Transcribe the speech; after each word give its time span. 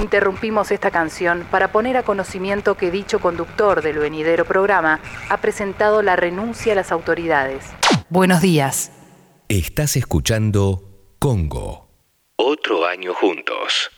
Interrumpimos 0.00 0.70
esta 0.72 0.90
canción 0.90 1.46
para 1.50 1.72
poner 1.72 1.96
a 1.96 2.02
conocimiento 2.02 2.76
que 2.76 2.90
dicho 2.90 3.18
conductor 3.18 3.82
del 3.82 3.98
venidero 3.98 4.44
programa 4.44 5.00
ha 5.30 5.38
presentado 5.38 6.02
la 6.02 6.16
renuncia 6.16 6.72
a 6.72 6.76
las 6.76 6.92
autoridades. 6.92 7.64
Buenos 8.10 8.42
días. 8.42 8.92
Estás 9.48 9.96
escuchando 9.96 10.82
Congo. 11.18 11.86
Otro 12.36 12.84
año 12.86 13.14
juntos. 13.14 13.90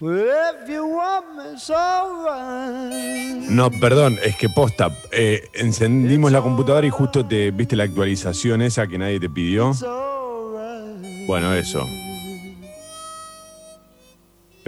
No, 3.50 3.70
perdón, 3.72 4.18
es 4.22 4.36
que 4.36 4.48
posta. 4.48 4.90
eh, 5.10 5.42
encendimos 5.54 6.30
la 6.30 6.40
computadora 6.40 6.86
y 6.86 6.90
justo 6.90 7.26
te 7.26 7.50
viste 7.50 7.74
la 7.74 7.84
actualización 7.84 8.62
esa 8.62 8.86
que 8.86 8.98
nadie 8.98 9.18
te 9.18 9.28
pidió. 9.28 9.72
Bueno, 11.26 11.52
eso. 11.52 11.84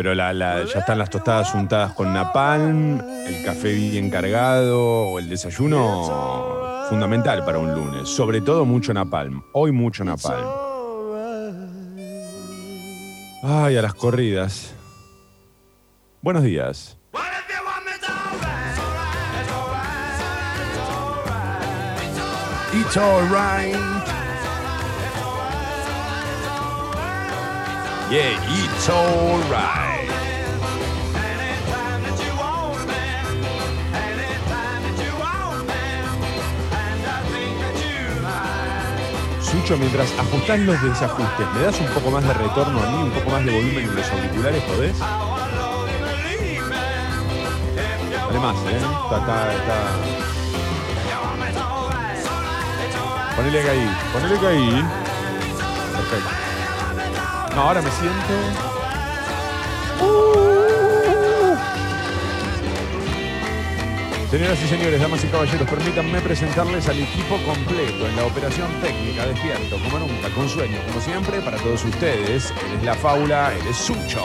Pero 0.01 0.15
la, 0.15 0.33
ya 0.65 0.79
están 0.79 0.99
las 0.99 1.11
tostadas 1.11 1.55
untadas 1.55 1.93
con 1.93 2.15
napalm, 2.15 3.03
el 3.27 3.45
café 3.45 3.75
bien 3.75 4.09
cargado, 4.09 5.19
el 5.19 5.29
desayuno 5.29 6.87
fundamental 6.89 7.45
para 7.45 7.59
un 7.59 7.75
lunes. 7.75 8.09
Sobre 8.09 8.41
todo 8.41 8.65
mucho 8.65 8.95
napalm. 8.95 9.43
Hoy 9.53 9.73
mucho 9.73 10.03
napalm. 10.03 10.49
Ay, 13.43 13.77
a 13.77 13.83
las 13.83 13.93
corridas. 13.93 14.73
Buenos 16.23 16.45
días. 16.45 16.97
It's 22.73 22.97
alright. 22.97 24.20
Yeah, 28.11 28.35
it's 28.43 28.89
alright. 28.91 30.11
Sucho, 39.41 39.77
mientras 39.77 40.13
ajustás 40.19 40.59
los 40.59 40.83
desajustes, 40.83 41.47
¿me 41.55 41.63
das 41.63 41.79
un 41.79 41.87
poco 41.87 42.11
más 42.11 42.27
de 42.27 42.35
retorno 42.35 42.83
a 42.83 42.91
mí, 42.91 43.03
un 43.05 43.11
poco 43.13 43.31
más 43.31 43.45
de 43.45 43.53
volumen 43.53 43.85
en 43.85 43.95
los 43.95 44.11
auriculares, 44.11 44.63
podés? 44.65 45.01
Además, 48.29 48.57
¿eh? 48.67 48.77
Está, 49.05 49.19
está, 49.19 49.55
está. 49.55 49.77
Ponele 53.37 53.63
que 53.63 53.71
ahí, 53.71 53.97
ponele 54.13 54.37
que 54.41 54.47
ahí. 54.49 54.85
Perfecto. 55.93 56.50
Ahora 57.57 57.83
me 57.83 57.91
siento. 57.91 58.71
Señoras 64.31 64.63
y 64.63 64.69
señores, 64.69 65.01
damas 65.01 65.25
y 65.25 65.27
caballeros, 65.27 65.69
permítanme 65.69 66.21
presentarles 66.21 66.89
al 66.89 67.01
equipo 67.01 67.37
completo 67.45 68.07
en 68.07 68.15
la 68.15 68.27
operación 68.27 68.69
técnica, 68.81 69.27
despierto 69.27 69.77
como 69.83 69.99
nunca, 69.99 70.29
con 70.31 70.49
sueño, 70.49 70.79
como 70.87 71.01
siempre, 71.01 71.41
para 71.41 71.57
todos 71.57 71.85
ustedes. 71.85 72.53
Él 72.65 72.79
es 72.79 72.85
La 72.85 72.95
Faula, 72.95 73.53
él 73.53 73.67
es 73.69 73.77
Sucho. 73.77 74.25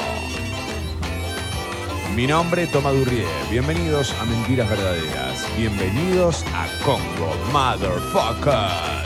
Mi 2.16 2.28
nombre, 2.28 2.68
Toma 2.68 2.92
Durrié. 2.92 3.26
Bienvenidos 3.50 4.14
a 4.22 4.26
Mentiras 4.26 4.70
Verdaderas. 4.70 5.46
Bienvenidos 5.58 6.46
a 6.54 6.68
Congo, 6.86 7.36
Motherfuckers. 7.52 9.05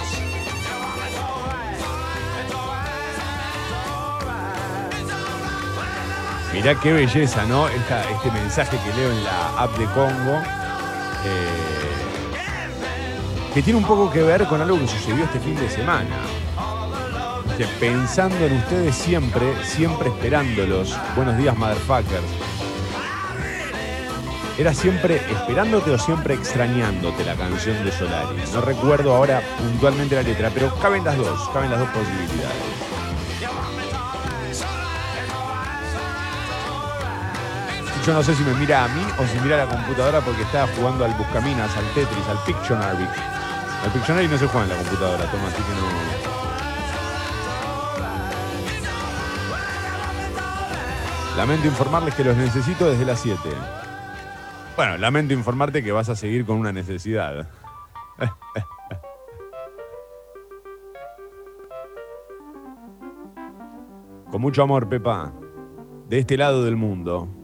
Mirá 6.53 6.75
qué 6.79 6.91
belleza, 6.93 7.45
¿no? 7.45 7.67
Este 7.67 8.31
mensaje 8.31 8.77
que 8.77 8.93
leo 8.99 9.11
en 9.11 9.23
la 9.23 9.63
app 9.63 9.77
de 9.77 9.85
Congo. 9.85 10.41
eh, 11.25 11.79
que 13.53 13.61
tiene 13.63 13.79
un 13.79 13.85
poco 13.85 14.11
que 14.11 14.21
ver 14.21 14.45
con 14.45 14.61
algo 14.61 14.79
que 14.79 14.87
sucedió 14.87 15.23
este 15.25 15.39
fin 15.39 15.55
de 15.55 15.69
semana. 15.69 16.15
Viste, 17.45 17.67
Pensando 17.79 18.45
en 18.45 18.57
ustedes 18.57 18.95
siempre, 18.95 19.53
siempre 19.65 20.09
esperándolos. 20.09 20.95
Buenos 21.15 21.37
días, 21.37 21.57
motherfuckers. 21.57 22.23
Era 24.57 24.73
siempre 24.73 25.15
esperándote 25.31 25.91
o 25.91 25.97
siempre 25.97 26.33
extrañándote 26.35 27.23
la 27.23 27.33
canción 27.35 27.83
de 27.83 27.91
Solari. 27.91 28.35
No 28.53 28.61
recuerdo 28.61 29.15
ahora 29.15 29.41
puntualmente 29.57 30.15
la 30.15 30.21
letra, 30.23 30.51
pero 30.53 30.73
caben 30.79 31.03
las 31.03 31.17
dos, 31.17 31.49
caben 31.53 31.71
las 31.71 31.79
dos 31.79 31.89
posibilidades. 31.89 32.88
Yo 38.05 38.13
no 38.13 38.23
sé 38.23 38.33
si 38.33 38.43
me 38.43 38.53
mira 38.55 38.85
a 38.85 38.87
mí 38.87 39.01
o 39.19 39.25
si 39.27 39.39
mira 39.39 39.61
a 39.61 39.65
la 39.65 39.71
computadora 39.71 40.21
porque 40.21 40.41
estaba 40.41 40.67
jugando 40.75 41.05
al 41.05 41.13
Buscaminas, 41.13 41.75
al 41.77 41.85
Tetris, 41.93 42.27
al 42.27 42.43
Pictionary. 42.43 43.07
Al 43.83 43.91
Pictionary 43.91 44.27
no 44.27 44.37
se 44.37 44.47
juega 44.47 44.63
en 44.63 44.69
la 44.69 44.77
computadora, 44.77 45.25
toma, 45.25 45.47
así 45.47 45.61
que 45.61 45.73
no. 45.75 45.87
Lamento 51.37 51.67
informarles 51.67 52.15
que 52.15 52.23
los 52.23 52.35
necesito 52.35 52.89
desde 52.89 53.05
las 53.05 53.19
7. 53.19 53.39
Bueno, 54.75 54.97
lamento 54.97 55.33
informarte 55.33 55.83
que 55.83 55.91
vas 55.91 56.09
a 56.09 56.15
seguir 56.15 56.45
con 56.45 56.57
una 56.57 56.71
necesidad. 56.71 57.47
Con 64.31 64.41
mucho 64.41 64.63
amor, 64.63 64.89
Pepa. 64.89 65.31
De 66.07 66.19
este 66.19 66.37
lado 66.37 66.63
del 66.63 66.75
mundo. 66.75 67.38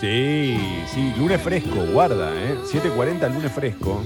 Sí, 0.00 0.56
sí, 0.94 1.12
lunes 1.18 1.42
fresco, 1.42 1.84
guarda, 1.92 2.32
¿eh? 2.32 2.56
7.40 2.72 3.34
lunes 3.34 3.50
fresco. 3.50 4.04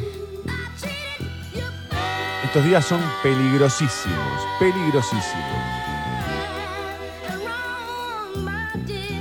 Estos 2.45 2.65
días 2.65 2.83
son 2.87 3.01
peligrosísimos, 3.23 4.47
peligrosísimos. 4.59 5.47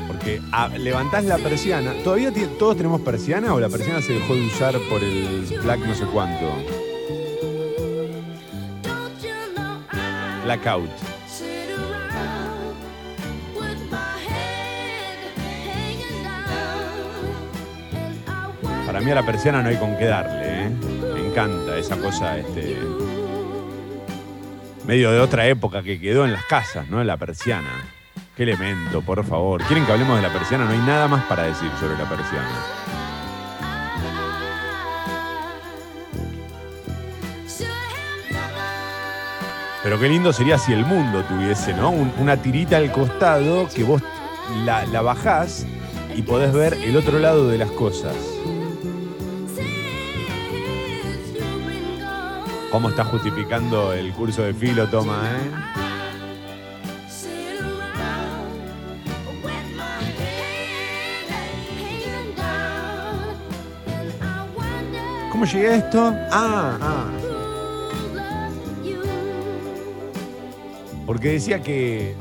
Porque 0.07 0.41
ah, 0.53 0.69
levantás 0.69 1.25
la 1.25 1.37
persiana. 1.37 1.93
¿Todavía 2.05 2.31
todos 2.57 2.77
tenemos 2.77 3.01
persiana 3.01 3.53
o 3.53 3.59
la 3.59 3.67
persiana 3.67 4.01
se 4.01 4.13
dejó 4.13 4.33
de 4.35 4.45
usar 4.45 4.79
por 4.89 5.03
el 5.03 5.45
black 5.63 5.79
no 5.79 5.93
sé 5.93 6.05
cuánto? 6.05 6.53
Blackout. 10.45 11.10
Para 18.91 19.05
mí 19.05 19.09
a 19.09 19.15
la 19.15 19.23
persiana 19.25 19.61
no 19.61 19.69
hay 19.69 19.77
con 19.77 19.95
qué 19.97 20.03
darle, 20.03 20.65
¿eh? 20.65 20.69
Me 21.13 21.25
encanta 21.25 21.77
esa 21.77 21.95
cosa, 21.95 22.37
este. 22.37 22.75
Medio 24.85 25.11
de 25.13 25.21
otra 25.21 25.47
época 25.47 25.81
que 25.81 25.97
quedó 25.97 26.25
en 26.25 26.33
las 26.33 26.43
casas, 26.43 26.89
¿no? 26.89 27.01
La 27.01 27.15
persiana. 27.15 27.69
Qué 28.35 28.43
elemento, 28.43 29.01
por 29.01 29.23
favor. 29.23 29.63
¿Quieren 29.63 29.85
que 29.85 29.93
hablemos 29.93 30.17
de 30.17 30.23
la 30.27 30.33
persiana? 30.33 30.65
No 30.65 30.71
hay 30.71 30.79
nada 30.79 31.07
más 31.07 31.23
para 31.23 31.43
decir 31.43 31.71
sobre 31.79 31.97
la 31.97 32.03
persiana. 32.09 32.49
Pero 39.83 39.99
qué 39.99 40.09
lindo 40.09 40.31
sería 40.31 40.57
si 40.57 40.73
el 40.73 40.85
mundo 40.85 41.23
tuviese, 41.23 41.73
¿no? 41.73 41.89
Un- 41.89 42.13
una 42.19 42.37
tirita 42.37 42.77
al 42.77 42.91
costado 42.91 43.67
que 43.73 43.83
vos 43.83 44.01
la, 44.65 44.85
la 44.85 45.01
bajás 45.01 45.65
y 46.15 46.21
podés 46.21 46.53
ver 46.53 46.73
el 46.83 46.95
otro 46.97 47.17
lado 47.19 47.47
de 47.47 47.57
las 47.57 47.71
cosas. 47.71 48.13
¿Cómo 52.71 52.89
está 52.89 53.03
justificando 53.03 53.91
el 53.91 54.13
curso 54.13 54.43
de 54.43 54.53
filo, 54.53 54.87
toma, 54.87 55.29
eh? 55.29 55.51
¿Cómo 65.31 65.43
llegué 65.43 65.67
a 65.67 65.75
esto? 65.75 66.15
Ah, 66.31 66.77
ah. 66.81 67.05
Porque 71.05 71.33
decía 71.33 71.61
que 71.61 72.15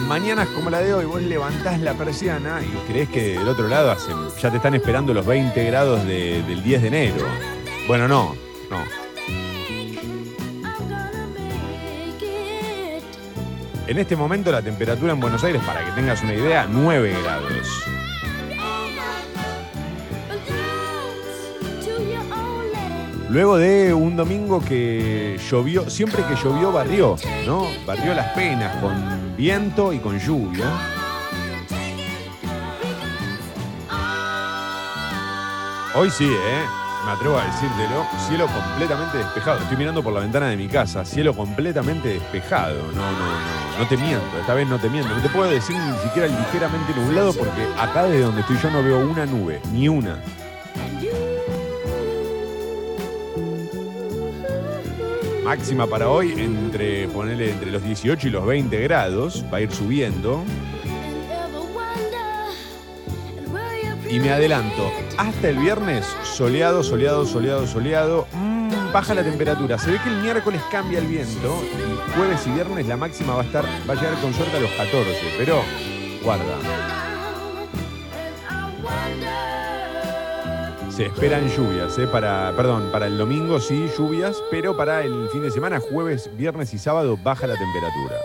en 0.00 0.08
mañanas 0.08 0.48
como 0.48 0.70
la 0.70 0.80
de 0.80 0.92
hoy 0.94 1.04
vos 1.04 1.22
levantás 1.22 1.80
la 1.80 1.94
persiana 1.94 2.60
y 2.62 2.90
crees 2.90 3.08
que 3.08 3.38
del 3.38 3.48
otro 3.48 3.68
lado 3.68 3.90
hacen, 3.90 4.14
ya 4.40 4.50
te 4.50 4.56
están 4.56 4.74
esperando 4.74 5.12
los 5.12 5.26
20 5.26 5.64
grados 5.64 6.04
de- 6.06 6.42
del 6.42 6.62
10 6.62 6.82
de 6.82 6.88
enero. 6.88 7.26
Bueno, 7.86 8.06
no, 8.08 8.34
no. 8.70 8.78
En 13.86 13.98
este 13.98 14.16
momento 14.16 14.52
la 14.52 14.60
temperatura 14.60 15.12
en 15.14 15.20
Buenos 15.20 15.42
Aires, 15.44 15.62
para 15.64 15.82
que 15.84 15.90
tengas 15.92 16.22
una 16.22 16.34
idea, 16.34 16.66
9 16.70 17.14
grados. 17.22 17.84
Luego 23.30 23.58
de 23.58 23.92
un 23.92 24.16
domingo 24.16 24.60
que 24.64 25.38
llovió, 25.50 25.88
siempre 25.90 26.22
que 26.24 26.34
llovió 26.34 26.72
barrió, 26.72 27.16
¿no? 27.46 27.66
Barrió 27.86 28.14
las 28.14 28.28
penas 28.32 28.74
con 28.76 28.94
viento 29.38 29.92
y 29.92 30.00
con 30.00 30.18
lluvia. 30.18 30.66
Hoy 35.94 36.10
sí, 36.10 36.26
¿eh? 36.26 36.64
Me 37.06 37.12
atrevo 37.12 37.38
a 37.38 37.44
decírtelo. 37.44 38.04
Cielo 38.26 38.46
completamente 38.48 39.18
despejado. 39.18 39.60
Estoy 39.60 39.76
mirando 39.76 40.02
por 40.02 40.12
la 40.12 40.20
ventana 40.20 40.48
de 40.48 40.56
mi 40.56 40.66
casa. 40.66 41.04
Cielo 41.04 41.34
completamente 41.34 42.08
despejado. 42.08 42.82
No, 42.92 43.12
no, 43.12 43.12
no. 43.12 43.78
No 43.78 43.86
te 43.88 43.96
miento. 43.96 44.38
Esta 44.40 44.54
vez 44.54 44.66
no 44.66 44.78
te 44.78 44.90
miento. 44.90 45.14
No 45.14 45.22
te 45.22 45.28
puedo 45.28 45.48
decir 45.48 45.76
ni 45.76 45.96
siquiera 45.98 46.26
ligeramente 46.26 46.92
nublado 46.96 47.32
porque 47.32 47.62
acá 47.78 48.04
desde 48.04 48.22
donde 48.22 48.40
estoy 48.40 48.58
yo 48.58 48.70
no 48.70 48.82
veo 48.82 48.98
una 48.98 49.24
nube. 49.24 49.60
Ni 49.72 49.88
una. 49.88 50.20
Máxima 55.48 55.86
para 55.86 56.10
hoy 56.10 56.32
entre, 56.32 57.04
entre 57.04 57.70
los 57.70 57.82
18 57.82 58.28
y 58.28 58.30
los 58.30 58.44
20 58.44 58.82
grados. 58.82 59.46
Va 59.50 59.56
a 59.56 59.60
ir 59.62 59.72
subiendo. 59.72 60.44
Y 64.10 64.20
me 64.20 64.30
adelanto, 64.30 64.92
hasta 65.16 65.48
el 65.48 65.56
viernes, 65.56 66.04
soleado, 66.22 66.82
soleado, 66.82 67.24
soleado, 67.24 67.66
soleado. 67.66 68.26
Mm, 68.34 68.92
baja 68.92 69.14
la 69.14 69.24
temperatura. 69.24 69.78
Se 69.78 69.90
ve 69.90 69.98
que 70.04 70.10
el 70.10 70.20
miércoles 70.20 70.60
cambia 70.70 70.98
el 70.98 71.06
viento. 71.06 71.62
Y 71.78 72.12
jueves 72.14 72.46
y 72.46 72.50
viernes 72.50 72.86
la 72.86 72.98
máxima 72.98 73.32
va 73.32 73.40
a 73.40 73.44
estar, 73.44 73.64
va 73.88 73.94
a 73.94 73.96
llegar 73.96 74.20
con 74.20 74.34
suerte 74.34 74.54
a 74.54 74.60
los 74.60 74.70
14. 74.72 75.18
Pero, 75.38 75.62
guarda. 76.22 77.07
Se 80.98 81.06
esperan 81.06 81.48
lluvias, 81.48 81.96
¿eh? 81.96 82.08
para, 82.08 82.52
perdón, 82.56 82.88
para 82.90 83.06
el 83.06 83.16
domingo 83.16 83.60
sí, 83.60 83.88
lluvias, 83.96 84.42
pero 84.50 84.76
para 84.76 85.04
el 85.04 85.28
fin 85.28 85.42
de 85.42 85.52
semana, 85.52 85.78
jueves, 85.78 86.28
viernes 86.36 86.74
y 86.74 86.78
sábado, 86.78 87.16
baja 87.16 87.46
la 87.46 87.54
temperatura. 87.54 88.16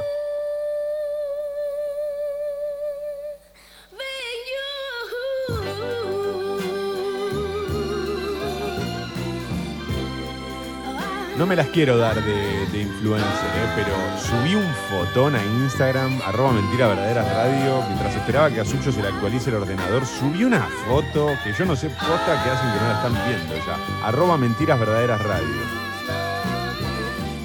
No 11.38 11.46
me 11.46 11.56
las 11.56 11.68
quiero 11.68 11.98
dar 12.00 12.16
de, 12.16 12.83
influencer, 13.04 13.50
¿eh? 13.56 13.70
pero 13.76 13.96
subí 14.18 14.56
un 14.56 14.74
fotón 14.90 15.36
a 15.36 15.44
Instagram, 15.44 16.22
arroba 16.26 16.54
mentira 16.54 16.88
verdaderas 16.88 17.34
radio, 17.34 17.84
mientras 17.88 18.16
esperaba 18.16 18.50
que 18.50 18.62
a 18.62 18.66
Sucho 18.66 18.92
se 18.92 19.02
le 19.02 19.10
actualice 19.10 19.50
el 19.50 19.58
ordenador, 19.58 20.06
subí 20.06 20.46
una 20.46 20.62
foto 20.88 21.28
que 21.44 21.52
yo 21.54 21.66
no 21.66 21.76
sé 21.76 21.90
posta 21.90 22.42
que 22.44 22.50
hacen 22.50 22.72
que 22.72 22.80
no 22.80 22.88
la 22.88 22.96
están 22.96 23.14
viendo 23.28 23.56
ya. 23.56 24.08
Arroba 24.08 24.38
mentiras 24.38 24.80
verdaderas 24.80 25.22
radio. 25.22 25.44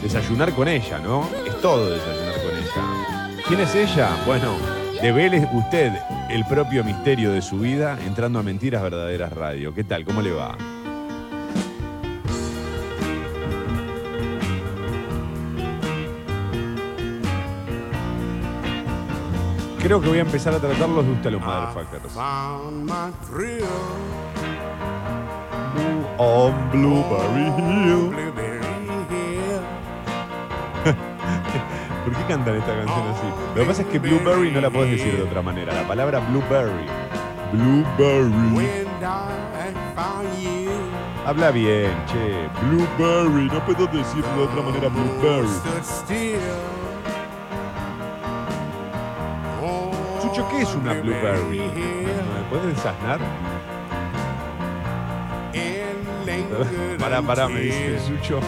Desayunar 0.01 0.53
con 0.53 0.69
ella, 0.69 0.99
¿no? 1.01 1.29
Es 1.45 1.61
todo 1.61 1.91
desayunar 1.91 2.35
con 2.35 2.57
ella. 2.57 3.43
¿Quién 3.49 3.61
es 3.61 3.75
ella? 3.75 4.11
Bueno, 4.27 4.57
devele 5.03 5.49
usted 5.53 5.93
el 6.31 6.45
propio 6.45 6.85
misterio 6.85 7.33
de 7.33 7.43
su 7.43 7.59
vida 7.59 7.99
entrando 8.07 8.39
a 8.39 8.43
Mentiras 8.43 8.83
Verdaderas 8.83 9.33
Radio. 9.33 9.75
¿Qué 9.75 9.83
tal? 9.83 10.05
¿Cómo 10.05 10.23
le 10.23 10.31
va? 10.31 10.57
Creo 19.79 20.01
que 20.01 20.09
voy 20.09 20.19
a 20.19 20.23
empezar 20.23 20.55
a 20.55 20.59
tratarlos 20.59 21.05
de 21.05 21.13
usted, 21.13 21.31
los 21.31 21.41
motherfuckers. 21.41 22.17
On 26.19 26.71
Blueberry 26.73 27.47
Hill. 27.59 28.11
¿Por 32.05 32.13
qué 32.17 32.25
cantan 32.27 32.57
esta 32.57 32.75
canción 32.75 33.07
así? 33.09 33.27
Lo 33.55 33.61
que 33.61 33.67
pasa 33.67 33.83
es 33.83 33.89
que 33.89 33.99
Blueberry 33.99 34.51
no 34.51 34.61
la 34.61 34.71
puedes 34.71 34.91
decir 34.93 35.17
de 35.17 35.23
otra 35.23 35.43
manera. 35.43 35.75
La 35.75 35.87
palabra 35.87 36.21
Blueberry. 36.21 36.87
Blueberry. 37.53 38.87
Habla 41.27 41.51
bien, 41.51 41.93
che. 42.07 42.49
Blueberry. 42.67 43.47
No 43.49 43.65
puedo 43.67 43.87
decirlo 43.87 44.37
de 44.37 44.43
otra 44.45 44.63
manera. 44.63 44.89
Blueberry. 44.89 45.49
¿Qué 50.51 50.63
es 50.63 50.75
una 50.75 50.95
blueberry? 50.95 51.59
¿Me 51.59 52.43
puedes 52.51 52.77
desasnar? 52.77 53.21
Pará, 56.99 57.23
pará, 57.23 57.49
me 57.49 57.61
dice 57.61 57.99
Sucho. 58.01 58.41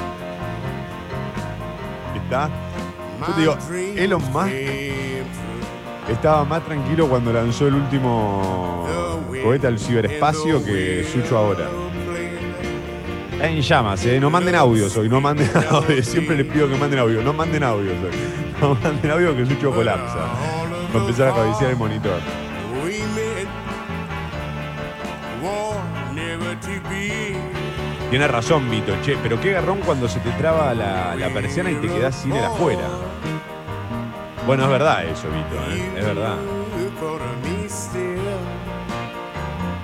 ¿Está? 2.14 2.48
Yo 3.26 3.34
digo, 3.36 3.56
Elon 3.96 4.22
Musk 4.32 4.52
estaba 6.10 6.44
más 6.44 6.64
tranquilo 6.64 7.08
cuando 7.08 7.32
lanzó 7.32 7.66
el 7.68 7.74
último 7.74 8.86
cohete 9.42 9.66
al 9.66 9.78
ciberespacio 9.78 10.64
que 10.64 11.04
Sucho 11.04 11.36
ahora. 11.36 11.68
En 13.40 13.60
llamas, 13.62 14.04
¿eh? 14.04 14.20
No 14.20 14.28
manden 14.28 14.54
audios 14.54 14.94
hoy, 14.98 15.08
no 15.08 15.20
manden 15.20 15.50
audios. 15.70 16.06
Siempre 16.06 16.36
les 16.36 16.46
pido 16.46 16.68
que 16.68 16.76
manden 16.76 16.98
audio, 16.98 17.22
no 17.22 17.32
manden 17.32 17.62
audios 17.62 17.96
hoy. 18.04 18.10
No 18.60 18.74
manden 18.74 19.10
audio 19.10 19.34
que 19.36 19.46
Sucho 19.46 19.70
colapsa. 19.70 20.59
Va 20.94 20.98
a 20.98 21.02
empezar 21.02 21.28
a 21.28 21.34
cabecear 21.34 21.70
el 21.70 21.76
monitor. 21.76 22.20
Tiene 28.10 28.26
razón, 28.26 28.68
Vito, 28.68 28.92
che, 29.04 29.16
pero 29.22 29.40
qué 29.40 29.52
garrón 29.52 29.78
cuando 29.86 30.08
se 30.08 30.18
te 30.18 30.30
traba 30.32 30.74
la, 30.74 31.30
persiana 31.32 31.70
y 31.70 31.76
te 31.76 31.86
quedas 31.86 32.16
sin 32.16 32.32
el 32.32 32.44
afuera. 32.44 32.88
Bueno, 34.46 34.64
es 34.64 34.70
verdad 34.70 35.04
eso, 35.04 35.28
Vito, 35.28 35.54
¿eh? 35.70 35.92
es 35.96 36.04
verdad. 36.04 36.34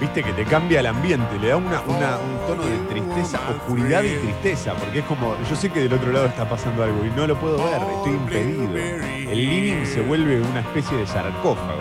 Viste 0.01 0.23
que 0.23 0.33
te 0.33 0.45
cambia 0.45 0.81
el 0.81 0.87
ambiente, 0.87 1.39
le 1.39 1.49
da 1.49 1.57
un 1.57 1.65
tono 1.65 2.63
de 2.65 2.79
tristeza, 2.91 3.41
oscuridad 3.51 4.03
y 4.03 4.15
tristeza, 4.17 4.75
porque 4.75 4.99
es 4.99 5.05
como, 5.07 5.35
yo 5.49 5.57
sé 5.57 5.71
que 5.71 5.81
del 5.81 5.95
otro 5.95 6.13
lado 6.13 6.27
está 6.27 6.47
pasando 6.47 6.83
algo 6.83 7.05
y 7.05 7.11
no 7.11 7.27
lo 7.27 7.35
puedo 7.37 7.57
ver, 7.57 7.81
estoy 7.97 8.13
impedido. 8.13 8.77
El 8.77 9.47
living 9.47 9.87
se 9.87 10.03
vuelve 10.03 10.41
una 10.41 10.61
especie 10.61 10.99
de 10.99 11.07
sarcófago. 11.07 11.81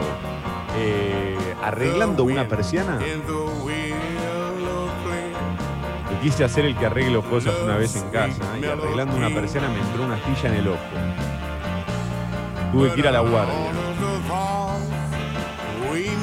Eh, 0.77 1.38
arreglando 1.62 2.23
una 2.23 2.47
persiana, 2.47 3.00
quise 6.25 6.44
hacer 6.44 6.65
el 6.65 6.75
que 6.75 6.88
arreglo 6.88 7.21
cosas 7.21 7.53
una 7.63 7.77
vez 7.77 7.95
en 7.95 8.09
casa 8.09 8.57
y 8.59 8.65
arreglando 8.65 9.15
una 9.15 9.29
persiana 9.29 9.69
me 9.69 9.79
entró 9.79 10.05
una 10.05 10.15
astilla 10.15 10.50
en 10.50 10.55
el 10.55 10.67
ojo. 10.69 10.79
Tuve 12.72 12.93
que 12.93 13.00
ir 13.00 13.07
a 13.07 13.12
la 13.12 13.19
guardia. 13.19 13.85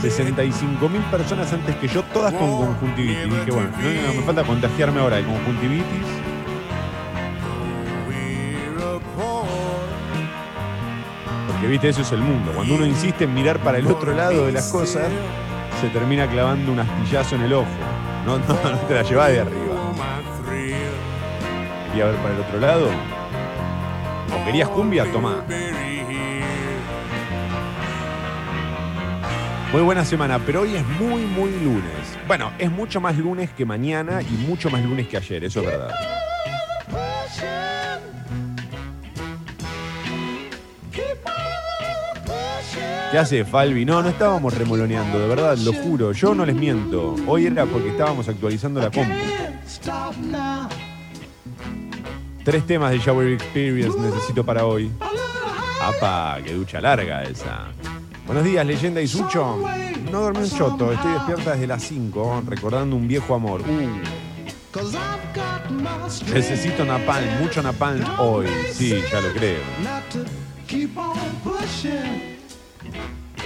65 0.03 0.89
mil 0.89 1.01
personas 1.03 1.53
antes 1.53 1.77
que 1.77 1.87
yo, 1.87 2.03
todas 2.03 2.33
con 2.33 2.57
conjuntivitis. 2.57 3.25
Dije, 3.25 3.51
bueno, 3.53 3.71
no, 3.71 4.15
me 4.15 4.23
falta 4.23 4.43
contagiarme 4.43 5.01
ahora 5.01 5.17
de 5.17 5.25
conjuntivitis. 5.25 6.07
Porque 11.47 11.67
viste, 11.69 11.89
eso 11.91 12.03
es 12.03 12.11
el 12.11 12.19
mundo. 12.19 12.51
Cuando 12.53 12.75
uno 12.75 12.85
insiste 12.85 13.25
en 13.25 13.35
mirar 13.35 13.61
para 13.61 13.79
el 13.79 13.87
otro 13.87 14.13
lado 14.13 14.47
de 14.47 14.53
las 14.53 14.73
cosas, 14.73 15.09
se 15.81 15.89
termina 15.91 16.27
clavando 16.27 16.73
un 16.73 16.81
astillazo 16.81 17.37
en 17.37 17.43
el 17.43 17.53
ojo. 17.53 17.69
No, 18.27 18.39
no, 18.39 18.45
no 18.49 18.79
te 18.89 18.95
la 18.95 19.03
llevas 19.03 19.29
de 19.29 19.41
arriba. 19.41 19.75
Quería 21.89 22.07
ver 22.07 22.17
para 22.17 22.35
el 22.35 22.41
otro 22.41 22.59
lado. 22.59 22.89
¿O 24.35 24.45
querías 24.45 24.69
cumbia? 24.69 25.05
Tomá. 25.13 25.45
Muy 29.73 29.81
buena 29.81 30.05
semana, 30.05 30.39
pero 30.39 30.61
hoy 30.61 30.77
es 30.77 30.87
muy, 31.01 31.23
muy 31.23 31.51
lunes. 31.51 32.19
Bueno, 32.29 32.53
es 32.59 32.71
mucho 32.71 33.01
más 33.01 33.17
lunes 33.17 33.49
que 33.53 33.65
mañana 33.65 34.21
y 34.21 34.33
mucho 34.47 34.69
más 34.69 34.83
lunes 34.85 35.09
que 35.09 35.17
ayer, 35.17 35.45
eso 35.45 35.61
es 35.61 35.67
verdad. 35.67 35.95
¿Qué 43.11 43.19
hace 43.19 43.47
Falvi? 43.47 43.87
No, 43.87 44.03
no 44.03 44.11
estábamos 44.11 44.57
remoloneando, 44.57 45.19
de 45.19 45.27
verdad, 45.27 45.57
lo 45.57 45.73
juro. 45.73 46.13
Yo 46.13 46.35
no 46.35 46.45
les 46.45 46.55
miento. 46.55 47.15
Hoy 47.27 47.47
era 47.47 47.65
porque 47.65 47.89
estábamos 47.89 48.29
actualizando 48.29 48.79
la 48.79 48.91
compu. 48.91 49.15
Tres 52.45 52.67
temas 52.67 52.91
de 52.91 52.99
Shower 52.99 53.29
Experience 53.29 53.99
necesito 53.99 54.45
para 54.45 54.67
hoy. 54.67 54.91
¡Apa! 55.83 56.39
¡Qué 56.45 56.53
ducha 56.53 56.79
larga 56.79 57.23
esa! 57.23 57.69
Buenos 58.27 58.45
días, 58.45 58.65
leyenda 58.65 59.01
y 59.01 59.09
Sucho. 59.09 59.59
No 60.11 60.21
dormí 60.21 60.41
un 60.41 60.51
choto, 60.51 60.93
estoy 60.93 61.13
despierta 61.13 61.53
desde 61.53 61.67
las 61.67 61.83
5, 61.83 62.45
recordando 62.47 62.97
un 62.97 63.09
viejo 63.09 63.35
amor. 63.35 63.63
Uh. 63.63 64.23
Necesito 66.33 66.85
napalm, 66.85 67.41
mucho 67.41 67.63
napalm 67.63 68.03
hoy. 68.19 68.47
Sí, 68.73 69.03
ya 69.11 69.21
lo 69.21 69.33
creo. 69.33 69.61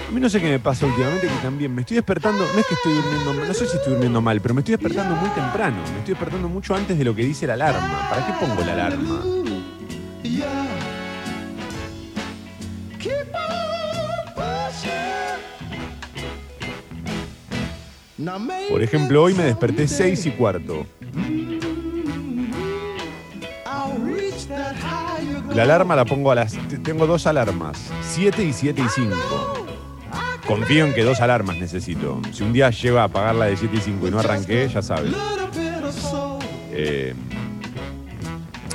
A 0.07 0.13
mí 0.13 0.21
no 0.21 0.29
sé 0.29 0.41
qué 0.41 0.49
me 0.49 0.61
pasa 0.61 0.87
últimamente, 0.87 1.27
que 1.27 1.35
también 1.43 1.75
me 1.75 1.81
estoy 1.81 1.97
despertando, 1.97 2.39
no 2.39 2.61
es 2.61 2.67
que 2.67 2.75
estoy 2.75 2.95
durmiendo, 2.95 3.35
no 3.35 3.55
sé 3.55 3.67
si 3.67 3.77
estoy 3.77 3.95
durmiendo 3.95 4.21
mal, 4.21 4.41
pero 4.41 4.55
me 4.55 4.61
estoy 4.61 4.77
despertando 4.77 5.17
muy 5.17 5.31
temprano, 5.31 5.79
me 5.79 5.99
estoy 5.99 6.15
despertando 6.15 6.49
mucho 6.49 6.75
antes 6.77 6.97
de 6.97 7.05
lo 7.05 7.15
que 7.15 7.25
dice 7.25 7.47
la 7.47 7.55
alarma. 7.55 8.09
¿Para 8.09 8.27
qué 8.27 8.33
pongo 8.39 8.63
la 8.65 8.73
alarma? 8.73 9.46
Por 18.69 18.83
ejemplo, 18.83 19.23
hoy 19.23 19.35
me 19.35 19.45
desperté 19.45 19.87
seis 19.87 20.27
y 20.27 20.31
cuarto. 20.31 20.87
La 25.55 25.63
alarma 25.63 25.97
la 25.97 26.05
pongo 26.05 26.31
a 26.31 26.35
las. 26.35 26.57
Tengo 26.83 27.07
dos 27.07 27.27
alarmas, 27.27 27.79
7 28.03 28.45
y 28.45 28.53
7 28.53 28.83
y 28.85 28.89
5. 28.89 29.17
Confío 30.47 30.85
en 30.87 30.95
que 30.95 31.03
dos 31.03 31.21
alarmas 31.21 31.57
necesito. 31.57 32.21
Si 32.33 32.43
un 32.43 32.53
día 32.53 32.71
llego 32.71 32.99
a 32.99 33.05
apagar 33.05 33.35
la 33.35 33.47
de 33.47 33.57
7 33.57 33.77
y 33.77 33.81
5 33.81 34.09
y 34.09 34.11
no 34.11 34.19
arranqué, 34.21 34.69
ya 34.69 34.83
sabes. 34.83 35.13
Eh, 36.73 37.15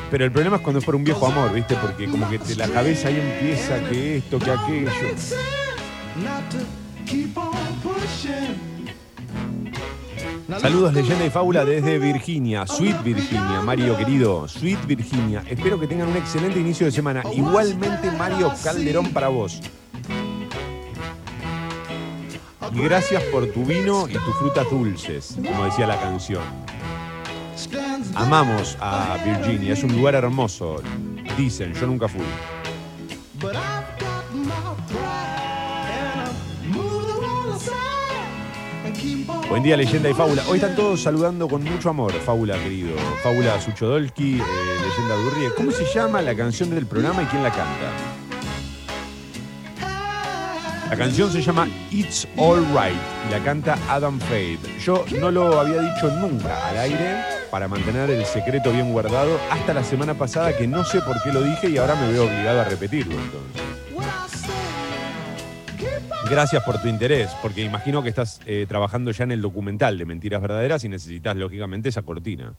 pero 0.09 0.25
el 0.25 0.31
problema 0.31 0.57
es 0.57 0.61
cuando 0.63 0.79
es 0.79 0.85
por 0.85 0.95
un 0.95 1.03
viejo 1.03 1.25
amor, 1.27 1.53
¿viste? 1.53 1.75
Porque 1.75 2.07
como 2.09 2.27
que 2.29 2.39
la 2.55 2.67
cabeza 2.67 3.09
ahí 3.09 3.19
empieza 3.19 3.79
que 3.89 4.17
esto, 4.17 4.39
que 4.39 4.51
aquello. 4.51 4.89
Saludos, 10.59 10.93
leyenda 10.93 11.25
y 11.25 11.29
fábula 11.29 11.63
desde 11.63 11.97
Virginia, 11.97 12.67
Sweet 12.67 13.03
Virginia, 13.03 13.61
Mario 13.61 13.95
querido, 13.95 14.47
Sweet 14.47 14.85
Virginia. 14.85 15.43
Espero 15.47 15.79
que 15.79 15.87
tengan 15.87 16.09
un 16.09 16.17
excelente 16.17 16.59
inicio 16.59 16.85
de 16.85 16.91
semana. 16.91 17.23
Igualmente, 17.33 18.11
Mario 18.11 18.51
Calderón 18.63 19.11
para 19.11 19.29
vos. 19.29 19.61
Y 22.73 22.81
gracias 22.81 23.23
por 23.23 23.47
tu 23.47 23.63
vino 23.65 24.07
y 24.09 24.13
tus 24.13 24.35
frutas 24.39 24.69
dulces, 24.69 25.35
como 25.35 25.65
decía 25.65 25.87
la 25.87 25.99
canción. 25.99 26.43
Amamos 28.15 28.77
a 28.81 29.17
Virginia, 29.23 29.73
es 29.73 29.83
un 29.83 29.95
lugar 29.95 30.15
hermoso. 30.15 30.81
Dicen, 31.37 31.73
yo 31.73 31.87
nunca 31.87 32.07
fui. 32.07 32.21
Buen 39.51 39.63
día, 39.63 39.75
leyenda 39.75 40.09
y 40.09 40.13
fábula. 40.13 40.43
Hoy 40.47 40.59
están 40.59 40.77
todos 40.77 41.01
saludando 41.01 41.45
con 41.49 41.61
mucho 41.61 41.89
amor, 41.89 42.13
fábula 42.13 42.53
querido. 42.53 42.95
Fábula 43.21 43.59
Suchodolski, 43.59 44.39
eh, 44.39 44.43
leyenda 44.81 45.15
Durrie. 45.15 45.49
¿Cómo 45.57 45.71
se 45.71 45.83
llama 45.93 46.21
la 46.21 46.33
canción 46.33 46.69
del 46.69 46.85
programa 46.85 47.23
y 47.23 47.25
quién 47.25 47.43
la 47.43 47.51
canta? 47.51 47.91
La 50.89 50.95
canción 50.95 51.29
se 51.29 51.41
llama 51.41 51.67
It's 51.91 52.25
All 52.37 52.65
Right 52.67 52.95
y 53.27 53.31
la 53.31 53.43
canta 53.43 53.77
Adam 53.89 54.21
Fade. 54.21 54.59
Yo 54.79 55.03
no 55.19 55.29
lo 55.29 55.59
había 55.59 55.81
dicho 55.81 56.09
nunca 56.11 56.69
al 56.69 56.77
aire 56.77 57.21
para 57.51 57.67
mantener 57.67 58.09
el 58.09 58.25
secreto 58.25 58.71
bien 58.71 58.93
guardado 58.93 59.37
hasta 59.51 59.73
la 59.73 59.83
semana 59.83 60.13
pasada 60.13 60.57
que 60.57 60.65
no 60.65 60.85
sé 60.85 61.01
por 61.01 61.21
qué 61.23 61.33
lo 61.33 61.41
dije 61.41 61.69
y 61.69 61.77
ahora 61.77 61.95
me 61.95 62.09
veo 62.09 62.23
obligado 62.23 62.61
a 62.61 62.63
repetirlo 62.63 63.15
entonces. 63.19 63.80
Gracias 66.31 66.63
por 66.63 66.81
tu 66.81 66.87
interés, 66.87 67.29
porque 67.41 67.61
imagino 67.61 68.01
que 68.01 68.07
estás 68.07 68.39
eh, 68.45 68.65
trabajando 68.65 69.11
ya 69.11 69.25
en 69.25 69.33
el 69.33 69.41
documental 69.41 69.97
de 69.97 70.05
Mentiras 70.05 70.41
Verdaderas 70.41 70.81
y 70.85 70.87
necesitas, 70.87 71.35
lógicamente, 71.35 71.89
esa 71.89 72.03
cortina. 72.03 72.55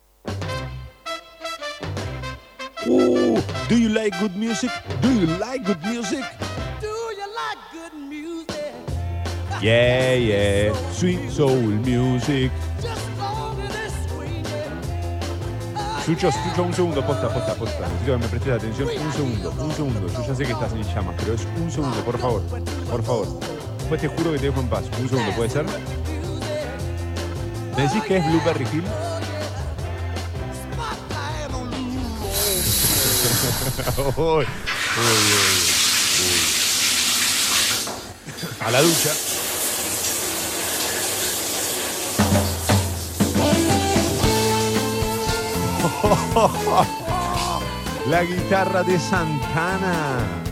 Uh, 2.87 3.41
do 3.71 3.79
you 3.79 3.89
like 3.89 4.15
good 4.21 4.33
music? 4.33 4.71
Do 5.01 5.11
you 5.11 5.27
like 5.39 5.65
good 5.65 5.83
music? 5.87 6.23
Do 6.83 6.87
you 6.87 7.25
like 7.33 7.59
good 7.73 7.95
music? 8.11 8.63
Yeah, 9.63 10.17
yeah, 10.17 10.75
sweet 10.93 11.31
soul 11.31 11.57
music. 11.57 12.53
Chucho, 16.05 16.31
Chucho, 16.31 16.63
un 16.65 16.75
segundo, 16.75 17.01
posta, 17.07 17.33
posta, 17.33 17.55
posta. 17.55 17.87
Necesito 17.87 18.13
que 18.13 18.19
me 18.19 18.29
prestes 18.29 18.53
atención. 18.53 18.89
Un 18.89 19.13
segundo, 19.13 19.55
un 19.65 19.73
segundo. 19.73 20.09
Yo 20.09 20.27
ya 20.27 20.35
sé 20.35 20.45
que 20.45 20.53
estás 20.53 20.73
en 20.73 20.83
llamas, 20.83 21.15
pero 21.17 21.33
es 21.33 21.47
un 21.59 21.71
segundo, 21.71 21.97
por 22.05 22.19
favor. 22.19 22.43
Por 22.91 23.03
favor. 23.03 23.62
Después 23.83 24.01
te 24.01 24.09
juro 24.09 24.33
que 24.33 24.39
te 24.39 24.47
dejo 24.47 24.61
en 24.61 24.69
paz. 24.69 24.85
Un 25.01 25.09
segundo, 25.09 25.33
¿puede 25.33 25.51
ser? 25.51 25.67
¿Me 27.77 27.83
decís 27.83 28.03
que 28.05 28.17
es 28.19 28.25
Blueberry 28.25 28.67
Hill? 28.73 28.85
uy, 34.17 34.47
A 38.61 38.71
la 38.71 38.83
ducha. 38.83 39.11
La 48.07 48.23
guitarra 48.25 48.83
de 48.85 48.99
Santana. 48.99 50.52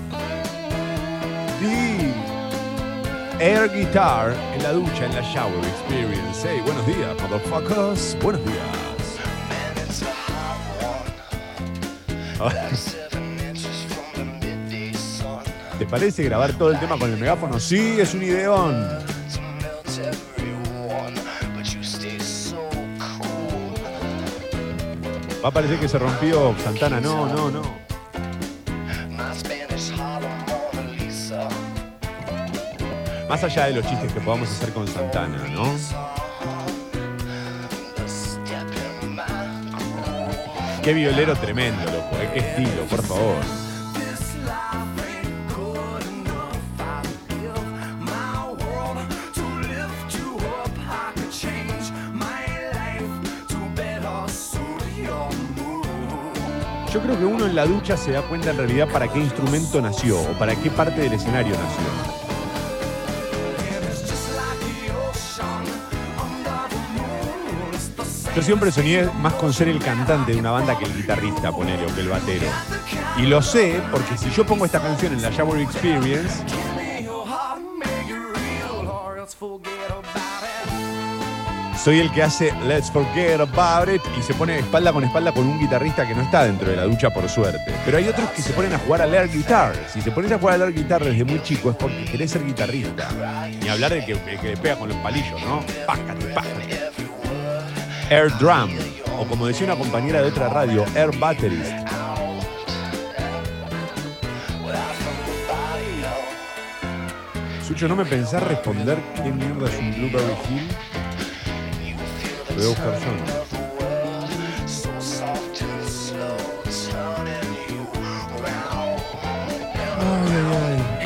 Air 3.41 3.71
Guitar 3.73 4.37
en 4.55 4.63
la 4.63 4.73
ducha, 4.73 5.07
en 5.07 5.15
la 5.15 5.23
shower 5.23 5.65
experience. 5.65 6.47
Hey, 6.47 6.61
buenos 6.63 6.87
días, 6.87 7.17
motherfuckers. 7.23 8.15
Buenos 8.23 8.45
días. 8.45 8.59
¿Te 15.79 15.87
parece 15.87 16.23
grabar 16.25 16.53
todo 16.53 16.71
el 16.71 16.79
tema 16.79 16.99
con 16.99 17.11
el 17.11 17.19
megáfono? 17.19 17.59
Sí, 17.59 17.99
es 17.99 18.13
un 18.13 18.23
ideón. 18.25 18.87
Va 25.43 25.49
a 25.49 25.51
parecer 25.51 25.79
que 25.79 25.89
se 25.89 25.99
rompió 25.99 26.55
Santana. 26.63 27.01
No, 27.01 27.27
no, 27.27 27.51
no. 27.51 27.90
Más 33.31 33.45
allá 33.45 33.67
de 33.67 33.75
los 33.75 33.87
chistes 33.87 34.13
que 34.13 34.19
podamos 34.19 34.51
hacer 34.51 34.73
con 34.73 34.89
Santana, 34.89 35.39
¿no? 35.55 35.63
Qué 40.83 40.93
violero 40.93 41.37
tremendo, 41.37 41.81
loco. 41.85 42.17
¿eh? 42.17 42.31
Qué 42.35 42.41
estilo, 42.41 42.83
por 42.91 43.05
favor. 43.05 43.37
Yo 56.93 57.01
creo 57.01 57.17
que 57.17 57.25
uno 57.25 57.47
en 57.47 57.55
la 57.55 57.65
ducha 57.65 57.97
se 57.97 58.11
da 58.11 58.23
cuenta 58.23 58.51
en 58.51 58.57
realidad 58.57 58.89
para 58.93 59.07
qué 59.07 59.21
instrumento 59.21 59.81
nació 59.81 60.21
o 60.21 60.33
para 60.37 60.57
qué 60.57 60.69
parte 60.69 61.01
del 61.03 61.13
escenario 61.13 61.55
nació. 61.55 62.20
Yo 68.41 68.47
siempre 68.47 68.73
soñé 68.73 69.05
más 69.21 69.35
con 69.35 69.53
ser 69.53 69.69
el 69.69 69.79
cantante 69.79 70.33
de 70.33 70.39
una 70.39 70.51
banda 70.51 70.79
que 70.79 70.87
el 70.87 70.97
guitarrista, 70.97 71.53
ponele, 71.53 71.85
o 71.85 71.95
que 71.95 72.01
el 72.01 72.09
batero. 72.09 72.47
Y 73.19 73.27
lo 73.27 73.43
sé 73.43 73.83
porque 73.91 74.17
si 74.17 74.31
yo 74.31 74.47
pongo 74.47 74.65
esta 74.65 74.81
canción 74.81 75.13
en 75.13 75.21
la 75.21 75.29
Shower 75.29 75.61
Experience, 75.61 76.43
soy 81.85 82.01
el 82.01 82.11
que 82.13 82.23
hace 82.23 82.55
Let's 82.67 82.91
Forget 82.91 83.41
About 83.41 83.95
It 83.95 84.01
y 84.19 84.23
se 84.23 84.33
pone 84.33 84.59
espalda 84.59 84.91
con 84.95 85.05
espalda 85.05 85.33
con 85.33 85.47
un 85.47 85.61
guitarrista 85.61 86.09
que 86.09 86.15
no 86.15 86.23
está 86.23 86.45
dentro 86.45 86.71
de 86.71 86.77
la 86.77 86.85
ducha 86.85 87.11
por 87.11 87.29
suerte. 87.29 87.75
Pero 87.85 87.99
hay 87.99 88.09
otros 88.09 88.31
que 88.31 88.41
se 88.41 88.55
ponen 88.55 88.73
a 88.73 88.79
jugar 88.79 89.03
al 89.03 89.15
air 89.15 89.29
guitar. 89.31 89.75
Si 89.93 90.01
te 90.01 90.11
pones 90.11 90.33
a 90.33 90.39
jugar 90.39 90.55
al 90.55 90.63
air 90.63 90.73
guitar 90.73 91.05
desde 91.05 91.25
muy 91.25 91.43
chico 91.43 91.73
es 91.73 91.77
porque 91.77 92.07
querés 92.07 92.31
ser 92.31 92.47
guitarrista. 92.47 93.11
Ni 93.61 93.69
hablar 93.69 93.93
de 93.93 94.03
que, 94.03 94.15
que 94.15 94.57
pega 94.57 94.77
con 94.77 94.89
los 94.89 94.97
palillos, 94.99 95.39
¿no? 95.43 95.63
Pácate, 95.87 96.25
pácate 96.29 97.10
air 98.11 98.29
drum, 98.39 98.71
o 99.19 99.25
como 99.25 99.47
decía 99.47 99.67
una 99.67 99.77
compañera 99.77 100.21
de 100.21 100.29
otra 100.29 100.49
radio, 100.49 100.85
air 100.97 101.17
batterist. 101.17 101.73
Sucho, 107.67 107.87
¿no 107.87 107.95
me 107.95 108.05
pensás 108.05 108.43
responder 108.43 108.99
qué 109.15 109.31
mierda 109.31 109.69
es 109.69 109.79
un 109.79 109.93
Blueberry 109.93 110.35
Hill? 110.51 110.69
Lo 112.49 112.57
voy 112.57 112.65
a 112.65 112.69
buscar 112.69 112.99
yo. 112.99 113.11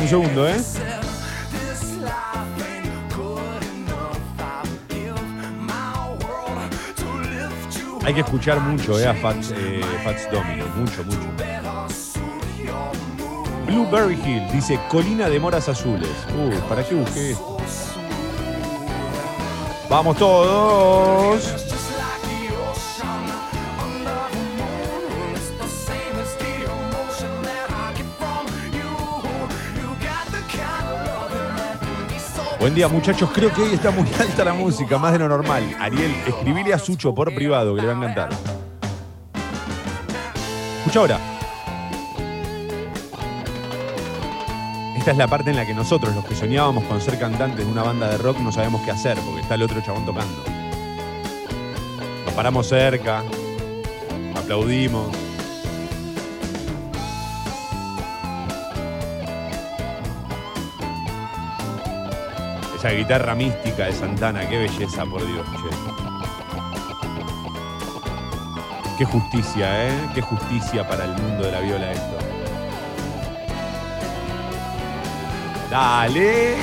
Un 0.00 0.08
segundo, 0.08 0.48
¿eh? 0.48 0.56
Hay 8.04 8.12
que 8.12 8.20
escuchar 8.20 8.60
mucho 8.60 8.98
eh, 8.98 9.06
a 9.06 9.14
Fats, 9.14 9.52
eh, 9.56 9.80
Fats 10.04 10.30
Domino, 10.30 10.66
mucho, 10.76 11.02
mucho. 11.04 11.18
Blueberry 13.66 14.14
Hill 14.14 14.46
dice 14.52 14.78
colina 14.90 15.30
de 15.30 15.40
moras 15.40 15.70
azules. 15.70 16.10
Uy, 16.36 16.54
¿para 16.68 16.84
qué 16.84 16.94
busqué? 16.94 17.34
Vamos 19.88 20.18
todos. 20.18 21.63
Buen 32.74 32.88
día 32.88 32.88
muchachos, 32.88 33.30
creo 33.32 33.52
que 33.52 33.62
hoy 33.62 33.74
está 33.74 33.92
muy 33.92 34.04
alta 34.18 34.44
la 34.44 34.52
música, 34.52 34.98
más 34.98 35.12
de 35.12 35.20
lo 35.20 35.28
normal. 35.28 35.62
Ariel, 35.78 36.12
escribile 36.26 36.74
a 36.74 36.78
Sucho 36.80 37.14
por 37.14 37.32
privado 37.32 37.72
que 37.76 37.82
le 37.82 37.86
va 37.86 37.92
a 37.92 37.96
encantar. 37.96 38.30
Escucha 40.78 40.98
ahora. 40.98 41.20
Esta 44.96 45.12
es 45.12 45.16
la 45.16 45.28
parte 45.28 45.50
en 45.50 45.56
la 45.56 45.64
que 45.64 45.72
nosotros, 45.72 46.16
los 46.16 46.24
que 46.24 46.34
soñábamos 46.34 46.82
con 46.86 47.00
ser 47.00 47.16
cantantes 47.16 47.64
de 47.64 47.70
una 47.70 47.84
banda 47.84 48.08
de 48.08 48.18
rock, 48.18 48.40
no 48.40 48.50
sabemos 48.50 48.82
qué 48.82 48.90
hacer 48.90 49.18
porque 49.20 49.42
está 49.42 49.54
el 49.54 49.62
otro 49.62 49.80
chabón 49.80 50.04
tocando. 50.04 50.42
Nos 52.24 52.34
paramos 52.34 52.66
cerca, 52.66 53.22
aplaudimos. 54.34 55.23
Esa 62.84 62.92
guitarra 62.92 63.34
mística 63.34 63.86
de 63.86 63.94
Santana, 63.94 64.46
qué 64.46 64.58
belleza, 64.58 65.06
por 65.06 65.26
Dios, 65.26 65.46
che. 65.52 65.70
Qué 68.98 69.06
justicia, 69.06 69.88
¿eh? 69.88 70.10
Qué 70.14 70.20
justicia 70.20 70.86
para 70.86 71.06
el 71.06 71.12
mundo 71.12 71.46
de 71.46 71.52
la 71.52 71.60
viola 71.60 71.92
esto. 71.92 72.18
¡Dale! 75.70 76.56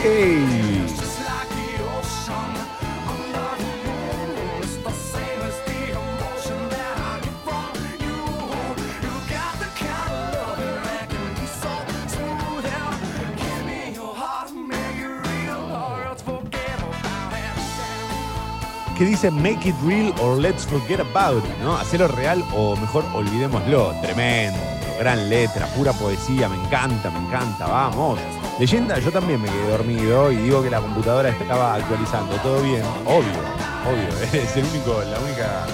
Make 19.30 19.68
it 19.68 19.76
real 19.84 20.12
or 20.20 20.40
let's 20.40 20.66
forget 20.66 21.00
about 21.00 21.44
it, 21.46 21.58
¿no? 21.62 21.78
Hacerlo 21.78 22.08
real 22.08 22.44
o 22.56 22.76
mejor 22.78 23.04
olvidémoslo. 23.14 23.94
Tremendo, 24.02 24.58
gran 24.98 25.30
letra, 25.30 25.68
pura 25.68 25.94
poesía, 25.94 26.50
me 26.50 26.56
encanta, 26.56 27.12
me 27.12 27.20
encanta, 27.20 27.68
vamos. 27.68 28.20
Leyenda, 28.58 28.98
yo 28.98 29.12
también 29.12 29.40
me 29.40 29.48
quedé 29.48 29.68
dormido 29.68 30.32
y 30.32 30.38
digo 30.38 30.64
que 30.64 30.72
la 30.72 30.80
computadora 30.80 31.30
estaba 31.30 31.76
actualizando. 31.76 32.36
Todo 32.38 32.64
bien, 32.64 32.84
obvio, 33.06 33.42
obvio. 33.86 34.10
Es 34.34 34.58
el 34.58 34.66
único, 34.66 35.02
la 35.04 35.20
única, 35.20 35.66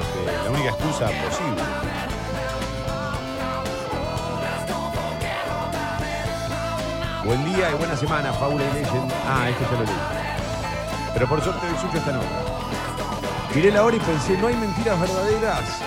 este, 0.00 0.44
la 0.44 0.50
única 0.50 0.70
excusa 0.70 1.06
posible. 1.06 1.62
Buen 7.24 7.44
día 7.44 7.70
y 7.70 7.74
buena 7.74 7.96
semana, 7.96 8.32
Paula 8.32 8.64
y 8.64 8.74
Legend. 8.74 9.12
Ah, 9.26 9.48
esto 9.50 9.64
ya 9.70 9.78
lo 9.78 9.84
leí. 9.84 9.94
Pero 11.12 11.28
por 11.28 11.42
suerte 11.42 11.66
el 11.68 11.76
suyo 11.76 11.98
está 11.98 12.10
en 12.10 12.16
otra. 12.16 12.54
Miré 13.54 13.70
la 13.70 13.84
hora 13.84 13.96
y 13.96 14.00
pensé, 14.00 14.36
no 14.36 14.48
hay 14.48 14.56
mentiras 14.56 15.00
verdaderas. 15.00 15.80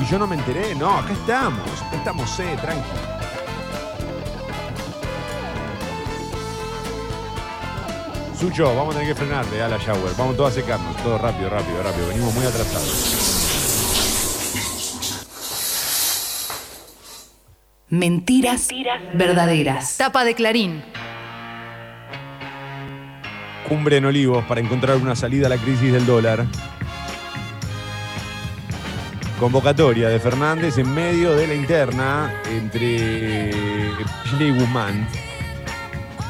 Y 0.00 0.04
yo 0.06 0.18
no 0.18 0.26
me 0.26 0.34
enteré, 0.34 0.74
no, 0.74 0.98
acá 0.98 1.12
estamos, 1.12 1.82
acá 1.82 1.96
estamos, 1.96 2.40
eh, 2.40 2.56
tranqui. 2.60 3.16
Sucho, 8.38 8.74
vamos 8.74 8.94
a 8.94 8.98
tener 8.98 9.14
que 9.14 9.18
frenarle 9.18 9.62
a 9.62 9.68
la 9.68 9.78
shower. 9.78 10.12
Vamos 10.18 10.36
todos 10.36 10.52
a 10.52 10.54
secarnos, 10.56 10.96
todo 10.96 11.16
rápido, 11.16 11.48
rápido, 11.48 11.82
rápido. 11.82 12.08
Venimos 12.08 12.34
muy 12.34 12.44
atrasados. 12.44 13.36
Mentiras, 17.88 18.68
verdaderas. 19.14 19.96
Tapa 19.96 20.24
de 20.24 20.34
Clarín. 20.34 20.82
Cumbre 23.68 23.96
en 23.96 24.04
Olivos 24.04 24.44
para 24.44 24.60
encontrar 24.60 24.96
una 24.96 25.16
salida 25.16 25.46
a 25.46 25.50
la 25.50 25.56
crisis 25.56 25.92
del 25.92 26.04
dólar. 26.04 26.46
Convocatoria 29.38 30.08
de 30.08 30.18
Fernández 30.18 30.78
en 30.78 30.94
medio 30.94 31.34
de 31.36 31.46
la 31.46 31.54
interna 31.54 32.42
entre 32.48 33.50
Chile 34.24 34.46
y 34.46 34.50
Guzmán. 34.58 35.06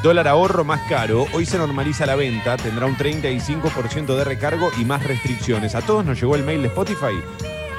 Dólar 0.03 0.27
ahorro 0.27 0.65
más 0.65 0.81
caro. 0.89 1.25
Hoy 1.33 1.45
se 1.45 1.57
normaliza 1.57 2.05
la 2.05 2.15
venta. 2.15 2.57
Tendrá 2.57 2.85
un 2.85 2.97
35% 2.97 4.13
de 4.13 4.23
recargo 4.25 4.71
y 4.77 4.83
más 4.83 5.03
restricciones. 5.05 5.73
A 5.73 5.81
todos 5.81 6.03
nos 6.03 6.19
llegó 6.19 6.35
el 6.35 6.43
mail 6.43 6.61
de 6.61 6.67
Spotify. 6.67 7.17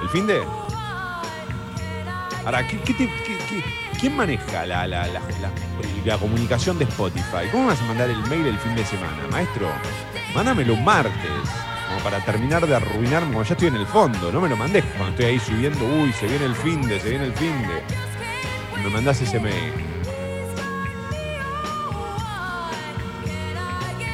¿El 0.03 0.09
fin 0.09 0.27
de? 0.27 0.41
Ahora, 2.47 2.67
quién 4.01 4.17
maneja 4.17 4.65
la, 4.65 4.87
la, 4.87 6.19
comunicación 6.19 6.79
de 6.79 6.85
Spotify? 6.85 7.49
¿Cómo 7.53 7.67
vas 7.67 7.81
a 7.83 7.85
mandar 7.85 8.09
el 8.09 8.21
mail 8.29 8.47
el 8.47 8.59
fin 8.59 8.75
de 8.75 8.87
semana, 8.87 9.27
maestro? 9.31 9.69
Mándamelo 10.35 10.73
un 10.73 10.85
martes 10.85 11.68
como 11.89 12.01
para 12.01 12.25
terminar 12.25 12.67
de 12.67 12.77
arruinarme 12.77 13.33
como 13.33 13.45
ya 13.45 13.55
estoy 13.55 13.69
en 13.69 13.77
el 13.77 13.87
fondo. 13.87 14.31
No 14.31 14.41
me 14.41 14.49
lo 14.49 14.57
mandes 14.57 14.85
cuando 14.97 15.11
estoy 15.11 15.25
ahí 15.27 15.39
subiendo, 15.39 15.85
uy, 15.85 16.13
se 16.13 16.27
viene 16.27 16.45
el 16.45 16.55
fin 16.55 16.83
de, 16.83 17.01
se 17.01 17.11
viene 17.11 17.25
el 17.27 17.33
fin 17.33 17.55
de. 17.63 18.83
Me 18.83 18.91
mandás 18.91 19.21
ese 19.21 19.41
mail. 19.41 19.73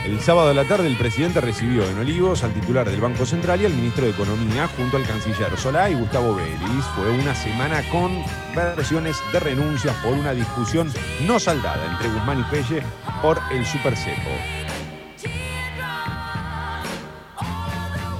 El 0.05 0.21
sábado 0.21 0.49
de 0.49 0.55
la 0.55 0.65
tarde 0.65 0.87
el 0.87 0.99
presidente 0.99 1.41
recibió 1.41 1.89
en 1.89 1.99
Olivos 1.99 2.45
al 2.45 2.53
titular 2.53 2.91
del 2.91 3.01
Banco 3.01 3.25
Central 3.25 3.63
y 3.63 3.65
al 3.65 3.73
ministro 3.73 4.05
de 4.05 4.11
Economía 4.11 4.69
junto 4.77 4.99
al 4.99 5.07
canciller 5.07 5.57
Solá 5.57 5.89
y 5.89 5.95
Gustavo 5.95 6.35
Vélez. 6.35 6.85
Fue 6.95 7.11
una 7.11 7.35
semana 7.35 7.83
con 7.91 8.23
versiones 8.55 9.17
de 9.33 9.41
renuncias 9.41 9.97
por 10.05 10.13
una 10.13 10.33
discusión 10.33 10.93
no 11.27 11.41
saldada 11.41 11.87
entre 11.91 12.09
Guzmán 12.09 12.41
y 12.41 12.45
Pelle 12.45 12.83
por 13.23 13.41
el 13.51 13.65
Super 13.65 13.97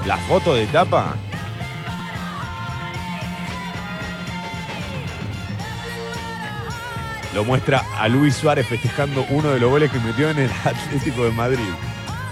La 0.07 0.19
foto 0.19 0.55
de 0.55 0.67
tapa. 0.67 1.17
Lo 7.35 7.43
muestra 7.45 7.83
a 7.99 8.07
Luis 8.09 8.37
Suárez 8.37 8.67
festejando 8.69 9.27
uno 9.31 9.51
de 9.51 9.59
los 9.59 9.71
goles 9.71 9.91
que 9.91 9.99
metió 9.99 10.31
en 10.31 10.39
el 10.39 10.51
Atlético 10.65 11.25
de 11.25 11.31
Madrid. 11.31 11.71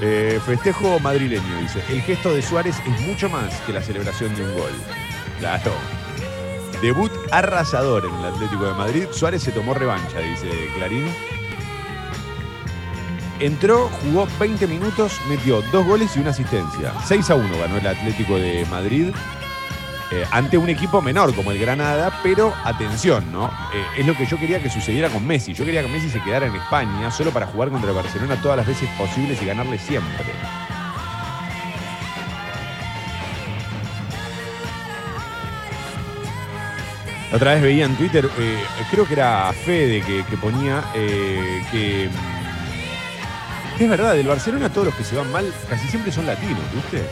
Eh, 0.01 0.39
festejo 0.45 1.01
madrileño, 1.01 1.61
dice. 1.61 1.83
El 1.89 2.03
gesto 2.03 2.35
de 2.35 2.43
Suárez 2.43 2.77
es 2.87 3.01
mucho 3.07 3.31
más 3.31 3.55
que 3.63 3.73
la 3.73 3.81
celebración 3.81 4.35
de 4.35 4.45
un 4.45 4.55
gol. 4.55 4.73
Claro. 5.39 5.73
Debut 6.83 7.13
arrasador 7.31 8.05
en 8.05 8.15
el 8.17 8.27
Atlético 8.27 8.65
de 8.65 8.75
Madrid. 8.75 9.07
Suárez 9.13 9.43
se 9.43 9.53
tomó 9.53 9.73
revancha, 9.73 10.19
dice 10.19 10.49
Clarín. 10.77 11.07
Entró, 13.43 13.91
jugó 14.05 14.29
20 14.39 14.69
minutos, 14.69 15.21
metió 15.29 15.63
dos 15.73 15.85
goles 15.85 16.17
y 16.17 16.21
una 16.21 16.31
asistencia. 16.31 16.93
6 17.05 17.29
a 17.29 17.35
1 17.35 17.59
ganó 17.59 17.77
el 17.77 17.87
Atlético 17.89 18.39
de 18.39 18.65
Madrid 18.67 19.09
eh, 20.13 20.25
ante 20.31 20.57
un 20.57 20.69
equipo 20.69 21.03
menor 21.03 21.35
como 21.35 21.51
el 21.51 21.59
Granada, 21.59 22.21
pero 22.23 22.55
atención, 22.63 23.33
¿no? 23.33 23.47
Eh, 23.75 23.85
es 23.99 24.07
lo 24.07 24.17
que 24.17 24.27
yo 24.27 24.39
quería 24.39 24.63
que 24.63 24.71
sucediera 24.71 25.09
con 25.09 25.27
Messi. 25.27 25.55
Yo 25.55 25.65
quería 25.65 25.83
que 25.83 25.89
Messi 25.89 26.09
se 26.09 26.23
quedara 26.23 26.47
en 26.47 26.55
España 26.55 27.11
solo 27.11 27.33
para 27.33 27.49
jugar 27.49 27.71
contra 27.71 27.91
Barcelona 27.91 28.41
todas 28.41 28.59
las 28.59 28.67
veces 28.67 28.89
posibles 28.97 29.43
y 29.43 29.47
ganarle 29.47 29.77
siempre. 29.77 30.25
Otra 37.33 37.55
vez 37.55 37.63
veía 37.63 37.87
en 37.87 37.97
Twitter, 37.97 38.31
eh, 38.39 38.63
creo 38.93 39.05
que 39.05 39.15
era 39.15 39.53
Fede 39.65 40.01
que 40.03 40.37
ponía 40.37 40.85
que 40.93 42.09
es 43.85 43.91
verdad, 43.91 44.15
del 44.15 44.27
Barcelona 44.27 44.69
todos 44.69 44.89
los 44.89 44.95
que 44.95 45.05
se 45.05 45.17
van 45.17 45.31
mal 45.33 45.53
casi 45.69 45.89
siempre 45.89 46.13
son 46.13 46.27
latinos, 46.27 46.63
¿viste? 46.75 47.03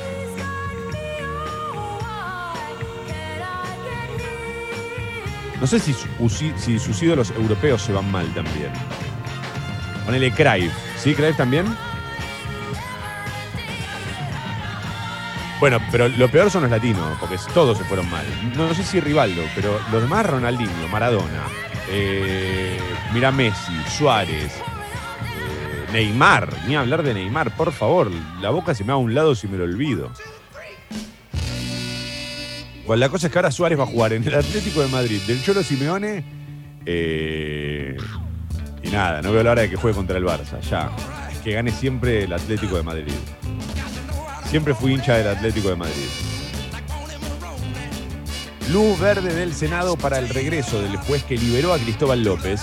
No 5.61 5.66
sé 5.66 5.78
si, 5.78 5.94
si 6.56 6.78
sus 6.78 7.02
ídolos 7.02 7.30
europeos 7.33 7.83
se 7.83 7.92
van 7.92 8.11
mal 8.11 8.26
también. 8.33 8.72
Ponele 10.06 10.30
Cruyff. 10.33 10.72
¿Sí, 10.96 11.14
Cruyff 11.14 11.37
también? 11.37 11.66
Bueno, 15.61 15.78
pero 15.90 16.09
lo 16.09 16.30
peor 16.30 16.50
son 16.50 16.62
los 16.62 16.70
latinos, 16.70 17.18
porque 17.20 17.37
todos 17.52 17.76
se 17.76 17.85
fueron 17.85 18.11
mal. 18.11 18.24
No, 18.56 18.72
sé 18.74 18.83
si 18.83 18.98
Rivaldo, 18.98 19.42
pero 19.54 19.78
los 19.92 20.00
demás, 20.00 20.24
Ronaldinho, 20.24 20.88
Maradona, 20.90 21.46
eh, 21.90 22.78
mira 23.12 23.30
Messi, 23.30 23.74
Suárez, 23.98 24.50
Neymar, 25.92 26.48
ni 26.68 26.76
hablar 26.76 27.03
de 27.03 27.14
Neymar, 27.14 27.57
por 27.57 27.72
favor. 27.72 28.11
La 28.40 28.50
boca 28.50 28.74
se 28.74 28.85
me 28.85 28.88
va 28.88 28.94
a 28.94 28.98
un 28.98 29.14
lado 29.14 29.35
si 29.35 29.48
me 29.48 29.57
lo 29.59 29.64
olvido. 29.64 30.11
Bueno, 32.87 33.00
la 33.00 33.09
cosa 33.09 33.26
es 33.29 33.33
que 33.33 33.38
ahora 33.38 33.50
Suárez 33.50 33.79
va 33.79 33.85
a 33.85 33.87
jugar 33.87 34.12
en 34.12 34.24
el 34.26 34.35
Atlético 34.35 34.81
de 34.81 34.88
Madrid 34.88 35.20
del 35.26 35.42
Cholo 35.42 35.62
Simeone. 35.62 36.24
Eh, 36.87 37.96
Y 38.83 38.88
nada, 38.88 39.20
no 39.22 39.31
veo 39.33 39.42
la 39.42 39.53
hora 39.53 39.62
de 39.62 39.70
que 39.70 39.76
juegue 39.76 39.94
contra 39.96 40.16
el 40.18 40.24
Barça, 40.24 40.61
ya. 40.61 40.90
Que 41.44 41.53
gane 41.53 41.70
siempre 41.70 42.24
el 42.24 42.33
Atlético 42.33 42.76
de 42.76 42.83
Madrid. 42.83 43.12
Siempre 44.46 44.74
fui 44.74 44.92
hincha 44.94 45.16
del 45.16 45.29
Atlético 45.29 45.68
de 45.68 45.76
Madrid. 45.76 46.09
Luz 48.72 48.98
verde 48.98 49.35
del 49.35 49.53
Senado 49.53 49.96
para 49.96 50.18
el 50.18 50.29
regreso 50.29 50.81
del 50.81 50.96
juez 50.96 51.24
que 51.24 51.37
liberó 51.37 51.72
a 51.72 51.79
Cristóbal 51.79 52.22
López. 52.24 52.62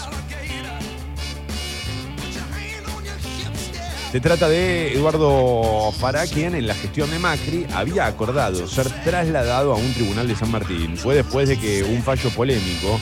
Se 4.11 4.21
trata 4.21 4.47
de 4.47 4.93
Eduardo 4.93 5.91
Fará, 5.91 6.25
quien 6.25 6.55
en 6.55 6.65
la 6.65 6.73
gestión 6.73 7.11
de 7.11 7.19
Macri 7.19 7.67
había 7.73 8.05
acordado 8.05 8.65
ser 8.67 8.89
trasladado 9.03 9.73
a 9.73 9.75
un 9.75 9.93
tribunal 9.93 10.27
de 10.27 10.35
San 10.35 10.49
Martín. 10.49 10.95
Fue 10.95 11.13
después 11.13 11.49
de 11.49 11.59
que 11.59 11.83
un 11.83 12.01
fallo 12.01 12.29
polémico 12.29 12.99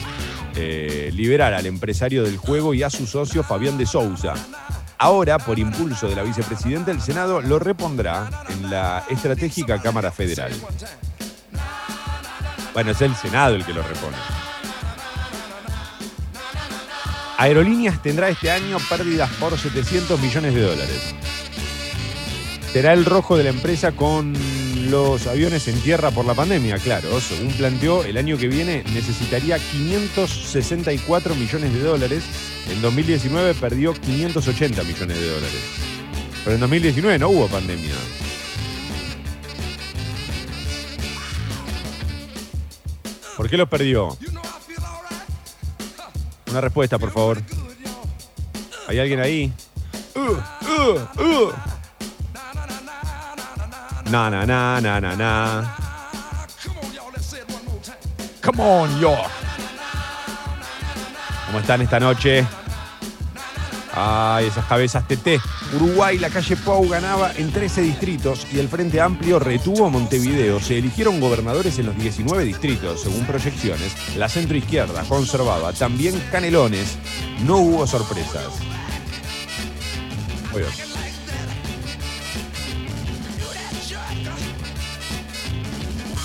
eh, 0.56 1.10
liberara 1.14 1.58
al 1.58 1.66
empresario 1.66 2.24
del 2.24 2.36
juego 2.38 2.74
y 2.74 2.82
a 2.82 2.90
su 2.90 3.06
socio 3.06 3.44
Fabián 3.44 3.78
de 3.78 3.86
Souza. 3.86 4.34
Ahora, 4.98 5.38
por 5.38 5.58
impulso 5.58 6.08
de 6.08 6.16
la 6.16 6.22
vicepresidenta, 6.22 6.90
el 6.90 7.00
Senado 7.00 7.40
lo 7.40 7.60
repondrá 7.60 8.28
en 8.48 8.68
la 8.68 9.04
estratégica 9.08 9.80
Cámara 9.80 10.10
Federal. 10.10 10.52
Bueno, 12.74 12.90
es 12.90 13.00
el 13.00 13.14
Senado 13.14 13.54
el 13.54 13.64
que 13.64 13.72
lo 13.72 13.82
repone. 13.82 14.16
Aerolíneas 17.38 18.02
tendrá 18.02 18.30
este 18.30 18.50
año 18.50 18.78
pérdidas 18.88 19.30
por 19.34 19.58
700 19.58 20.18
millones 20.20 20.54
de 20.54 20.62
dólares. 20.62 21.14
Será 22.72 22.92
el 22.92 23.04
rojo 23.04 23.36
de 23.36 23.44
la 23.44 23.50
empresa 23.50 23.92
con 23.92 24.32
los 24.90 25.26
aviones 25.26 25.68
en 25.68 25.80
tierra 25.80 26.10
por 26.10 26.24
la 26.24 26.34
pandemia, 26.34 26.78
claro. 26.78 27.20
Según 27.20 27.52
planteó, 27.52 28.04
el 28.04 28.16
año 28.16 28.38
que 28.38 28.48
viene 28.48 28.84
necesitaría 28.94 29.58
564 29.58 31.34
millones 31.34 31.74
de 31.74 31.80
dólares. 31.80 32.24
En 32.70 32.80
2019 32.80 33.54
perdió 33.54 33.92
580 33.92 34.82
millones 34.84 35.18
de 35.18 35.28
dólares. 35.28 35.60
Pero 36.44 36.54
en 36.54 36.60
2019 36.60 37.18
no 37.18 37.28
hubo 37.28 37.48
pandemia. 37.48 37.94
¿Por 43.36 43.50
qué 43.50 43.56
los 43.58 43.68
perdió? 43.68 44.16
Una 46.56 46.62
respuesta, 46.62 46.98
por 46.98 47.10
favor. 47.10 47.42
¿Hay 48.88 48.98
alguien 48.98 49.20
ahí? 49.20 49.52
Na, 54.10 54.30
na, 54.30 54.46
na, 54.46 54.80
na, 54.80 54.98
na, 54.98 55.16
na. 55.16 55.76
Come 58.42 58.62
on, 58.62 58.98
York. 58.98 59.30
¿Cómo 61.44 61.58
están 61.58 61.82
esta 61.82 62.00
noche? 62.00 62.46
Ay, 63.98 64.48
esas 64.48 64.66
cabezas 64.66 65.08
TT. 65.08 65.40
Uruguay, 65.74 66.18
la 66.18 66.28
calle 66.28 66.54
Pau 66.56 66.86
ganaba 66.86 67.32
en 67.34 67.50
13 67.50 67.80
distritos 67.80 68.46
y 68.52 68.58
el 68.58 68.68
Frente 68.68 69.00
Amplio 69.00 69.38
retuvo 69.38 69.88
Montevideo. 69.88 70.60
Se 70.60 70.76
eligieron 70.76 71.18
gobernadores 71.18 71.78
en 71.78 71.86
los 71.86 71.96
19 71.96 72.44
distritos, 72.44 73.00
según 73.00 73.24
proyecciones. 73.24 73.96
La 74.18 74.28
centroizquierda 74.28 75.02
conservaba 75.04 75.72
también 75.72 76.22
Canelones. 76.30 76.98
No 77.46 77.56
hubo 77.56 77.86
sorpresas. 77.86 78.52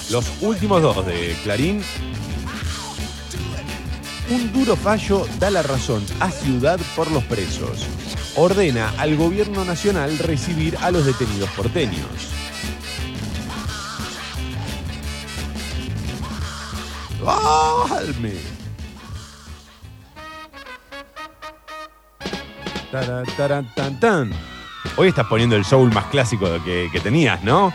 Los 0.09 0.29
últimos 0.41 0.81
dos 0.81 1.05
de 1.05 1.37
Clarín 1.43 1.81
un 4.31 4.53
duro 4.53 4.77
fallo 4.77 5.27
da 5.39 5.51
la 5.51 5.61
razón 5.61 6.03
a 6.21 6.31
Ciudad 6.31 6.79
por 6.95 7.11
los 7.11 7.23
presos. 7.25 7.85
Ordena 8.37 8.93
al 8.97 9.17
gobierno 9.17 9.65
nacional 9.65 10.17
recibir 10.19 10.77
a 10.81 10.89
los 10.89 11.05
detenidos 11.05 11.49
porteños. 11.49 12.07
¡Alme! 17.27 18.33
Hoy 24.95 25.09
estás 25.09 25.27
poniendo 25.27 25.55
el 25.55 25.65
soul 25.65 25.93
más 25.93 26.05
clásico 26.05 26.47
que, 26.63 26.89
que 26.91 26.99
tenías, 27.01 27.43
¿no? 27.43 27.73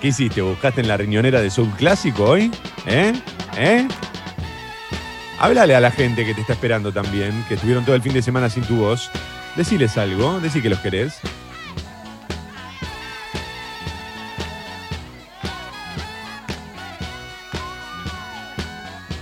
¿Qué 0.00 0.08
hiciste? 0.08 0.40
¿Buscaste 0.40 0.80
en 0.80 0.88
la 0.88 0.96
riñonera 0.96 1.40
de 1.40 1.50
soul 1.50 1.70
clásico 1.76 2.24
hoy? 2.24 2.50
¿Eh? 2.86 3.12
¿Eh? 3.56 3.88
Háblale 5.40 5.76
a 5.76 5.80
la 5.80 5.92
gente 5.92 6.26
que 6.26 6.34
te 6.34 6.40
está 6.40 6.54
esperando 6.54 6.92
también, 6.92 7.44
que 7.46 7.54
estuvieron 7.54 7.84
todo 7.84 7.94
el 7.94 8.02
fin 8.02 8.12
de 8.12 8.22
semana 8.22 8.50
sin 8.50 8.64
tu 8.64 8.76
voz. 8.76 9.08
Deciles 9.54 9.96
algo, 9.96 10.40
decí 10.40 10.60
que 10.60 10.68
los 10.68 10.80
querés. 10.80 11.20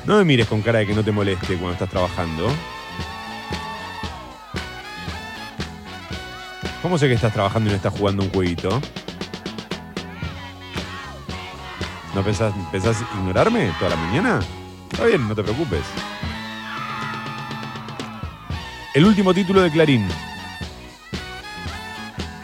No 0.07 0.17
me 0.17 0.25
mires 0.25 0.47
con 0.47 0.63
cara 0.63 0.79
de 0.79 0.87
que 0.87 0.95
no 0.95 1.05
te 1.05 1.13
moleste 1.13 1.57
cuando 1.57 1.73
estás 1.73 1.91
trabajando. 1.91 2.49
¿Cómo 6.81 6.97
sé 6.97 7.09
que 7.09 7.15
estás 7.15 7.33
trabajando 7.33 7.69
y 7.69 7.73
no 7.73 7.77
estás 7.77 7.93
jugando 7.93 8.23
un 8.23 8.31
jueguito? 8.31 8.81
¿No 12.15 12.23
pensás, 12.23 12.55
pensás 12.73 13.03
ignorarme 13.19 13.71
toda 13.79 13.91
la 13.91 13.97
mañana? 13.97 14.41
Está 14.91 15.07
bien, 15.07 15.29
no 15.29 15.35
te 15.35 15.43
preocupes. 15.43 15.85
El 18.95 19.05
último 19.05 19.35
título 19.35 19.61
de 19.63 19.71
Clarín. 19.71 20.09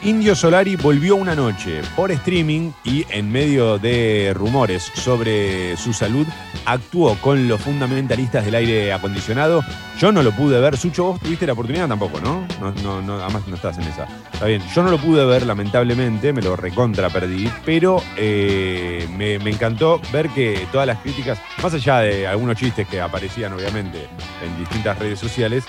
Indio 0.05 0.35
Solari 0.35 0.75
volvió 0.75 1.15
una 1.15 1.37
noche 1.37 1.81
por 1.95 2.11
streaming 2.11 2.73
y 2.83 3.07
en 3.11 3.31
medio 3.31 3.79
de 3.79 4.33
rumores 4.35 4.83
sobre 4.97 5.77
su 5.77 5.93
salud, 5.93 6.27
actuó 6.67 7.15
con 7.21 7.47
los 7.47 7.61
fundamentalistas 7.61 8.45
del 8.45 8.57
aire 8.57 8.93
acondicionado. 8.93 9.63
Yo 10.01 10.11
no 10.11 10.25
lo 10.25 10.33
pude 10.33 10.59
ver. 10.59 10.77
Sucho, 10.77 11.05
vos 11.05 11.21
tuviste 11.21 11.47
la 11.47 11.53
oportunidad 11.53 11.87
tampoco, 11.87 12.21
¿no? 12.21 12.45
No, 12.61 12.73
no, 12.83 13.01
no 13.01 13.23
además 13.23 13.47
no 13.47 13.55
estás 13.55 13.79
en 13.79 13.85
esa. 13.85 14.09
Está 14.33 14.47
bien. 14.47 14.61
Yo 14.75 14.83
no 14.83 14.91
lo 14.91 14.99
pude 14.99 15.25
ver, 15.25 15.47
lamentablemente, 15.47 16.33
me 16.33 16.43
lo 16.43 16.57
recontra 16.57 17.09
perdí, 17.09 17.49
pero 17.65 18.03
eh, 18.17 19.07
me, 19.17 19.35
encantó 19.49 20.01
ver 20.13 20.31
que 20.31 20.67
todas 20.73 20.89
las 20.89 20.99
críticas, 20.99 21.39
más 21.63 21.75
allá 21.75 22.01
de 22.01 22.27
algunos 22.27 22.57
chistes 22.57 22.89
que 22.89 23.01
aparecían, 23.01 23.53
obviamente, 23.53 24.09
en 24.45 24.59
distintas 24.59 24.99
redes 24.99 25.21
sociales, 25.21 25.63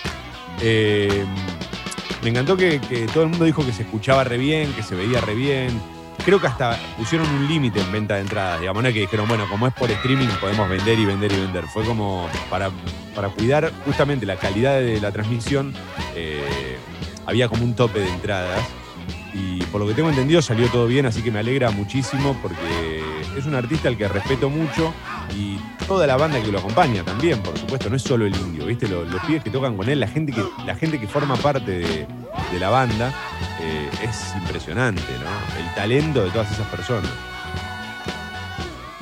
eh, 0.60 1.24
me 2.22 2.30
encantó 2.30 2.56
que, 2.58 2.80
todo 3.14 3.24
el 3.24 3.30
mundo 3.30 3.46
dijo 3.46 3.66
que 3.66 3.74
se 3.74 3.84
escuchaba 3.84 4.24
re 4.24 4.38
bien, 4.38 4.72
que 4.74 4.84
se 4.84 4.96
veía 4.96 5.22
re 5.22 5.36
bien. 5.36 5.82
Creo 6.26 6.40
que 6.40 6.48
hasta 6.48 6.80
pusieron 6.98 7.28
un 7.28 7.48
límite 7.48 7.82
en 7.82 7.92
venta 7.92 8.16
de 8.16 8.22
entradas. 8.22 8.62
Digamos, 8.62 8.82
no 8.84 8.90
que 8.94 9.02
dijeron, 9.02 9.28
bueno, 9.28 9.48
como 9.50 9.68
es 9.68 9.74
por 9.74 9.92
streaming 9.92 10.28
podemos 10.40 10.70
vender 10.70 10.98
y 11.00 11.06
vender 11.06 11.32
y 11.32 11.40
vender. 11.40 11.66
Fue 11.66 11.84
como 11.84 12.30
para, 12.50 12.72
para 13.16 13.30
cuidar 13.30 13.72
justamente 13.86 14.26
la 14.26 14.38
calidad 14.38 14.80
de 14.80 15.02
la 15.02 15.12
transmisión. 15.12 15.74
Eh, 16.16 16.78
había 17.26 17.50
como 17.50 17.64
un 17.64 17.76
tope 17.76 18.00
de 18.00 18.10
entradas. 18.10 18.62
Y 19.34 19.64
por 19.64 19.82
lo 19.82 19.88
que 19.88 19.96
tengo 19.96 20.10
entendido 20.10 20.42
salió 20.42 20.68
todo 20.68 20.86
bien, 20.86 21.08
así 21.08 21.24
que 21.24 21.32
me 21.32 21.40
alegra 21.40 21.72
muchísimo 21.72 22.38
porque 22.42 23.04
es 23.36 23.46
un 23.46 23.56
artista 23.56 23.90
al 23.90 23.98
que 23.98 24.08
respeto 24.08 24.50
mucho 24.50 24.94
y 25.36 25.60
toda 25.88 26.08
la 26.08 26.18
banda 26.18 26.42
que 26.42 26.52
lo 26.52 26.60
acompaña 26.60 27.04
también, 27.04 27.42
por 27.42 27.58
supuesto, 27.58 27.90
no 27.90 27.96
es 27.96 28.02
solo 28.02 28.26
el 28.26 28.36
indio, 28.36 28.66
¿viste? 28.66 28.88
Los, 28.88 29.08
pibes 29.26 29.44
que 29.44 29.50
tocan 29.50 29.76
con 29.78 29.90
él, 29.90 30.00
la 30.00 30.08
gente 30.08 30.32
que, 30.32 30.44
la 30.66 30.76
gente 30.76 31.00
que 31.00 31.08
forma 31.08 31.36
parte 31.36 31.80
de, 31.80 32.08
la 32.60 32.70
banda, 32.70 33.12
eh, 33.60 33.90
es 34.04 34.34
impresionante, 34.36 35.02
¿no? 35.02 35.60
El 35.60 35.74
talento 35.74 36.24
de 36.24 36.30
todas 36.30 36.52
esas 36.52 36.68
personas. 36.68 37.10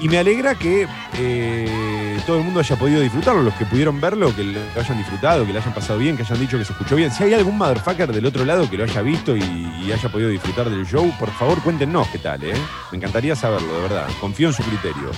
Y 0.02 0.10
me 0.10 0.18
alegra 0.18 0.56
que 0.56 0.88
eh, 1.20 2.20
todo 2.26 2.40
el 2.40 2.44
mundo 2.44 2.60
haya 2.60 2.76
podido 2.76 3.02
disfrutarlo, 3.02 3.44
los 3.44 3.54
que 3.54 3.66
pudieron 3.66 4.02
verlo, 4.02 4.36
que 4.36 4.44
lo 4.44 4.60
hayan 4.76 4.98
disfrutado, 4.98 5.46
que 5.46 5.54
lo 5.54 5.60
hayan 5.60 5.74
pasado 5.76 6.00
bien, 6.00 6.18
que 6.18 6.24
hayan 6.24 6.40
dicho 6.40 6.58
que 6.58 6.66
se 6.66 6.72
escuchó 6.72 6.96
bien. 6.96 7.12
Si 7.12 7.24
hay 7.24 7.36
algún 7.36 7.56
motherfucker 7.56 8.12
del 8.12 8.26
otro 8.26 8.44
lado 8.44 8.68
que 8.68 8.78
lo 8.78 8.86
haya 8.86 9.02
visto 9.04 9.38
y, 9.38 9.92
haya 9.92 10.10
podido 10.10 10.30
disfrutar 10.30 10.70
del 10.70 10.88
show, 10.88 11.14
por 11.20 11.30
favor 11.32 11.62
cuéntenos 11.62 12.08
qué 12.08 12.18
tal, 12.18 12.42
¿eh? 12.44 12.54
Me 12.92 12.98
encantaría 12.98 13.36
saberlo, 13.36 13.76
de 13.76 13.82
verdad. 13.82 14.08
Confío 14.20 14.48
en 14.48 14.54
su 14.54 14.64
criterio. 14.64 15.12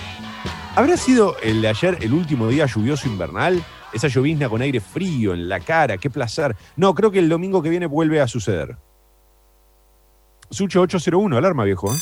¿Habrá 0.75 0.97
sido 0.97 1.37
el 1.43 1.61
de 1.61 1.67
ayer 1.67 1.99
el 2.01 2.13
último 2.13 2.47
día 2.47 2.65
lluvioso 2.65 3.07
invernal? 3.07 3.63
Esa 3.93 4.07
llovizna 4.07 4.49
con 4.49 4.59
aire 4.63 4.79
frío 4.79 5.35
en 5.35 5.47
la 5.47 5.59
cara, 5.59 5.99
qué 5.99 6.09
placer. 6.09 6.55
No, 6.75 6.95
creo 6.95 7.11
que 7.11 7.19
el 7.19 7.29
domingo 7.29 7.61
que 7.61 7.69
viene 7.69 7.85
vuelve 7.85 8.19
a 8.19 8.27
suceder. 8.27 8.75
Sucho 10.49 10.81
801, 10.81 11.37
alarma 11.37 11.63
viejo. 11.63 11.93
¿eh? 11.93 11.97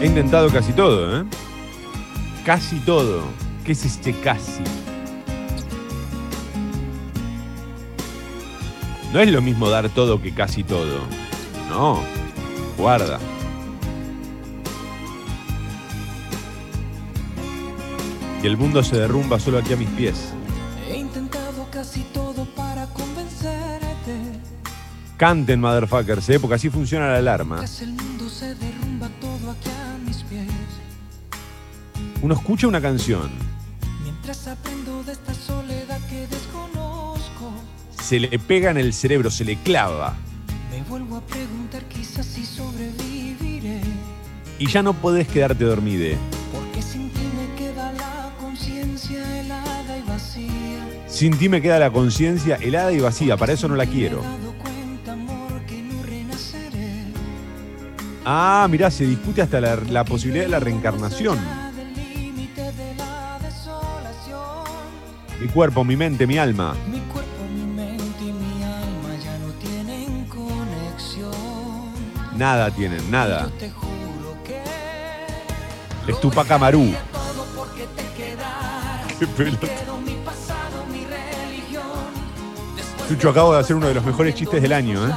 He 0.00 0.06
intentado 0.06 0.50
casi 0.50 0.72
todo, 0.72 1.20
¿eh? 1.20 1.24
Casi 2.44 2.78
todo. 2.78 3.24
¿Qué 3.64 3.72
es 3.72 3.84
este 3.84 4.12
casi? 4.20 4.62
No 9.12 9.20
es 9.20 9.32
lo 9.32 9.40
mismo 9.40 9.70
dar 9.70 9.88
todo 9.88 10.20
que 10.20 10.34
casi 10.34 10.62
todo. 10.62 11.00
No, 11.70 12.00
guarda. 12.76 13.18
Y 18.42 18.46
el 18.46 18.56
mundo 18.56 18.82
se 18.82 18.96
derrumba 18.96 19.40
solo 19.40 19.58
aquí 19.58 19.72
a 19.72 19.76
mis 19.76 19.88
pies. 19.90 20.32
He 20.88 20.98
intentado 20.98 21.66
casi 21.70 22.02
todo 22.12 22.44
para 22.54 22.86
convencerte. 22.86 24.14
Canten, 25.16 25.60
motherfuckers, 25.60 26.28
¿eh? 26.28 26.38
porque 26.38 26.54
así 26.54 26.70
funciona 26.70 27.08
la 27.08 27.16
alarma. 27.16 27.60
Casi 27.60 27.84
el 27.84 27.92
mundo 27.92 28.28
se 28.28 28.54
derrumba 28.54 29.08
todo 29.20 29.50
aquí 29.50 29.70
a 29.70 29.98
mis 30.06 30.18
pies. 30.24 30.46
Uno 32.22 32.34
escucha 32.34 32.68
una 32.68 32.80
canción, 32.80 33.30
se 38.08 38.18
le 38.18 38.38
pega 38.38 38.70
en 38.70 38.78
el 38.78 38.94
cerebro, 38.94 39.30
se 39.30 39.44
le 39.44 39.56
clava. 39.56 40.16
me 40.70 40.82
vuelvo 40.88 41.18
a 41.18 41.20
preguntar 41.20 41.82
quizás 41.90 42.24
si 42.24 42.42
sobreviviré. 42.42 43.82
Y 44.58 44.66
ya 44.66 44.82
no 44.82 44.94
podés 44.94 45.28
quedarte 45.28 45.62
dormide. 45.64 46.16
Porque 46.50 46.80
sin 46.80 47.10
ti 47.10 47.20
me 47.36 47.54
queda 47.54 47.92
la 47.92 48.32
conciencia 48.40 49.40
helada 49.40 49.98
y 49.98 50.08
vacía. 50.08 51.04
Sin 51.06 51.36
ti 51.36 51.50
me 51.50 51.60
queda 51.60 51.78
la 51.78 51.90
conciencia 51.90 52.56
helada 52.56 52.92
y 52.92 53.00
vacía, 53.00 53.36
para 53.36 53.52
eso 53.52 53.68
no 53.68 53.76
la 53.76 53.84
quiero. 53.84 54.22
Ah, 58.24 58.66
mirá, 58.70 58.90
se 58.90 59.04
discute 59.04 59.42
hasta 59.42 59.60
la, 59.60 59.76
la 59.76 60.04
posibilidad 60.06 60.44
de 60.44 60.50
la 60.50 60.60
reencarnación. 60.60 61.38
Mi 65.42 65.48
cuerpo, 65.48 65.84
mi 65.84 65.94
mente, 65.94 66.26
mi 66.26 66.38
alma. 66.38 66.74
Nada 72.38 72.70
tienen, 72.70 73.10
nada. 73.10 73.50
Te 73.58 73.68
juro 73.68 74.36
que 74.44 74.62
Es 76.06 76.20
Tupac 76.20 76.48
Amaru. 76.52 76.94
Qué 79.18 79.26
pelota. 79.26 79.66
Chucho, 83.08 83.30
acabo 83.30 83.54
de 83.54 83.60
hacer 83.60 83.74
uno 83.74 83.88
de 83.88 83.94
los 83.94 84.04
mejores 84.04 84.36
chistes 84.36 84.62
del 84.62 84.72
año, 84.72 85.08
¿eh? 85.08 85.12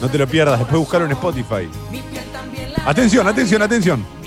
No 0.00 0.08
te 0.08 0.16
lo 0.16 0.26
pierdas, 0.26 0.58
después 0.58 0.78
buscarlo 0.78 1.04
en 1.04 1.12
Spotify. 1.12 1.68
Atención, 2.86 3.28
atención, 3.28 3.60
atención. 3.60 4.17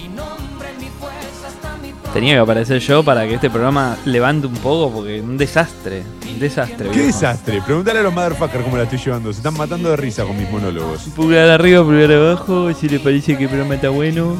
Tenía 2.13 2.33
que 2.33 2.39
aparecer 2.39 2.79
yo 2.79 3.03
para 3.03 3.25
que 3.25 3.35
este 3.35 3.49
programa 3.49 3.95
levante 4.05 4.45
un 4.45 4.55
poco 4.55 4.91
porque 4.93 5.21
un 5.21 5.37
desastre. 5.37 6.03
Un 6.33 6.39
desastre. 6.39 6.89
Qué 6.89 6.99
viejo. 6.99 7.07
desastre. 7.07 7.61
Pregúntale 7.65 7.99
a 7.99 8.03
los 8.03 8.13
motherfuckers 8.13 8.63
cómo 8.65 8.75
la 8.75 8.83
estoy 8.83 8.99
llevando. 8.99 9.31
Se 9.31 9.39
están 9.39 9.55
matando 9.55 9.89
de 9.89 9.95
risa 9.95 10.25
con 10.25 10.37
mis 10.37 10.49
monólogos. 10.51 11.03
Pulgar 11.15 11.49
arriba, 11.49 11.81
pulgar 11.83 12.11
abajo, 12.11 12.73
si 12.73 12.89
le 12.89 12.99
parece 12.99 13.37
que 13.37 13.43
el 13.43 13.49
programa 13.49 13.75
está 13.75 13.89
bueno. 13.89 14.35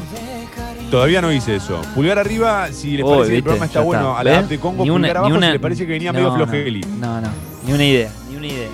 Todavía 0.90 1.22
no 1.22 1.32
hice 1.32 1.56
eso. 1.56 1.80
Pulgar 1.94 2.18
arriba 2.18 2.68
si 2.70 2.98
les 2.98 3.06
Oh, 3.06 3.12
parece 3.14 3.30
que 3.30 3.36
el 3.38 3.42
programa 3.42 3.64
está 3.64 3.78
Ya 3.80 3.84
bueno. 3.86 4.18
A 4.18 4.22
la 4.22 4.38
app 4.40 4.48
de 4.50 4.58
Congo, 4.60 4.84
Ni 4.84 4.90
una- 4.90 5.08
pulgar 5.08 5.16
abajo 5.16 5.34
una- 5.36 5.46
si 5.46 5.52
les 5.52 5.60
parece 5.62 5.86
que 5.86 5.92
venía 5.92 6.12
no, 6.12 6.18
medio 6.18 6.28
no, 6.28 6.36
flojeli. 6.36 6.80
No, 7.00 7.20
no, 7.22 7.28
ni 7.66 7.72
una 7.72 7.84
idea, 7.86 8.10
ni 8.30 8.36
una 8.36 8.46
idea. 8.48 8.68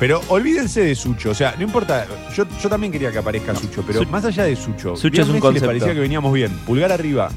Pero 0.00 0.20
olvídense 0.28 0.80
de 0.80 0.94
Sucho. 0.96 1.30
O 1.30 1.34
sea, 1.34 1.54
no 1.56 1.62
importa. 1.62 2.06
Yo, 2.34 2.44
yo 2.60 2.68
también 2.68 2.92
quería 2.92 3.12
que 3.12 3.18
aparezca 3.18 3.54
Sucho, 3.54 3.84
pero 3.86 4.02
Su- 4.02 4.08
más 4.08 4.24
allá 4.24 4.42
de 4.44 4.56
Sucho. 4.56 4.96
Sucho 4.96 5.22
es 5.22 5.28
un 5.28 5.36
si 5.36 5.40
concepto. 5.40 5.66
les 5.72 5.78
parecía 5.80 5.94
que 5.94 6.00
veníamos 6.00 6.32
bien. 6.32 6.50
Pulgar 6.66 6.90
arriba. 6.90 7.28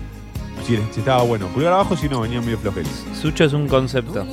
Si, 0.66 0.78
si 0.92 1.00
estaba 1.00 1.24
bueno. 1.24 1.48
Pulgar 1.48 1.74
abajo 1.74 1.96
si 1.98 2.08
no, 2.10 2.22
venía 2.22 2.40
medio 2.42 2.58
flojeli. 2.58 2.90
Sucho 3.20 3.44
es 3.44 3.54
un 3.54 3.68
concepto. 3.68 4.26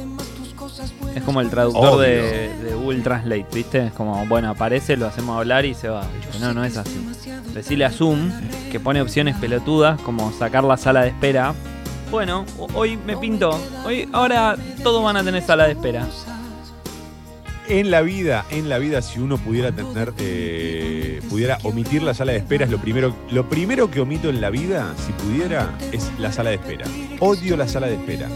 Es 1.14 1.22
como 1.24 1.40
el 1.40 1.50
traductor 1.50 2.00
de, 2.00 2.52
de 2.62 2.74
Google 2.74 3.00
Translate, 3.00 3.46
¿viste? 3.52 3.86
Es 3.86 3.92
como, 3.92 4.24
bueno, 4.26 4.50
aparece, 4.50 4.96
lo 4.96 5.06
hacemos 5.06 5.36
hablar 5.36 5.64
y 5.64 5.74
se 5.74 5.88
va. 5.88 6.04
No, 6.40 6.54
no 6.54 6.64
es 6.64 6.76
así. 6.76 7.06
Decirle 7.54 7.84
a 7.86 7.90
Zoom 7.90 8.30
que 8.70 8.78
pone 8.78 9.00
opciones 9.02 9.34
pelotudas 9.36 10.00
como 10.02 10.30
sacar 10.32 10.62
la 10.64 10.76
sala 10.76 11.02
de 11.02 11.08
espera. 11.08 11.54
Bueno, 12.10 12.44
ho- 12.58 12.68
hoy 12.74 12.96
me 12.96 13.16
pintó. 13.16 13.58
Hoy, 13.84 14.08
ahora 14.12 14.56
todos 14.82 15.02
van 15.02 15.16
a 15.16 15.24
tener 15.24 15.42
sala 15.42 15.64
de 15.64 15.72
espera. 15.72 16.06
En 17.70 17.90
la 17.90 18.00
vida, 18.00 18.46
en 18.50 18.68
la 18.70 18.78
vida, 18.78 19.02
si 19.02 19.18
uno 19.20 19.36
pudiera 19.36 19.70
tener, 19.72 20.14
eh, 20.18 21.20
pudiera 21.28 21.58
omitir 21.64 22.02
la 22.02 22.14
sala 22.14 22.32
de 22.32 22.38
espera, 22.38 22.64
es 22.64 22.70
lo 22.70 22.78
primero, 22.78 23.14
lo 23.30 23.46
primero 23.48 23.90
que 23.90 24.00
omito 24.00 24.30
en 24.30 24.40
la 24.40 24.48
vida, 24.48 24.94
si 25.04 25.12
pudiera, 25.12 25.76
es 25.92 26.10
la 26.18 26.32
sala 26.32 26.48
de 26.50 26.56
espera. 26.56 26.86
Odio 27.20 27.58
la 27.58 27.68
sala 27.68 27.88
de 27.88 27.96
espera. 27.96 28.28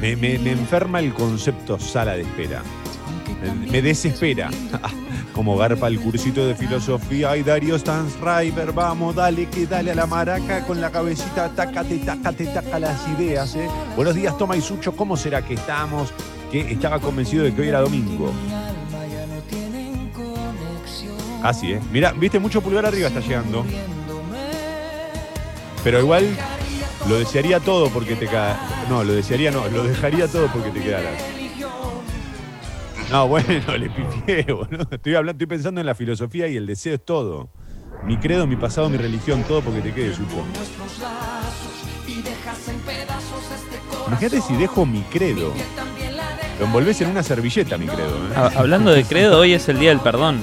Me, 0.00 0.16
me- 0.16 0.34
enferma 0.50 1.00
el 1.00 1.14
concepto 1.14 1.78
sala 1.78 2.12
de 2.14 2.22
espera. 2.22 2.62
Me, 3.42 3.70
me 3.70 3.80
desespera. 3.82 4.50
Como 5.32 5.56
garpa 5.56 5.88
el 5.88 5.98
cursito 6.00 6.46
de 6.46 6.54
filosofía. 6.54 7.30
Ay, 7.30 7.42
Darío 7.44 7.78
Stansriver, 7.78 8.72
vamos, 8.72 9.14
dale, 9.14 9.46
que 9.46 9.66
dale 9.66 9.92
a 9.92 9.94
la 9.94 10.06
maraca 10.06 10.66
con 10.66 10.80
la 10.80 10.90
cabecita, 10.90 11.48
tácate, 11.54 11.98
tácate, 11.98 12.46
taca 12.46 12.78
las 12.78 13.00
ideas, 13.18 13.54
¿eh? 13.56 13.68
Buenos 13.96 14.14
días, 14.14 14.36
Toma 14.36 14.56
y 14.56 14.60
Sucho, 14.60 14.94
¿cómo 14.94 15.16
será 15.16 15.40
que 15.42 15.54
estamos? 15.54 16.12
Que 16.50 16.72
estaba 16.72 16.98
convencido 16.98 17.44
de 17.44 17.54
que 17.54 17.62
hoy 17.62 17.68
era 17.68 17.80
domingo. 17.80 18.32
Así, 21.42 21.72
¿eh? 21.72 21.80
Mira, 21.92 22.12
viste, 22.12 22.38
mucho 22.38 22.60
pulgar 22.60 22.86
arriba 22.86 23.08
está 23.08 23.20
llegando. 23.20 23.64
Pero 25.84 26.00
igual 26.00 26.26
lo 27.08 27.18
desearía 27.18 27.60
todo 27.60 27.88
porque 27.90 28.16
te 28.16 28.26
quedaras. 28.26 28.58
No, 28.88 29.04
lo 29.04 29.12
desearía 29.12 29.50
no, 29.50 29.66
lo 29.68 29.84
dejaría 29.84 30.26
todo 30.26 30.48
porque 30.48 30.70
te 30.70 30.80
quedaras. 30.80 31.22
No, 33.10 33.28
bueno, 33.28 33.76
le 33.78 33.88
pifié, 33.90 34.52
boludo. 34.52 34.88
Estoy 34.90 35.14
estoy 35.14 35.46
pensando 35.46 35.80
en 35.80 35.86
la 35.86 35.94
filosofía 35.94 36.48
y 36.48 36.56
el 36.56 36.66
deseo 36.66 36.94
es 36.94 37.04
todo. 37.04 37.50
Mi 38.04 38.18
credo, 38.18 38.46
mi 38.46 38.56
pasado, 38.56 38.88
mi 38.88 38.96
religión, 38.96 39.44
todo 39.44 39.62
porque 39.62 39.80
te 39.80 39.92
quede, 39.92 40.14
supo. 40.14 40.44
Nuestros 40.54 40.98
lazos 40.98 42.06
y 42.06 42.22
dejas 42.22 42.68
en 42.68 42.78
pedazos 42.80 43.44
corazón. 43.88 44.08
Imagínate 44.08 44.40
si 44.40 44.54
dejo 44.56 44.86
mi 44.86 45.00
credo. 45.02 45.52
Lo 46.58 46.64
envolvés 46.66 47.00
en 47.00 47.08
una 47.10 47.22
servilleta, 47.22 47.78
mi 47.78 47.86
credo. 47.86 48.08
¿eh? 48.16 48.32
Ha- 48.36 48.58
hablando 48.58 48.90
de 48.90 49.04
credo, 49.04 49.38
hoy 49.38 49.52
es 49.54 49.68
el 49.68 49.78
día 49.78 49.90
del 49.90 50.00
perdón. 50.00 50.40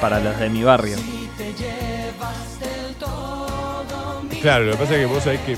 Para 0.00 0.18
los 0.20 0.38
de 0.38 0.48
mi 0.48 0.62
barrio. 0.62 0.96
Claro, 4.40 4.64
lo 4.64 4.72
que 4.72 4.78
pasa 4.78 4.94
es 4.94 5.00
que 5.00 5.06
vos 5.06 5.22
sabés 5.22 5.40
que 5.40 5.56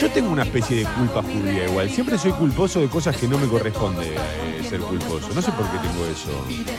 yo 0.00 0.10
tengo 0.12 0.30
una 0.30 0.44
especie 0.44 0.78
de 0.78 0.84
culpa 0.84 1.22
judía 1.22 1.64
igual. 1.66 1.90
Siempre 1.90 2.16
soy 2.16 2.32
culposo 2.32 2.80
de 2.80 2.86
cosas 2.88 3.16
que 3.16 3.26
no 3.28 3.36
me 3.36 3.46
corresponde 3.48 4.14
eh, 4.14 4.49
ser 4.70 4.80
culposo. 4.80 5.28
No 5.34 5.42
sé 5.42 5.50
por 5.52 5.66
qué 5.66 5.78
tengo 5.78 6.06
eso. 6.06 6.30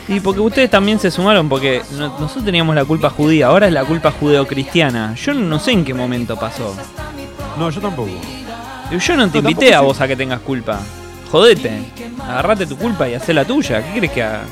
Y 0.08 0.20
porque 0.20 0.40
ustedes 0.40 0.70
también 0.70 0.98
se 0.98 1.10
sumaron, 1.10 1.48
porque 1.48 1.82
no- 1.92 2.18
nosotros 2.18 2.44
teníamos 2.44 2.74
la 2.74 2.84
culpa 2.84 3.10
judía, 3.10 3.46
ahora 3.48 3.66
es 3.66 3.72
la 3.72 3.84
culpa 3.84 4.10
judeocristiana. 4.10 5.14
Yo 5.14 5.34
no 5.34 5.58
sé 5.60 5.72
en 5.72 5.84
qué 5.84 5.92
momento 5.94 6.36
pasó. 6.38 6.74
No, 7.58 7.68
yo 7.70 7.80
tampoco. 7.80 8.10
Yo 8.90 9.16
no 9.16 9.30
te 9.30 9.40
No, 9.42 9.48
invité 9.50 9.74
a 9.74 9.80
vos 9.82 10.00
a 10.00 10.08
que 10.08 10.16
tengas 10.16 10.40
culpa. 10.40 10.80
Jodete. 11.30 11.92
Agarrate 12.22 12.66
tu 12.66 12.76
culpa 12.76 13.08
y 13.08 13.14
hacé 13.14 13.32
la 13.34 13.44
tuya. 13.44 13.82
¿Qué 13.82 13.98
crees 13.98 14.12
que 14.12 14.22
haga? 14.22 14.42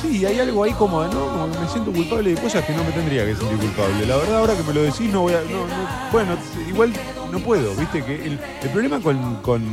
Sí, 0.00 0.24
hay 0.26 0.38
algo 0.40 0.64
ahí 0.64 0.72
como, 0.72 1.02
de, 1.02 1.08
¿no? 1.14 1.26
Como 1.28 1.50
que 1.52 1.58
me 1.58 1.68
siento 1.68 1.92
culpable 1.92 2.34
de 2.34 2.40
cosas 2.40 2.64
que 2.64 2.72
no 2.72 2.84
me 2.84 2.90
tendría 2.90 3.24
que 3.24 3.34
sentir 3.34 3.56
culpable. 3.58 4.06
La 4.06 4.16
verdad, 4.16 4.38
ahora 4.38 4.54
que 4.54 4.62
me 4.62 4.74
lo 4.74 4.82
decís, 4.82 5.10
no 5.10 5.22
voy 5.22 5.32
a. 5.34 5.40
no, 5.40 5.66
no- 5.66 6.10
bueno, 6.12 6.36
igual 6.68 6.92
no 7.34 7.40
puedo, 7.40 7.74
¿viste? 7.74 8.04
que 8.04 8.14
El, 8.14 8.38
el 8.62 8.70
problema 8.70 9.00
con, 9.00 9.42
con, 9.42 9.64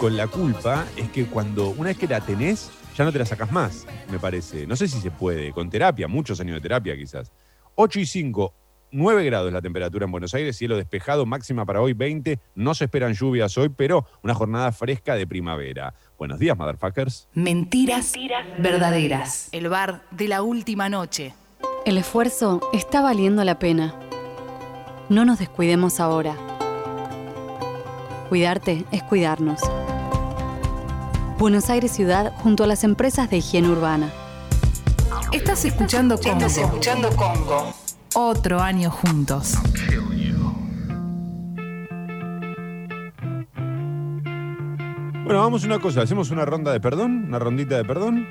con 0.00 0.16
la 0.16 0.26
culpa 0.26 0.84
es 0.96 1.08
que 1.10 1.26
cuando 1.26 1.70
una 1.70 1.90
vez 1.90 1.96
que 1.96 2.08
la 2.08 2.20
tenés, 2.20 2.72
ya 2.96 3.04
no 3.04 3.12
te 3.12 3.20
la 3.20 3.24
sacas 3.24 3.52
más, 3.52 3.86
me 4.10 4.18
parece. 4.18 4.66
No 4.66 4.74
sé 4.74 4.88
si 4.88 5.00
se 5.00 5.12
puede, 5.12 5.52
con 5.52 5.70
terapia, 5.70 6.08
muchos 6.08 6.40
años 6.40 6.56
de 6.56 6.60
terapia 6.60 6.96
quizás. 6.96 7.30
8 7.76 8.00
y 8.00 8.06
5, 8.06 8.52
9 8.90 9.24
grados 9.24 9.52
la 9.52 9.62
temperatura 9.62 10.06
en 10.06 10.10
Buenos 10.10 10.34
Aires, 10.34 10.56
cielo 10.56 10.76
despejado, 10.76 11.24
máxima 11.24 11.64
para 11.64 11.80
hoy 11.80 11.92
20. 11.92 12.40
No 12.56 12.74
se 12.74 12.86
esperan 12.86 13.14
lluvias 13.14 13.56
hoy, 13.56 13.68
pero 13.68 14.04
una 14.24 14.34
jornada 14.34 14.72
fresca 14.72 15.14
de 15.14 15.24
primavera. 15.24 15.94
Buenos 16.18 16.40
días, 16.40 16.58
motherfuckers. 16.58 17.28
Mentiras 17.32 18.12
verdaderas. 18.58 19.50
El 19.52 19.68
bar 19.68 20.02
de 20.10 20.26
la 20.26 20.42
última 20.42 20.88
noche. 20.88 21.32
El 21.86 21.96
esfuerzo 21.96 22.60
está 22.72 23.02
valiendo 23.02 23.44
la 23.44 23.60
pena. 23.60 23.94
No 25.08 25.24
nos 25.24 25.38
descuidemos 25.38 26.00
ahora. 26.00 26.57
Cuidarte 28.28 28.84
es 28.92 29.02
cuidarnos. 29.02 29.60
Buenos 31.38 31.70
Aires 31.70 31.92
Ciudad 31.92 32.34
junto 32.36 32.64
a 32.64 32.66
las 32.66 32.84
empresas 32.84 33.30
de 33.30 33.38
higiene 33.38 33.70
urbana. 33.70 34.12
Estás 35.32 35.64
escuchando 35.64 36.18
Congo. 36.18 36.44
escuchando 36.44 37.08
Congo. 37.16 37.72
Otro 38.14 38.60
año 38.60 38.90
juntos. 38.90 39.54
Bueno, 45.24 45.42
vamos 45.42 45.62
a 45.62 45.66
una 45.66 45.78
cosa, 45.78 46.02
hacemos 46.02 46.30
una 46.30 46.44
ronda 46.44 46.72
de 46.72 46.80
perdón, 46.80 47.24
una 47.28 47.38
rondita 47.38 47.76
de 47.76 47.84
perdón. 47.84 48.26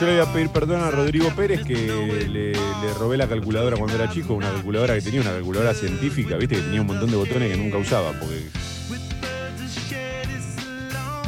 Yo 0.00 0.06
le 0.06 0.12
voy 0.12 0.28
a 0.28 0.32
pedir 0.32 0.48
perdón 0.50 0.80
a 0.82 0.92
Rodrigo 0.92 1.28
Pérez 1.34 1.64
que 1.64 1.74
le, 1.74 2.52
robé 2.94 3.16
la 3.16 3.26
calculadora 3.26 3.76
cuando 3.76 3.96
era 3.96 4.08
chico, 4.08 4.34
una 4.34 4.48
calculadora 4.48 4.94
que 4.94 5.02
tenía, 5.02 5.22
una 5.22 5.32
calculadora 5.32 5.74
científica, 5.74 6.36
viste, 6.36 6.54
que 6.54 6.62
tenía 6.62 6.82
un 6.82 6.86
montón 6.86 7.10
de 7.10 7.16
botones 7.16 7.50
que 7.50 7.56
nunca 7.56 7.78
usaba, 7.78 8.12
porque 8.12 8.48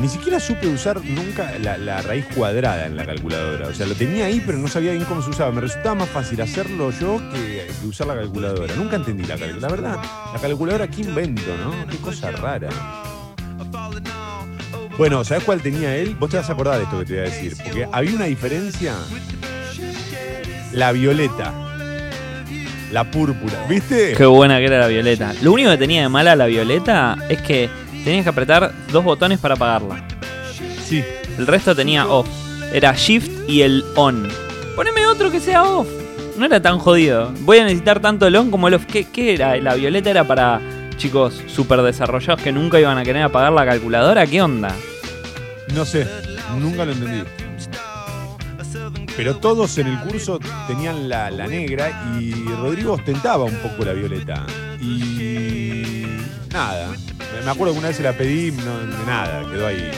ni 0.00 0.08
siquiera 0.08 0.38
supe 0.38 0.68
usar 0.68 1.04
nunca 1.04 1.58
la, 1.58 2.00
raíz 2.00 2.26
cuadrada 2.34 2.86
en 2.86 2.96
la 2.96 3.04
calculadora. 3.04 3.66
O 3.66 3.74
sea, 3.74 3.86
lo 3.86 3.94
tenía 3.96 4.26
ahí, 4.26 4.40
pero 4.46 4.56
no 4.56 4.68
sabía 4.68 4.92
bien 4.92 5.04
cómo 5.04 5.20
se 5.20 5.30
usaba. 5.30 5.50
Me 5.50 5.62
resultaba 5.62 5.96
más 5.96 6.08
fácil 6.08 6.40
hacerlo 6.40 6.92
yo 6.92 7.20
que, 7.32 7.66
que 7.80 7.86
usar 7.86 8.06
la 8.06 8.14
calculadora. 8.14 8.76
Nunca 8.76 8.96
entendí 8.96 9.24
la 9.24 9.36
calculadora. 9.36 9.60
La 9.60 9.68
verdad, 9.68 10.10
la 10.32 10.40
calculadora, 10.40 10.88
qué 10.88 11.02
invento, 11.02 11.56
¿no? 11.64 11.86
Qué 11.88 11.96
cosa 11.98 12.30
rara. 12.30 12.70
Bueno, 14.98 15.24
¿sabes 15.24 15.44
cuál 15.44 15.62
tenía 15.62 15.96
él? 15.96 16.14
Vos 16.18 16.30
te 16.30 16.36
vas 16.36 16.48
a 16.50 16.52
acordar 16.52 16.76
de 16.78 16.84
esto 16.84 16.98
que 16.98 17.04
te 17.04 17.12
voy 17.14 17.22
a 17.22 17.24
decir. 17.24 17.56
Porque 17.62 17.88
había 17.90 18.14
una 18.14 18.24
diferencia. 18.26 18.94
La 20.72 20.92
violeta. 20.92 21.52
La 22.92 23.10
púrpura. 23.10 23.64
¿Viste? 23.68 24.14
Qué 24.16 24.26
buena 24.26 24.58
que 24.58 24.66
era 24.66 24.78
la 24.78 24.88
violeta. 24.88 25.32
Lo 25.42 25.52
único 25.52 25.70
que 25.70 25.78
tenía 25.78 26.02
de 26.02 26.08
mala 26.08 26.36
la 26.36 26.46
violeta 26.46 27.16
es 27.28 27.40
que 27.40 27.70
tenías 28.04 28.24
que 28.24 28.30
apretar 28.30 28.72
dos 28.92 29.04
botones 29.04 29.38
para 29.38 29.54
apagarla. 29.54 30.04
Sí. 30.84 31.02
El 31.38 31.46
resto 31.46 31.74
tenía 31.74 32.06
off. 32.06 32.28
Era 32.72 32.92
shift 32.94 33.48
y 33.48 33.62
el 33.62 33.84
on. 33.96 34.28
Poneme 34.76 35.06
otro 35.06 35.30
que 35.30 35.40
sea 35.40 35.62
off. 35.62 35.88
No 36.36 36.46
era 36.46 36.60
tan 36.60 36.78
jodido. 36.78 37.32
Voy 37.40 37.58
a 37.58 37.64
necesitar 37.64 38.00
tanto 38.00 38.26
el 38.26 38.36
on 38.36 38.50
como 38.50 38.68
el 38.68 38.74
off. 38.74 38.86
¿Qué, 38.86 39.04
qué 39.04 39.34
era? 39.34 39.56
La 39.56 39.74
violeta 39.74 40.10
era 40.10 40.24
para 40.24 40.60
chicos 41.00 41.42
super 41.46 41.80
desarrollados 41.80 42.42
que 42.42 42.52
nunca 42.52 42.78
iban 42.78 42.98
a 42.98 43.02
querer 43.02 43.22
apagar 43.22 43.52
la 43.52 43.64
calculadora. 43.64 44.26
¿Qué 44.26 44.42
onda? 44.42 44.76
No 45.74 45.86
sé, 45.86 46.06
nunca 46.58 46.84
lo 46.84 46.92
entendí. 46.92 47.22
Pero 49.16 49.36
todos 49.36 49.78
en 49.78 49.86
el 49.86 49.98
curso 50.00 50.38
tenían 50.66 51.08
la, 51.08 51.30
la 51.30 51.46
negra 51.46 52.16
y 52.20 52.32
Rodrigo 52.54 52.92
ostentaba 52.92 53.44
un 53.44 53.56
poco 53.56 53.82
la 53.82 53.94
violeta. 53.94 54.44
Y 54.78 56.04
nada. 56.52 56.90
Me 57.44 57.50
acuerdo 57.50 57.72
que 57.72 57.78
una 57.78 57.88
vez 57.88 57.96
se 57.96 58.02
la 58.02 58.12
pedí, 58.12 58.50
no, 58.52 58.82
nada, 59.06 59.42
quedó 59.50 59.68
ahí. 59.68 59.90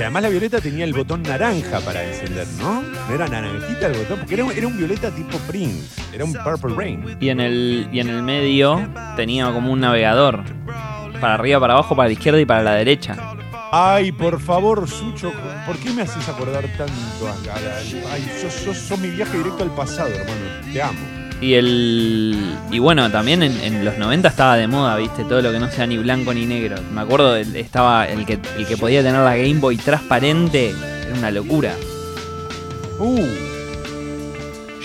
Que 0.00 0.04
además 0.04 0.22
la 0.22 0.28
violeta 0.30 0.62
tenía 0.62 0.84
el 0.86 0.94
botón 0.94 1.22
naranja 1.22 1.78
para 1.80 2.02
encender, 2.02 2.46
¿no? 2.58 2.80
No 2.80 3.14
era 3.14 3.28
naranjita 3.28 3.88
el 3.88 3.98
botón, 3.98 4.20
porque 4.20 4.32
era, 4.32 4.44
un- 4.44 4.52
era 4.52 4.66
un 4.66 4.78
violeta 4.78 5.10
tipo 5.10 5.36
Prince, 5.46 6.00
era 6.10 6.24
un 6.24 6.32
Purple 6.32 6.74
Rain. 6.74 7.18
Y 7.20 7.28
en 7.28 7.38
el, 7.38 7.86
y 7.92 8.00
en 8.00 8.08
el 8.08 8.22
medio 8.22 8.80
tenía 9.14 9.52
como 9.52 9.70
un 9.70 9.80
navegador. 9.80 10.42
Para 11.20 11.34
arriba, 11.34 11.60
para 11.60 11.74
abajo, 11.74 11.94
para 11.94 12.08
la 12.08 12.14
izquierda 12.14 12.40
y 12.40 12.46
para 12.46 12.62
la 12.62 12.72
derecha. 12.76 13.14
Ay, 13.72 14.10
por 14.10 14.40
favor, 14.40 14.88
Sucho, 14.88 15.34
¿por 15.66 15.76
qué 15.76 15.90
me 15.90 16.00
haces 16.00 16.26
acordar 16.30 16.64
tanto 16.78 17.28
acá? 17.28 17.60
Ay, 18.10 18.26
sos, 18.40 18.54
sos- 18.54 18.78
sos 18.78 18.98
mi 18.98 19.10
viaje 19.10 19.36
directo 19.36 19.62
al 19.64 19.74
pasado, 19.74 20.08
hermano. 20.14 20.72
Te 20.72 20.80
amo. 20.80 21.19
Y 21.40 21.54
el. 21.54 22.36
Y 22.70 22.78
bueno, 22.80 23.10
también 23.10 23.42
en, 23.42 23.58
en 23.62 23.84
los 23.84 23.96
90 23.96 24.28
estaba 24.28 24.56
de 24.56 24.66
moda, 24.66 24.96
viste, 24.96 25.24
todo 25.24 25.40
lo 25.40 25.50
que 25.52 25.58
no 25.58 25.70
sea 25.70 25.86
ni 25.86 25.96
blanco 25.96 26.34
ni 26.34 26.44
negro. 26.46 26.76
Me 26.92 27.00
acuerdo, 27.00 27.34
estaba 27.36 28.06
el 28.06 28.26
que, 28.26 28.38
el 28.58 28.66
que 28.66 28.76
podía 28.76 29.02
tener 29.02 29.20
la 29.22 29.36
Game 29.36 29.54
Boy 29.58 29.76
transparente, 29.78 30.70
era 31.06 31.14
una 31.18 31.30
locura. 31.30 31.74
Uh, 32.98 33.24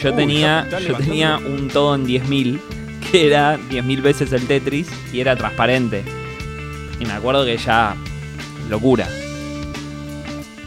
Yo 0.02 0.14
tenía, 0.14 0.66
yo 0.72 0.80
levantando. 0.80 0.98
tenía 0.98 1.38
un 1.38 1.68
todo 1.68 1.94
en 1.96 2.06
10.000, 2.06 2.60
que 3.12 3.28
era 3.28 3.58
10.000 3.58 4.02
veces 4.02 4.32
el 4.32 4.48
Tetris 4.48 4.88
y 5.12 5.20
era 5.20 5.36
transparente. 5.36 6.06
Y 7.02 7.06
me 7.06 7.12
acuerdo 7.12 7.44
que 7.44 7.58
ya. 7.58 7.96
locura. 8.70 9.08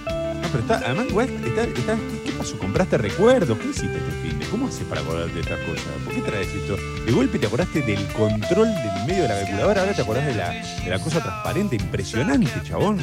no, 0.07 0.49
pero 0.53 0.59
está, 0.61 0.75
además, 0.85 1.07
igual, 1.09 1.29
está, 1.47 1.63
está- 1.65 1.97
¿qué 2.27 2.33
pasó? 2.33 2.59
¿Compraste 2.59 2.99
recuerdos? 2.99 3.57
¿Qué 3.59 3.69
hiciste 3.71 3.97
este? 3.97 4.28
¿Cómo 4.51 4.69
haces 4.69 4.85
para 4.85 5.03
acordarte 5.03 5.35
de 5.35 5.41
estas 5.41 5.59
cosas? 5.61 5.85
¿Por 6.05 6.15
qué 6.15 6.23
traes 6.23 6.49
esto? 6.49 6.77
De 7.05 7.13
golpe 7.13 7.39
te 7.39 7.47
acordaste 7.47 7.83
del 7.83 8.07
control 8.09 8.69
del 8.69 9.07
medio 9.07 9.23
de 9.23 9.29
la 9.29 9.35
calculadora, 9.41 9.81
ahora 9.83 9.93
te 9.93 10.03
acordás 10.03 10.27
de 10.27 10.35
la, 10.35 10.51
de 10.51 10.91
la 10.91 10.99
cosa 10.99 11.23
transparente. 11.23 11.77
Impresionante, 11.77 12.51
chabón. 12.65 12.99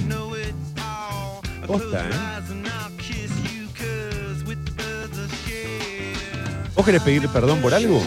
Posta, 1.67 1.99
¿eh? 1.99 2.13
¿Vos 6.75 6.85
querés 6.85 7.01
pedir 7.03 7.27
perdón 7.29 7.59
por 7.61 7.73
algo? 7.73 8.01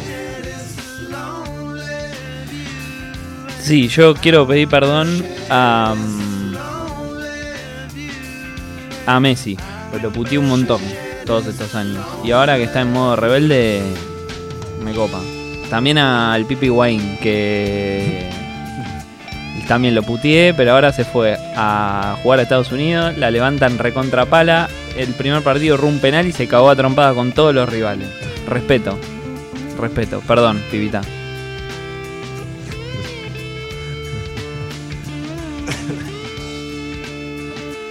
Sí, 3.62 3.88
yo 3.88 4.14
quiero 4.14 4.46
pedir 4.48 4.68
perdón 4.68 5.24
a. 5.48 5.94
mm, 5.96 6.56
a 9.06 9.20
Messi. 9.20 9.56
Pues 9.90 10.02
lo 10.02 10.12
puteé 10.12 10.38
un 10.38 10.48
montón 10.48 10.80
todos 11.28 11.46
estos 11.46 11.74
años. 11.74 12.04
Y 12.24 12.30
ahora 12.32 12.56
que 12.56 12.64
está 12.64 12.80
en 12.80 12.90
modo 12.90 13.14
rebelde, 13.14 13.82
me 14.82 14.94
copa. 14.94 15.20
También 15.68 15.98
al 15.98 16.46
Pipi 16.46 16.70
Wayne, 16.70 17.18
que. 17.22 18.30
También 19.68 19.94
lo 19.94 20.02
puteé, 20.02 20.54
pero 20.54 20.72
ahora 20.72 20.90
se 20.90 21.04
fue 21.04 21.36
a 21.54 22.16
jugar 22.22 22.38
a 22.38 22.42
Estados 22.42 22.72
Unidos. 22.72 23.18
La 23.18 23.30
levantan 23.30 23.76
recontra 23.76 24.24
pala. 24.24 24.70
El 24.96 25.12
primer 25.12 25.42
partido 25.42 25.76
rumbo 25.76 25.96
un 25.96 26.00
penal 26.00 26.26
y 26.26 26.32
se 26.32 26.48
cagó 26.48 26.70
a 26.70 26.76
trompada 26.76 27.12
con 27.12 27.32
todos 27.32 27.54
los 27.54 27.68
rivales. 27.68 28.08
Respeto. 28.48 28.98
Respeto. 29.78 30.22
Perdón, 30.26 30.62
pibita. 30.70 31.02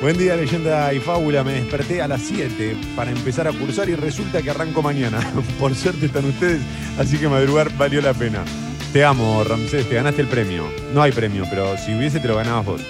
Buen 0.07 0.17
día, 0.17 0.37
leyenda 0.37 0.93
y 0.93 1.01
fábula. 1.01 1.43
Me 1.43 1.51
desperté 1.51 2.01
a 2.01 2.07
las 2.07 2.21
7 2.21 2.77
para 2.95 3.11
empezar 3.11 3.45
a 3.45 3.51
cursar 3.51 3.89
y 3.89 3.95
resulta 3.95 4.41
que 4.41 4.49
arranco 4.49 4.81
mañana. 4.81 5.19
Por 5.59 5.75
suerte 5.75 6.05
están 6.05 6.23
ustedes, 6.23 6.61
así 6.97 7.17
que 7.17 7.27
madrugar 7.27 7.75
valió 7.77 8.01
la 8.01 8.13
pena. 8.13 8.45
Te 8.93 9.03
amo, 9.03 9.43
Ramsés, 9.43 9.89
te 9.89 9.95
ganaste 9.95 10.21
el 10.21 10.29
premio. 10.29 10.63
No 10.93 11.01
hay 11.01 11.11
premio, 11.11 11.43
pero 11.49 11.75
si 11.77 11.93
hubiese 11.93 12.21
te 12.21 12.29
lo 12.29 12.37
ganabas 12.37 12.65
vos. 12.65 12.81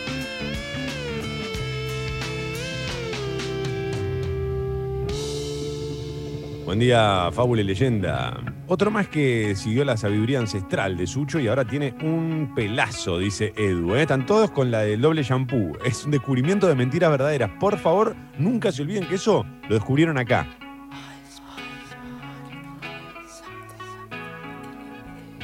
Buen 6.65 6.77
día, 6.77 7.32
fábula 7.34 7.63
y 7.63 7.65
leyenda. 7.65 8.57
Otro 8.69 8.91
más 8.91 9.08
que 9.08 9.56
siguió 9.56 9.86
la 9.86 9.95
sabiduría 9.95 10.39
ancestral 10.39 10.97
de 10.97 11.08
Sucho 11.08 11.39
y 11.39 11.47
ahora 11.47 11.63
tiene 11.63 11.95
un 12.01 12.51
pelazo, 12.53 13.17
dice 13.17 13.53
Edu. 13.56 13.95
¿eh? 13.95 14.01
Están 14.01 14.25
todos 14.25 14.51
con 14.51 14.71
la 14.71 14.82
del 14.82 14.99
doble 14.99 15.23
shampoo. 15.23 15.77
Es 15.86 16.03
un 16.03 16.12
descubrimiento 16.12 16.67
de 16.67 16.75
mentiras 16.75 17.10
verdaderas. 17.10 17.49
Por 17.62 17.77
favor, 17.77 18.13
nunca 18.38 18.73
se 18.73 18.82
olviden 18.82 19.08
que 19.08 19.15
eso 19.15 19.45
lo 19.69 19.75
descubrieron 19.75 20.17
acá. 20.17 20.45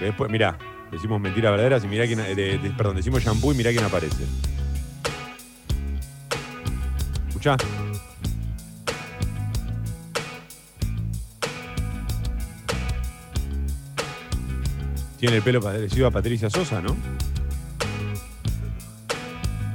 Después, 0.01 0.29
mirá, 0.29 0.57
decimos 0.91 1.21
mentiras 1.21 1.51
verdaderas 1.51 1.85
y 1.85 1.87
mirá 1.87 2.05
quién, 2.05 2.75
perdón, 2.75 2.97
decimos 2.97 3.23
shampoo 3.23 3.53
y 3.53 3.55
mirá 3.55 3.71
quién 3.71 3.85
aparece. 3.85 4.25
¿Escuchá? 7.29 7.55
Tiene 15.23 15.37
el 15.37 15.41
pelo 15.41 15.61
parecido 15.61 16.05
a 16.07 16.11
Patricia 16.11 16.49
Sosa, 16.49 16.81
¿no? 16.81 16.97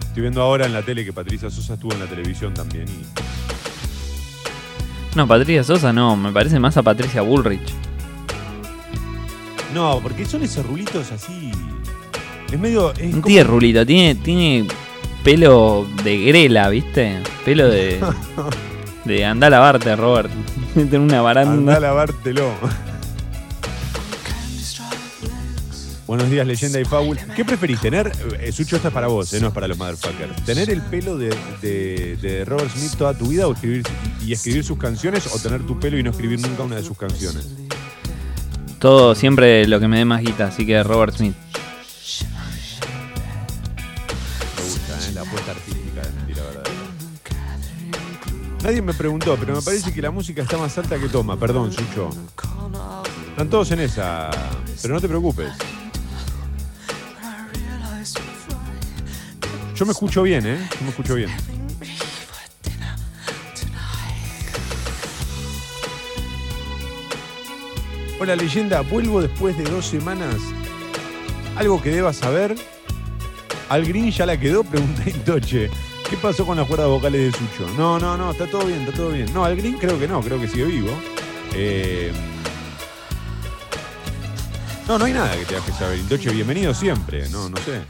Estoy 0.03 0.21
viendo 0.21 0.43
ahora 0.43 0.67
en 0.67 0.75
la 0.75 0.83
tele 0.83 1.07
que 1.07 1.13
Patricia 1.15 1.49
Sosa 1.49 1.73
estuvo 1.73 1.95
en 1.95 2.01
la 2.01 2.05
televisión 2.05 2.53
también 2.53 2.85
y 2.87 3.03
No, 5.17 5.27
Patricia 5.27 5.65
Sosa 5.65 5.91
no, 5.91 6.17
me 6.17 6.33
parece 6.33 6.61
más 6.61 6.77
a 6.77 6.83
Patricia 6.83 7.23
Bullrich. 7.23 7.73
No, 9.73 10.01
porque 10.03 10.27
son 10.27 10.43
esos 10.43 10.67
rulitos 10.67 11.13
así. 11.13 11.51
Es 12.53 12.61
medio. 12.61 12.93
Es 12.93 13.07
No 13.07 13.13
como- 13.13 13.23
tiene 13.23 13.45
rulito, 13.45 13.87
tiene, 13.87 14.17
tiene 14.17 14.69
pelo 15.25 15.87
de 16.05 16.25
grela, 16.25 16.69
¿viste? 16.69 17.23
Pelo 17.47 17.69
de. 17.69 17.99
de 19.07 19.25
andar 19.25 19.55
a 19.55 19.57
lavarte, 19.57 19.97
Robert. 19.97 20.29
Tiene 20.75 20.99
una 20.99 21.23
baranda. 21.23 21.53
Anda 21.55 21.77
a 21.77 21.81
lavártelo. 21.81 22.53
Buenos 26.09 26.31
días, 26.31 26.47
leyenda 26.47 26.81
y 26.81 26.85
fábula. 26.87 27.21
¿Qué 27.37 27.45
preferís? 27.45 27.81
¿Tener. 27.83 28.11
eh, 28.41 28.51
Sucho, 28.51 28.77
esta 28.77 28.89
es 28.89 28.95
para 28.95 29.09
vos, 29.09 29.31
eh, 29.35 29.41
no 29.41 29.49
es 29.49 29.53
para 29.53 29.69
los 29.69 29.77
motherfuckers. 29.77 30.43
¿Tener 30.45 30.71
el 30.71 30.81
pelo 30.81 31.19
de, 31.19 31.29
de- 31.61 32.17
de 32.21 32.45
Robert 32.47 32.71
Smith 32.75 32.95
toda 32.97 33.13
tu 33.13 33.27
vida 33.29 33.47
o 33.47 33.53
escribir, 33.53 33.83
y 34.25 34.33
escribir 34.33 34.65
sus 34.65 34.79
canciones 34.79 35.27
o 35.33 35.39
tener 35.39 35.67
tu 35.67 35.79
pelo 35.79 35.99
y 35.99 36.03
no 36.03 36.11
escribir 36.11 36.41
nunca 36.41 36.63
una 36.63 36.77
de 36.77 36.83
sus 36.83 36.97
canciones? 36.97 37.47
Todo 38.79 39.15
siempre 39.15 39.67
lo 39.69 39.79
que 39.81 39.87
me 39.89 39.99
dé 39.99 40.07
más 40.07 40.23
guita, 40.23 40.47
así 40.47 40.65
que 40.65 40.83
Robert 40.83 41.15
Smith. 41.15 41.35
Me 44.57 44.63
gusta, 44.65 45.09
¿eh? 45.09 45.13
La 45.13 45.21
apuesta 45.21 45.51
artística 45.51 46.01
de 46.01 46.11
mentira 46.13 46.43
verdadera. 46.43 46.71
Nadie 48.63 48.81
me 48.83 48.95
preguntó, 48.95 49.37
pero 49.39 49.55
me 49.57 49.61
parece 49.63 49.93
que 49.93 50.01
la 50.01 50.11
música 50.11 50.41
está 50.43 50.57
más 50.57 50.77
alta 50.79 50.99
que 50.99 51.09
toma. 51.11 51.39
Perdón, 51.39 51.71
Sucho. 51.71 52.09
Están 53.31 53.51
todos 53.51 53.71
en 53.73 53.81
esa. 53.81 54.31
Pero 54.81 54.95
no 54.95 55.01
te 55.03 55.07
preocupes. 55.09 55.53
Yo 59.79 59.87
me 59.87 59.93
escucho 59.93 60.25
bien, 60.25 60.45
¿eh? 60.45 60.69
Yo 60.73 60.83
me 60.83 60.91
escucho 60.91 61.15
bien. 61.15 61.31
Hola 68.19 68.35
leyenda, 68.35 68.81
vuelvo 68.81 69.23
después 69.23 69.57
de 69.57 69.63
dos 69.63 69.87
semanas. 69.87 70.35
Algo 71.55 71.81
que 71.81 71.91
debas 71.91 72.17
saber. 72.17 72.57
Al 73.69 73.85
Green 73.85 74.11
ya 74.11 74.27
la 74.27 74.37
quedó, 74.37 74.65
pregunta 74.69 75.09
Intoche. 75.09 75.71
¿Qué 76.11 76.17
pasó 76.17 76.45
con 76.45 76.57
las 76.57 76.67
cuerdas 76.67 76.89
vocales 76.89 77.33
de 77.33 77.39
Sucho? 77.39 77.73
No, 77.77 78.01
no, 78.01 78.17
no, 78.17 78.33
está 78.33 78.49
todo 78.49 78.67
bien, 78.67 78.81
está 78.81 78.93
todo 78.95 79.11
bien. 79.11 79.33
No, 79.33 79.45
al 79.45 79.55
Green 79.55 79.79
creo 79.79 79.97
que 79.97 80.09
no, 80.09 80.21
creo 80.23 80.41
que 80.41 80.49
sigue 80.49 80.65
vivo. 80.65 80.91
Eh, 81.55 82.11
no, 84.89 84.99
no 84.99 85.05
hay 85.05 85.13
nada 85.13 85.37
que 85.37 85.45
te 85.45 85.55
que 85.55 85.73
saber. 85.73 85.99
Intoche, 85.99 86.31
bienvenido 86.31 86.73
siempre. 86.73 87.29
No, 87.29 87.51
no 87.51 87.57
sé. 87.59 87.83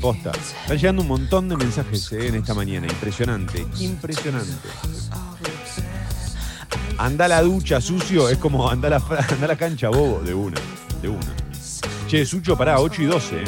Posta. 0.00 0.30
Están 0.30 0.76
llegando 0.76 1.02
un 1.02 1.08
montón 1.08 1.48
de 1.48 1.56
mensajes 1.56 2.12
eh, 2.12 2.28
en 2.28 2.36
esta 2.36 2.54
mañana. 2.54 2.86
Impresionante, 2.86 3.66
impresionante. 3.80 4.52
Anda 6.96 7.24
a 7.24 7.28
la 7.28 7.42
ducha, 7.42 7.80
sucio, 7.80 8.28
es 8.28 8.38
como 8.38 8.70
anda 8.70 8.86
a 8.86 8.90
la, 8.92 8.96
anda 8.96 9.44
a 9.44 9.48
la 9.48 9.56
cancha, 9.56 9.88
bobo, 9.88 10.20
de 10.20 10.34
una, 10.34 10.60
de 11.02 11.08
una. 11.08 11.34
Che, 12.06 12.24
Sucho, 12.24 12.56
pará, 12.56 12.80
8 12.80 13.02
y 13.02 13.04
12, 13.06 13.42
¿eh? 13.42 13.44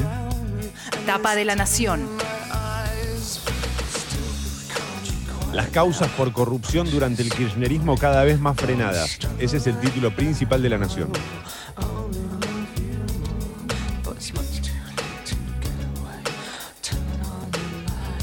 Tapa 1.06 1.34
de 1.34 1.44
la 1.44 1.56
Nación. 1.56 2.06
Las 5.52 5.68
causas 5.68 6.08
por 6.10 6.32
corrupción 6.32 6.90
durante 6.90 7.22
el 7.22 7.32
kirchnerismo 7.32 7.96
cada 7.96 8.22
vez 8.22 8.38
más 8.38 8.56
frenadas. 8.56 9.18
Ese 9.38 9.56
es 9.56 9.66
el 9.66 9.78
título 9.80 10.14
principal 10.14 10.62
de 10.62 10.68
la 10.68 10.78
Nación. 10.78 11.10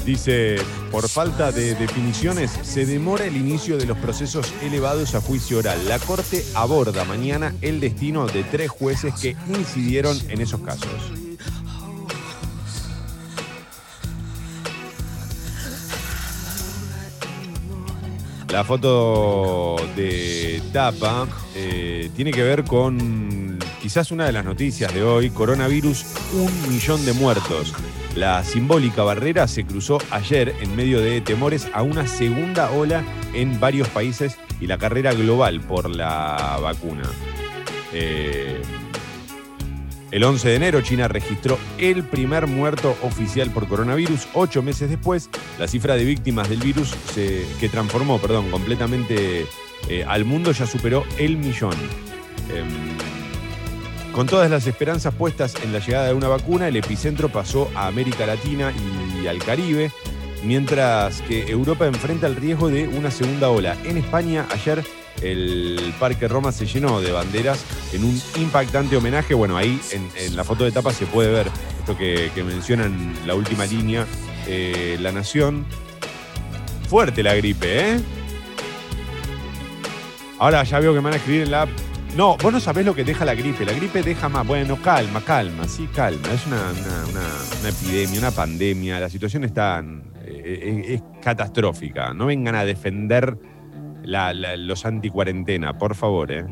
Dice, 0.08 0.56
por 0.90 1.06
falta 1.06 1.52
de 1.52 1.74
definiciones, 1.74 2.50
se 2.62 2.86
demora 2.86 3.26
el 3.26 3.36
inicio 3.36 3.76
de 3.76 3.84
los 3.84 3.98
procesos 3.98 4.50
elevados 4.62 5.14
a 5.14 5.20
juicio 5.20 5.58
oral. 5.58 5.86
La 5.86 5.98
Corte 5.98 6.46
aborda 6.54 7.04
mañana 7.04 7.54
el 7.60 7.78
destino 7.78 8.26
de 8.26 8.42
tres 8.42 8.70
jueces 8.70 9.12
que 9.20 9.36
incidieron 9.50 10.16
en 10.30 10.40
esos 10.40 10.62
casos. 10.62 10.88
La 18.48 18.64
foto 18.64 19.76
de 19.94 20.62
tapa 20.72 21.28
eh, 21.54 22.10
tiene 22.16 22.30
que 22.30 22.42
ver 22.42 22.64
con 22.64 23.58
quizás 23.82 24.10
una 24.10 24.24
de 24.24 24.32
las 24.32 24.46
noticias 24.46 24.94
de 24.94 25.02
hoy, 25.02 25.28
coronavirus, 25.28 26.06
un 26.32 26.70
millón 26.72 27.04
de 27.04 27.12
muertos. 27.12 27.74
La 28.18 28.42
simbólica 28.42 29.04
barrera 29.04 29.46
se 29.46 29.64
cruzó 29.64 29.98
ayer 30.10 30.52
en 30.60 30.74
medio 30.74 31.00
de 31.00 31.20
temores 31.20 31.68
a 31.72 31.82
una 31.82 32.08
segunda 32.08 32.68
ola 32.72 33.04
en 33.32 33.60
varios 33.60 33.86
países 33.90 34.36
y 34.60 34.66
la 34.66 34.76
carrera 34.76 35.14
global 35.14 35.60
por 35.60 35.88
la 35.88 36.58
vacuna. 36.60 37.04
Eh, 37.92 38.60
el 40.10 40.24
11 40.24 40.48
de 40.48 40.56
enero 40.56 40.80
China 40.80 41.06
registró 41.06 41.60
el 41.78 42.02
primer 42.02 42.48
muerto 42.48 42.96
oficial 43.04 43.52
por 43.52 43.68
coronavirus. 43.68 44.26
Ocho 44.34 44.64
meses 44.64 44.90
después, 44.90 45.30
la 45.56 45.68
cifra 45.68 45.94
de 45.94 46.04
víctimas 46.04 46.48
del 46.48 46.58
virus 46.58 46.96
que 47.14 47.68
transformó 47.70 48.18
perdón, 48.18 48.50
completamente 48.50 49.46
eh, 49.88 50.04
al 50.08 50.24
mundo 50.24 50.50
ya 50.50 50.66
superó 50.66 51.04
el 51.18 51.36
millón. 51.36 51.76
Em, 52.52 53.17
con 54.18 54.26
todas 54.26 54.50
las 54.50 54.66
esperanzas 54.66 55.14
puestas 55.14 55.54
en 55.62 55.72
la 55.72 55.78
llegada 55.78 56.08
de 56.08 56.12
una 56.14 56.26
vacuna, 56.26 56.66
el 56.66 56.74
epicentro 56.74 57.28
pasó 57.28 57.70
a 57.76 57.86
América 57.86 58.26
Latina 58.26 58.72
y 59.22 59.28
al 59.28 59.38
Caribe, 59.38 59.92
mientras 60.42 61.22
que 61.22 61.48
Europa 61.48 61.86
enfrenta 61.86 62.26
el 62.26 62.34
riesgo 62.34 62.68
de 62.68 62.88
una 62.88 63.12
segunda 63.12 63.48
ola. 63.48 63.76
En 63.84 63.96
España, 63.96 64.44
ayer 64.50 64.82
el 65.22 65.94
Parque 66.00 66.26
Roma 66.26 66.50
se 66.50 66.66
llenó 66.66 67.00
de 67.00 67.12
banderas 67.12 67.64
en 67.92 68.02
un 68.02 68.20
impactante 68.40 68.96
homenaje. 68.96 69.34
Bueno, 69.34 69.56
ahí 69.56 69.80
en, 69.92 70.34
la 70.34 70.42
foto 70.42 70.64
de 70.64 70.72
tapa 70.72 70.92
se 70.92 71.06
puede 71.06 71.30
ver 71.30 71.46
esto 71.78 71.96
que, 71.96 72.32
mencionan 72.44 73.14
la 73.24 73.36
última 73.36 73.66
línea, 73.66 74.04
eh, 74.48 74.96
La 74.98 75.12
Nación. 75.12 75.64
Fuerte 76.90 77.22
la 77.22 77.36
gripe, 77.36 77.92
¿eh? 77.92 78.00
Ahora 80.40 80.64
ya 80.64 80.80
veo 80.80 80.92
que 80.92 80.98
me 80.98 81.04
van 81.04 81.14
a 81.14 81.18
escribir 81.18 81.42
en 81.42 81.52
la 81.52 81.68
No, 82.16 82.36
vos 82.36 82.52
no 82.52 82.58
sabés 82.58 82.84
lo 82.84 82.94
que 82.94 83.04
deja 83.04 83.24
la 83.24 83.34
gripe. 83.34 83.64
La 83.64 83.72
gripe 83.72 84.02
deja 84.02 84.28
más. 84.28 84.46
Bueno, 84.46 84.76
calma, 84.82 85.20
calma, 85.20 85.68
sí, 85.68 85.88
calma. 85.94 86.32
Es 86.32 86.46
una, 86.46 87.68
epidemia, 87.68 88.18
una 88.18 88.30
pandemia. 88.30 88.98
La 88.98 89.08
situación 89.08 89.44
está. 89.44 89.84
Eh, 90.24 90.84
es 90.88 91.02
catastrófica. 91.22 92.12
No 92.14 92.26
vengan 92.26 92.54
a 92.54 92.64
defender 92.64 93.38
los 94.02 94.84
anti-cuarentena, 94.84 95.76
por 95.76 95.94
favor. 95.94 96.32
¿eh? 96.32 96.44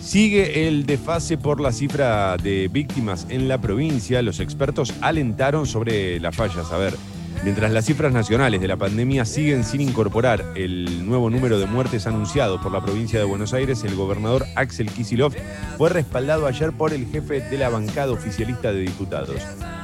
Sigue 0.00 0.66
el 0.66 0.86
desfase 0.86 1.38
por 1.38 1.60
la 1.60 1.72
cifra 1.72 2.36
de 2.36 2.68
víctimas 2.68 3.26
en 3.28 3.48
la 3.48 3.60
provincia. 3.60 4.22
Los 4.22 4.40
expertos 4.40 4.92
alentaron 5.00 5.66
sobre 5.66 6.18
las 6.20 6.34
fallas. 6.34 6.70
A 6.72 6.78
ver, 6.78 6.94
mientras 7.42 7.72
las 7.72 7.86
cifras 7.86 8.12
nacionales 8.12 8.60
de 8.60 8.68
la 8.68 8.76
pandemia 8.76 9.24
siguen 9.24 9.64
sin 9.64 9.80
incorporar 9.80 10.44
el 10.54 11.06
nuevo 11.06 11.30
número 11.30 11.58
de 11.58 11.66
muertes 11.66 12.06
anunciado 12.06 12.60
por 12.60 12.72
la 12.72 12.82
provincia 12.82 13.18
de 13.18 13.24
Buenos 13.24 13.54
Aires, 13.54 13.82
el 13.84 13.94
gobernador 13.94 14.46
Axel 14.56 14.90
Kisilov 14.90 15.34
fue 15.78 15.88
respaldado 15.90 16.46
ayer 16.46 16.72
por 16.72 16.92
el 16.92 17.06
jefe 17.06 17.40
de 17.40 17.58
la 17.58 17.68
bancada 17.68 18.12
oficialista 18.12 18.72
de 18.72 18.80
diputados. 18.80 19.42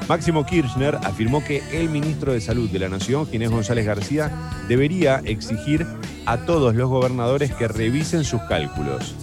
Máximo 0.09 0.47
Kirchner 0.47 0.97
afirmó 1.03 1.43
que 1.45 1.63
el 1.73 1.89
ministro 1.89 2.33
de 2.33 2.41
Salud 2.41 2.71
de 2.71 2.79
la 2.79 2.89
Nación, 2.89 3.27
Ginés 3.27 3.51
González 3.51 3.87
García, 3.87 4.31
debería 4.69 5.21
exigir 5.25 5.87
a 6.27 6.39
todos 6.39 6.75
los 6.75 6.89
gobernadores 6.89 7.53
que 7.53 7.67
revisen 7.67 8.25
sus 8.25 8.41
cálculos. 8.43 9.17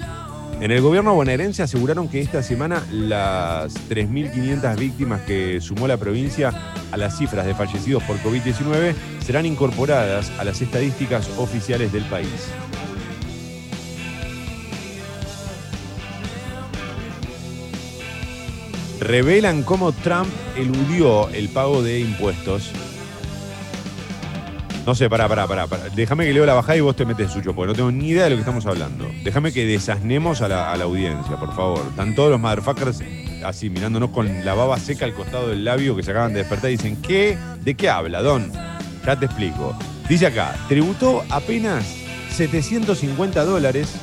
En 0.63 0.71
el 0.71 0.79
gobierno 0.79 1.13
bonaerense 1.13 1.61
aseguraron 1.61 2.07
que 2.07 2.21
esta 2.21 2.41
semana 2.41 2.81
las 2.89 3.73
3.500 3.89 4.77
víctimas 4.77 5.19
que 5.23 5.59
sumó 5.59 5.89
la 5.89 5.97
provincia 5.97 6.53
a 6.89 6.95
las 6.95 7.17
cifras 7.17 7.45
de 7.45 7.53
fallecidos 7.53 8.01
por 8.03 8.15
COVID-19 8.19 8.95
serán 9.19 9.45
incorporadas 9.45 10.31
a 10.39 10.45
las 10.45 10.61
estadísticas 10.61 11.29
oficiales 11.37 11.91
del 11.91 12.05
país. 12.05 12.29
revelan 19.01 19.63
cómo 19.63 19.91
Trump 19.91 20.29
eludió 20.55 21.27
el 21.31 21.49
pago 21.49 21.83
de 21.83 21.99
impuestos. 21.99 22.71
No 24.85 24.93
sé, 24.95 25.09
pará, 25.09 25.29
pará, 25.29 25.47
pará. 25.47 25.67
Déjame 25.95 26.25
que 26.25 26.33
leo 26.33 26.45
la 26.45 26.55
bajada 26.55 26.75
y 26.75 26.81
vos 26.81 26.95
te 26.95 27.05
metes 27.05 27.31
suyo, 27.31 27.55
porque 27.55 27.71
no 27.71 27.73
tengo 27.73 27.91
ni 27.91 28.09
idea 28.09 28.25
de 28.25 28.31
lo 28.31 28.35
que 28.35 28.41
estamos 28.41 28.65
hablando. 28.65 29.09
Déjame 29.23 29.53
que 29.53 29.65
desasnemos 29.65 30.41
a 30.41 30.49
la, 30.49 30.73
audiencia, 30.73 31.37
por 31.37 31.55
favor. 31.55 31.85
Están 31.89 32.13
todos 32.15 32.31
los 32.31 32.39
motherfuckers 32.39 33.01
así 33.45 33.69
mirándonos 33.69 34.09
con 34.09 34.43
la 34.43 34.53
baba 34.53 34.77
seca 34.77 35.05
al 35.05 35.13
costado 35.13 35.49
del 35.49 35.63
labio 35.63 35.95
que 35.95 36.03
se 36.03 36.11
acaban 36.11 36.33
de 36.33 36.39
despertar 36.39 36.69
y 36.69 36.75
dicen, 36.75 37.01
¿qué? 37.01 37.37
¿De 37.61 37.75
qué 37.75 37.89
habla, 37.89 38.21
Don? 38.21 38.51
Ya 39.05 39.17
te 39.17 39.25
explico. 39.25 39.73
Dice 40.09 40.27
acá, 40.27 40.53
tributó 40.67 41.23
apenas 41.29 41.85
750 42.31 43.45
dólares. 43.45 43.95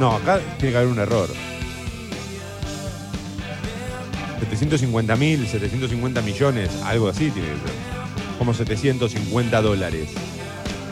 No, 0.00 0.16
acá 0.16 0.40
tiene 0.58 0.72
que 0.72 0.78
haber 0.78 0.90
un 0.90 0.98
error. 0.98 1.28
750 4.40 5.16
mil, 5.16 5.46
750 5.46 6.22
millones, 6.22 6.70
algo 6.84 7.08
así 7.08 7.30
tiene 7.30 7.48
que 7.48 7.54
ser. 7.54 7.99
Como 8.40 8.54
750 8.54 9.60
dólares. 9.60 10.08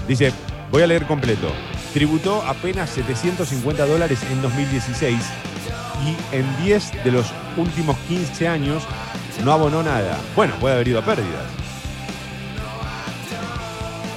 Dice, 0.06 0.34
voy 0.70 0.82
a 0.82 0.86
leer 0.86 1.06
completo. 1.06 1.50
Tributó 1.94 2.42
apenas 2.42 2.90
750 2.90 3.86
dólares 3.86 4.18
en 4.30 4.42
2016 4.42 5.18
y 6.04 6.36
en 6.36 6.44
10 6.62 7.04
de 7.04 7.10
los 7.10 7.32
últimos 7.56 7.96
15 8.06 8.48
años 8.48 8.82
no 9.46 9.52
abonó 9.52 9.82
nada. 9.82 10.18
Bueno, 10.36 10.56
puede 10.60 10.74
haber 10.74 10.88
ido 10.88 10.98
a 10.98 11.04
pérdidas. 11.06 11.46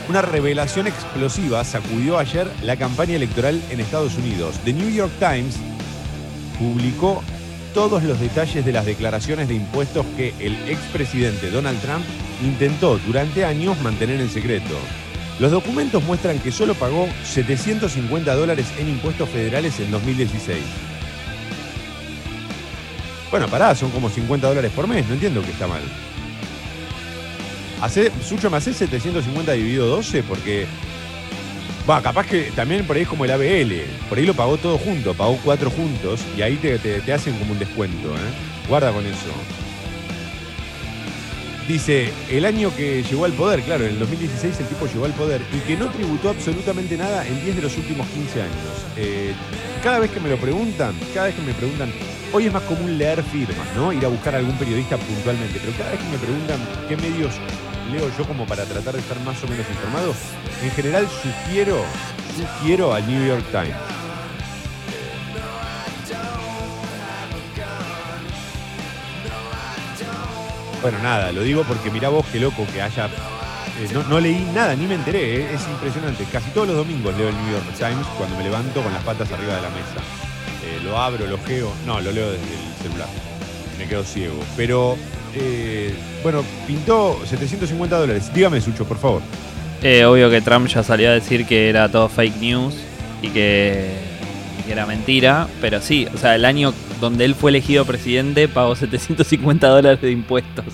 Una 0.09 0.21
revelación 0.21 0.88
explosiva 0.88 1.63
sacudió 1.63 2.19
ayer 2.19 2.51
la 2.63 2.75
campaña 2.75 3.15
electoral 3.15 3.61
en 3.69 3.79
Estados 3.79 4.17
Unidos. 4.17 4.59
The 4.65 4.73
New 4.73 4.89
York 4.89 5.13
Times 5.19 5.55
publicó 6.59 7.23
todos 7.74 8.03
los 8.03 8.19
detalles 8.19 8.65
de 8.65 8.72
las 8.72 8.86
declaraciones 8.86 9.47
de 9.47 9.55
impuestos 9.55 10.05
que 10.17 10.34
el 10.39 10.55
expresidente 10.69 11.49
Donald 11.49 11.80
Trump 11.82 12.03
intentó 12.43 12.97
durante 12.99 13.45
años 13.45 13.80
mantener 13.82 14.19
en 14.19 14.30
secreto. 14.30 14.78
Los 15.39 15.51
documentos 15.51 16.03
muestran 16.03 16.39
que 16.39 16.51
solo 16.51 16.76
pagó 16.76 17.07
750 17.24 18.36
dólares 18.36 18.67
en 18.78 18.89
impuestos 18.89 19.30
federales 19.30 19.80
en 19.80 19.91
2016. 19.91 20.59
Bueno, 23.32 23.47
pará, 23.47 23.74
son 23.74 23.91
como 23.91 24.09
50 24.09 24.47
dólares 24.47 24.72
por 24.76 24.88
mes, 24.88 25.07
no 25.07 25.13
entiendo 25.13 25.41
que 25.41 25.51
está 25.51 25.67
mal. 25.67 25.82
Hace, 27.82 28.11
Sucho, 28.24 28.49
¿me 28.51 28.57
hace 28.57 28.74
750 28.74 29.53
dividido 29.53 29.88
12? 29.88 30.24
Porque 30.24 30.67
Capaz 31.99 32.25
que 32.25 32.51
también 32.55 32.85
por 32.85 32.95
ahí 32.95 33.01
es 33.01 33.07
como 33.09 33.25
el 33.25 33.31
ABL. 33.31 33.73
Por 34.07 34.17
ahí 34.17 34.25
lo 34.25 34.33
pagó 34.33 34.55
todo 34.57 34.77
junto, 34.77 35.13
pagó 35.13 35.37
cuatro 35.43 35.69
juntos 35.69 36.21
y 36.37 36.41
ahí 36.41 36.55
te, 36.55 37.11
hacen 37.11 37.37
como 37.37 37.51
un 37.51 37.59
descuento. 37.59 38.15
¿eh? 38.15 38.67
Guarda 38.69 38.93
con 38.93 39.05
eso. 39.05 39.27
Dice, 41.67 42.11
el 42.29 42.45
año 42.45 42.73
que 42.75 43.03
llegó 43.03 43.25
al 43.25 43.33
poder, 43.33 43.61
claro, 43.61 43.85
en 43.85 43.91
el 43.91 43.99
2016 43.99 44.59
el 44.59 44.65
tipo 44.67 44.87
llegó 44.87 45.05
al 45.05 45.13
poder 45.13 45.41
y 45.53 45.59
que 45.59 45.77
no 45.77 45.89
tributó 45.89 46.29
absolutamente 46.29 46.97
nada 46.97 47.27
en 47.27 47.43
10 47.43 47.57
de 47.57 47.61
los 47.61 47.77
últimos 47.77 48.07
15 48.07 48.41
años. 48.41 48.53
Eh, 48.97 49.33
cada 49.83 49.99
vez 49.99 50.11
que 50.11 50.19
me 50.19 50.29
lo 50.29 50.37
preguntan, 50.37 50.93
cada 51.13 51.27
vez 51.27 51.35
que 51.35 51.41
me 51.41 51.53
preguntan, 51.53 51.91
hoy 52.33 52.47
es 52.47 52.53
más 52.53 52.63
común 52.63 52.97
leer 52.97 53.21
firmas, 53.23 53.67
¿no? 53.75 53.93
Ir 53.93 54.05
a 54.05 54.09
buscar 54.09 54.35
a 54.35 54.39
algún 54.39 54.55
periodista 54.57 54.97
puntualmente, 54.97 55.59
pero 55.59 55.77
cada 55.77 55.91
vez 55.91 55.99
que 55.99 56.09
me 56.09 56.17
preguntan 56.17 56.59
qué 56.87 56.97
medios 56.97 57.33
leo 57.91 58.11
yo 58.17 58.25
como 58.25 58.45
para 58.45 58.65
tratar 58.65 58.93
de 58.93 58.99
estar 58.99 59.19
más 59.21 59.41
o 59.43 59.47
menos 59.47 59.65
informado, 59.69 60.13
en 60.63 60.71
general 60.71 61.07
sugiero, 61.07 61.84
sugiero 62.36 62.93
al 62.93 63.07
New 63.07 63.25
York 63.25 63.45
Times. 63.51 63.75
Bueno, 70.82 70.97
nada, 71.03 71.32
lo 71.32 71.43
digo 71.43 71.63
porque 71.63 71.91
mirá 71.91 72.09
vos 72.09 72.25
qué 72.32 72.39
loco 72.39 72.65
que 72.73 72.82
haya. 72.82 73.05
eh, 73.05 73.88
no, 74.09 74.19
leí 74.19 74.49
nada, 74.53 74.75
ni 74.75 74.88
me 74.88 74.95
enteré, 74.95 75.41
eh, 75.41 75.53
es 75.53 75.67
impresionante. 75.67 76.25
Casi 76.32 76.49
todos 76.51 76.67
los 76.67 76.75
domingos 76.75 77.15
leo 77.15 77.29
el 77.29 77.36
New 77.36 77.51
York 77.51 77.65
Times 77.77 78.07
cuando 78.17 78.36
me 78.36 78.43
levanto 78.43 78.82
con 78.82 78.91
las 78.91 79.03
patas 79.03 79.32
arriba 79.32 79.55
de 79.55 79.61
la 79.61 79.69
mesa. 79.69 80.01
Eh, 80.65 80.79
lo 80.84 80.97
abro, 80.97 81.27
lo 81.27 81.38
geo. 81.43 81.71
No, 81.86 82.01
lo 82.01 82.11
leo 82.11 82.32
desde 82.32 82.45
el 82.45 82.73
celular. 82.82 83.07
Me 83.77 83.88
quedo 83.88 84.03
ciego. 84.03 84.43
Pero, 84.57 84.97
eh, 85.36 85.93
bueno, 86.23 86.43
pintó 86.67 87.19
750 87.25 87.97
dólares. 87.97 88.32
Dígame, 88.34 88.61
Sucho, 88.61 88.86
por 88.86 88.97
favor. 88.97 89.21
Eh, 89.82 90.05
obvio 90.05 90.29
que 90.29 90.41
Trump 90.41 90.67
ya 90.67 90.84
salió 90.84 91.09
a 91.09 91.13
decir 91.13 91.45
que 91.45 91.69
era 91.69 91.89
todo 91.89 92.07
fake 92.07 92.38
news 92.38 92.75
y 93.21 93.29
que, 93.29 93.89
y 94.59 94.63
que 94.63 94.71
era 94.71 94.86
mentira, 94.86 95.47
pero 95.59 95.82
sí, 95.82 96.07
o 96.13 96.17
sea, 96.17 96.36
el 96.36 96.45
año 96.45 96.73
donde 96.99 97.25
él 97.25 97.34
fue 97.34 97.49
elegido 97.49 97.84
presidente 97.84 98.47
pagó 98.47 98.75
750 98.75 99.67
dólares 99.67 100.01
de 100.01 100.11
impuestos. 100.11 100.65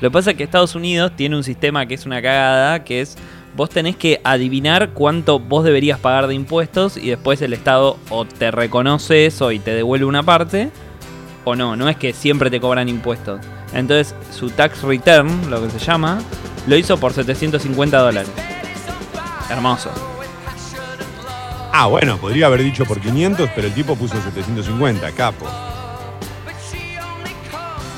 Lo 0.00 0.08
que 0.08 0.12
pasa 0.12 0.30
es 0.30 0.36
que 0.36 0.44
Estados 0.44 0.74
Unidos 0.74 1.12
tiene 1.14 1.36
un 1.36 1.44
sistema 1.44 1.86
que 1.86 1.94
es 1.94 2.06
una 2.06 2.20
cagada, 2.20 2.82
que 2.82 3.02
es 3.02 3.16
vos 3.56 3.70
tenés 3.70 3.96
que 3.96 4.20
adivinar 4.24 4.90
cuánto 4.94 5.38
vos 5.38 5.64
deberías 5.64 5.98
pagar 5.98 6.26
de 6.26 6.34
impuestos 6.34 6.96
y 6.96 7.10
después 7.10 7.42
el 7.42 7.52
Estado 7.52 7.98
o 8.08 8.24
te 8.24 8.50
reconoce 8.50 9.26
eso 9.26 9.52
y 9.52 9.58
te 9.58 9.72
devuelve 9.72 10.06
una 10.06 10.22
parte, 10.22 10.70
o 11.44 11.54
no, 11.54 11.76
no 11.76 11.88
es 11.88 11.96
que 11.96 12.12
siempre 12.12 12.50
te 12.50 12.60
cobran 12.60 12.88
impuestos. 12.88 13.40
Entonces 13.72 14.14
su 14.30 14.50
tax 14.50 14.82
return, 14.82 15.50
lo 15.50 15.62
que 15.62 15.70
se 15.70 15.78
llama, 15.78 16.20
lo 16.66 16.76
hizo 16.76 16.98
por 16.98 17.12
750 17.12 17.98
dólares. 17.98 18.30
Hermoso. 19.48 19.90
Ah, 21.72 21.86
bueno, 21.86 22.18
podría 22.18 22.46
haber 22.46 22.62
dicho 22.62 22.84
por 22.84 23.00
500, 23.00 23.50
pero 23.54 23.68
el 23.68 23.74
tipo 23.74 23.96
puso 23.96 24.14
750, 24.14 25.12
capo. 25.12 25.46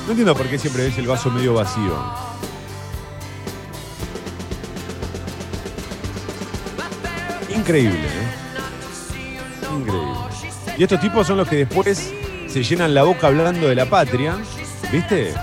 No 0.05 0.11
entiendo 0.11 0.35
por 0.35 0.47
qué 0.47 0.59
siempre 0.59 0.83
ves 0.83 0.97
el 0.97 1.07
vaso 1.07 1.31
medio 1.31 1.53
vacío. 1.55 1.95
Increíble, 7.49 8.07
¿eh? 8.07 9.71
Increíble. 9.71 10.13
Y 10.77 10.83
estos 10.83 10.99
tipos 10.99 11.25
son 11.25 11.37
los 11.37 11.47
que 11.47 11.57
después 11.57 12.11
se 12.47 12.63
llenan 12.63 12.93
la 12.93 13.03
boca 13.03 13.27
hablando 13.27 13.67
de 13.67 13.75
la 13.75 13.85
patria, 13.85 14.37
¿viste? 14.91 15.33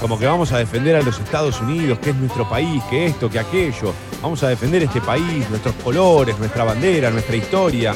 Como 0.00 0.18
que 0.18 0.26
vamos 0.26 0.50
a 0.52 0.58
defender 0.58 0.96
a 0.96 1.02
los 1.02 1.18
Estados 1.20 1.60
Unidos, 1.60 1.98
que 1.98 2.10
es 2.10 2.16
nuestro 2.16 2.48
país, 2.48 2.82
que 2.88 3.04
esto, 3.04 3.28
que 3.28 3.38
aquello. 3.38 3.92
Vamos 4.22 4.42
a 4.42 4.48
defender 4.48 4.82
este 4.82 5.02
país, 5.02 5.48
nuestros 5.50 5.74
colores, 5.84 6.38
nuestra 6.38 6.64
bandera, 6.64 7.10
nuestra 7.10 7.36
historia. 7.36 7.94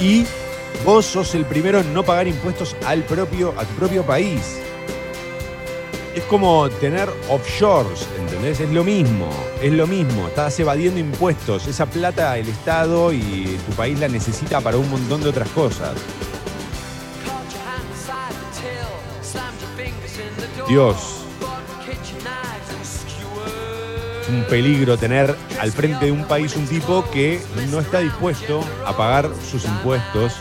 Y 0.00 0.26
vos 0.84 1.06
sos 1.06 1.32
el 1.36 1.44
primero 1.44 1.78
en 1.78 1.94
no 1.94 2.02
pagar 2.02 2.26
impuestos 2.26 2.74
al 2.84 3.04
propio, 3.04 3.54
a 3.56 3.64
tu 3.64 3.74
propio 3.74 4.02
país. 4.02 4.58
Es 6.12 6.24
como 6.24 6.68
tener 6.68 7.08
offshores, 7.30 8.08
¿entendés? 8.18 8.58
Es 8.58 8.70
lo 8.70 8.82
mismo, 8.82 9.28
es 9.62 9.72
lo 9.72 9.86
mismo. 9.86 10.26
Estás 10.26 10.58
evadiendo 10.58 10.98
impuestos. 10.98 11.68
Esa 11.68 11.86
plata 11.86 12.36
el 12.36 12.48
Estado 12.48 13.12
y 13.12 13.58
tu 13.64 13.76
país 13.76 13.98
la 14.00 14.08
necesita 14.08 14.60
para 14.60 14.76
un 14.76 14.90
montón 14.90 15.22
de 15.22 15.28
otras 15.28 15.48
cosas. 15.50 15.94
Dios. 20.68 21.23
Un 24.28 24.44
peligro 24.44 24.96
tener 24.96 25.34
al 25.60 25.72
frente 25.72 26.06
de 26.06 26.12
un 26.12 26.24
país 26.24 26.56
un 26.56 26.66
tipo 26.66 27.04
que 27.10 27.40
no 27.70 27.80
está 27.80 28.00
dispuesto 28.00 28.64
a 28.86 28.96
pagar 28.96 29.30
sus 29.50 29.64
impuestos 29.64 30.34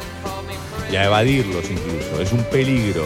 y 0.91 0.95
a 0.95 1.05
evadirlos 1.05 1.69
incluso. 1.69 2.21
Es 2.21 2.31
un 2.31 2.43
peligro. 2.45 3.05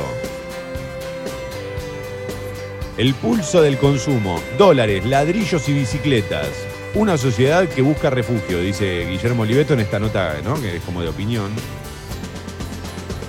El 2.97 3.13
pulso 3.13 3.61
del 3.61 3.78
consumo, 3.78 4.41
dólares, 4.57 5.05
ladrillos 5.05 5.69
y 5.69 5.73
bicicletas. 5.73 6.49
Una 6.95 7.17
sociedad 7.17 7.67
que 7.67 7.82
busca 7.82 8.09
refugio, 8.09 8.59
dice 8.59 9.05
Guillermo 9.05 9.43
Oliveto 9.43 9.73
en 9.73 9.82
esta 9.82 9.99
nota, 9.99 10.36
¿no? 10.43 10.59
que 10.59 10.78
es 10.78 10.84
como 10.84 11.01
de 11.01 11.09
opinión. 11.09 11.51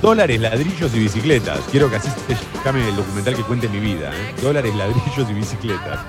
Dólares, 0.01 0.40
ladrillos 0.40 0.94
y 0.94 1.01
bicicletas. 1.01 1.61
Quiero 1.70 1.90
que 1.90 1.96
así 1.96 2.09
se 2.26 2.36
llame 2.64 2.88
el 2.88 2.96
documental 2.96 3.34
que 3.34 3.42
cuente 3.42 3.68
mi 3.68 3.80
vida. 3.80 4.11
¿eh? 4.14 4.34
Dólares, 4.40 4.74
ladrillos 4.74 5.28
y 5.28 5.34
bicicletas. 5.34 6.01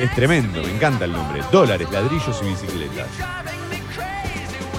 Es 0.00 0.10
tremendo, 0.14 0.62
me 0.62 0.70
encanta 0.70 1.04
el 1.04 1.12
nombre. 1.12 1.42
Dólares, 1.52 1.86
ladrillos 1.92 2.40
y 2.42 2.48
bicicletas. 2.48 3.06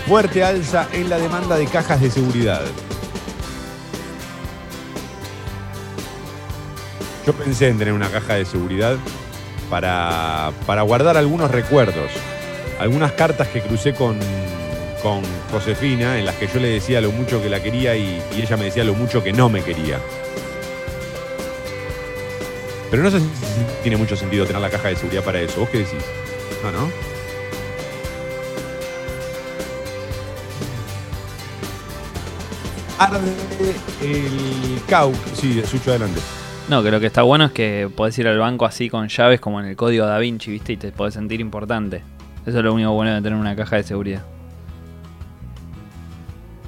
Fuerte 0.07 0.43
alza 0.43 0.87
en 0.93 1.11
la 1.11 1.19
demanda 1.19 1.57
de 1.57 1.67
cajas 1.67 2.01
de 2.01 2.09
seguridad. 2.09 2.61
Yo 7.23 7.33
pensé 7.33 7.67
en 7.67 7.77
tener 7.77 7.93
una 7.93 8.09
caja 8.09 8.33
de 8.33 8.45
seguridad 8.45 8.97
para, 9.69 10.53
para 10.65 10.81
guardar 10.81 11.17
algunos 11.17 11.51
recuerdos. 11.51 12.09
Algunas 12.79 13.11
cartas 13.11 13.47
que 13.49 13.61
crucé 13.61 13.93
con, 13.93 14.17
con 15.03 15.21
Josefina, 15.51 16.17
en 16.17 16.25
las 16.25 16.33
que 16.33 16.47
yo 16.47 16.59
le 16.59 16.69
decía 16.69 16.99
lo 16.99 17.11
mucho 17.11 17.43
que 17.43 17.49
la 17.49 17.61
quería 17.61 17.95
y, 17.95 18.23
y 18.35 18.41
ella 18.41 18.57
me 18.57 18.65
decía 18.65 18.83
lo 18.83 18.95
mucho 18.95 19.23
que 19.23 19.33
no 19.33 19.49
me 19.49 19.61
quería. 19.61 19.99
Pero 22.91 23.03
no 23.03 23.09
sé 23.09 23.21
si 23.21 23.25
tiene 23.83 23.95
mucho 23.95 24.17
sentido 24.17 24.45
tener 24.45 24.61
la 24.61 24.69
caja 24.69 24.89
de 24.89 24.97
seguridad 24.97 25.23
para 25.23 25.39
eso. 25.39 25.61
¿Vos 25.61 25.69
qué 25.69 25.79
decís? 25.79 26.03
No, 26.61 26.71
¿no? 26.73 26.91
Arde 32.99 33.17
el 34.01 34.81
cau. 34.87 35.13
Sí, 35.33 35.61
Sucho, 35.65 35.91
adelante. 35.91 36.19
No, 36.69 36.83
que 36.83 36.91
lo 36.91 36.99
que 36.99 37.07
está 37.07 37.23
bueno 37.23 37.45
es 37.45 37.51
que 37.51 37.89
podés 37.95 38.19
ir 38.19 38.27
al 38.27 38.37
banco 38.37 38.65
así 38.65 38.89
con 38.89 39.07
llaves 39.07 39.39
como 39.39 39.61
en 39.61 39.67
el 39.67 39.75
código 39.77 40.05
Da 40.05 40.19
Vinci, 40.19 40.51
¿viste? 40.51 40.73
Y 40.73 40.77
te 40.77 40.91
podés 40.91 41.13
sentir 41.13 41.39
importante. 41.39 42.03
Eso 42.45 42.57
es 42.57 42.63
lo 42.63 42.73
único 42.73 42.91
bueno 42.91 43.13
de 43.13 43.21
tener 43.21 43.39
una 43.39 43.55
caja 43.55 43.77
de 43.77 43.83
seguridad. 43.83 44.23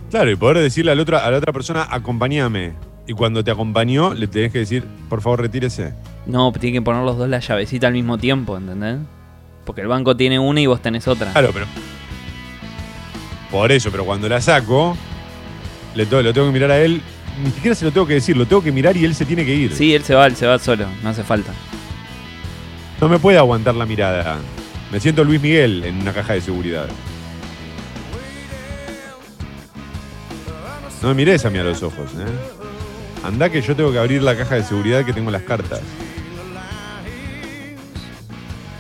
Claro, 0.09 0.31
y 0.31 0.35
poder 0.35 0.59
decirle 0.59 0.91
a 0.91 0.95
la 0.95 1.01
otra, 1.01 1.25
a 1.25 1.31
la 1.31 1.37
otra 1.37 1.51
persona, 1.51 1.87
acompáñame. 1.89 2.73
Y 3.07 3.13
cuando 3.13 3.43
te 3.43 3.51
acompañó, 3.51 4.13
le 4.13 4.27
tenés 4.27 4.51
que 4.51 4.59
decir, 4.59 4.85
por 5.09 5.21
favor, 5.21 5.41
retírese. 5.41 5.93
No, 6.25 6.51
tienen 6.53 6.81
que 6.81 6.85
poner 6.85 7.03
los 7.03 7.17
dos 7.17 7.27
la 7.27 7.39
llavecita 7.39 7.87
al 7.87 7.93
mismo 7.93 8.17
tiempo, 8.17 8.57
¿entendés? 8.57 8.97
Porque 9.65 9.81
el 9.81 9.87
banco 9.87 10.15
tiene 10.15 10.39
una 10.39 10.61
y 10.61 10.65
vos 10.67 10.81
tenés 10.81 11.07
otra. 11.07 11.31
Claro, 11.31 11.49
pero. 11.53 11.65
Por 13.51 13.71
eso, 13.71 13.91
pero 13.91 14.05
cuando 14.05 14.27
la 14.29 14.41
saco, 14.41 14.97
le 15.95 16.05
to- 16.05 16.21
lo 16.21 16.33
tengo 16.33 16.47
que 16.47 16.53
mirar 16.53 16.71
a 16.71 16.79
él. 16.79 17.01
Ni 17.43 17.49
siquiera 17.51 17.75
se 17.75 17.85
lo 17.85 17.91
tengo 17.91 18.05
que 18.07 18.13
decir, 18.15 18.37
lo 18.37 18.45
tengo 18.45 18.63
que 18.63 18.71
mirar 18.71 18.95
y 18.95 19.05
él 19.05 19.15
se 19.15 19.25
tiene 19.25 19.45
que 19.45 19.53
ir. 19.53 19.73
Sí, 19.75 19.93
él 19.93 20.03
se 20.03 20.13
va, 20.15 20.27
él 20.27 20.35
se 20.35 20.45
va 20.45 20.59
solo, 20.59 20.85
no 21.01 21.09
hace 21.09 21.23
falta. 21.23 21.51
No 23.01 23.09
me 23.09 23.19
puede 23.19 23.37
aguantar 23.37 23.75
la 23.75 23.85
mirada. 23.85 24.37
Me 24.91 24.99
siento 24.99 25.23
Luis 25.23 25.41
Miguel 25.41 25.83
en 25.83 26.01
una 26.01 26.13
caja 26.13 26.33
de 26.33 26.41
seguridad. 26.41 26.87
No 31.01 31.09
me 31.09 31.13
mires 31.15 31.43
a 31.45 31.49
mí 31.49 31.57
a 31.59 31.63
los 31.63 31.83
ojos, 31.83 32.11
¿eh? 32.13 33.25
Andá 33.25 33.49
que 33.49 33.61
yo 33.61 33.75
tengo 33.75 33.91
que 33.91 33.99
abrir 33.99 34.21
la 34.21 34.37
caja 34.37 34.55
de 34.55 34.63
seguridad 34.63 35.03
que 35.03 35.11
tengo 35.13 35.31
las 35.31 35.41
cartas. 35.43 35.81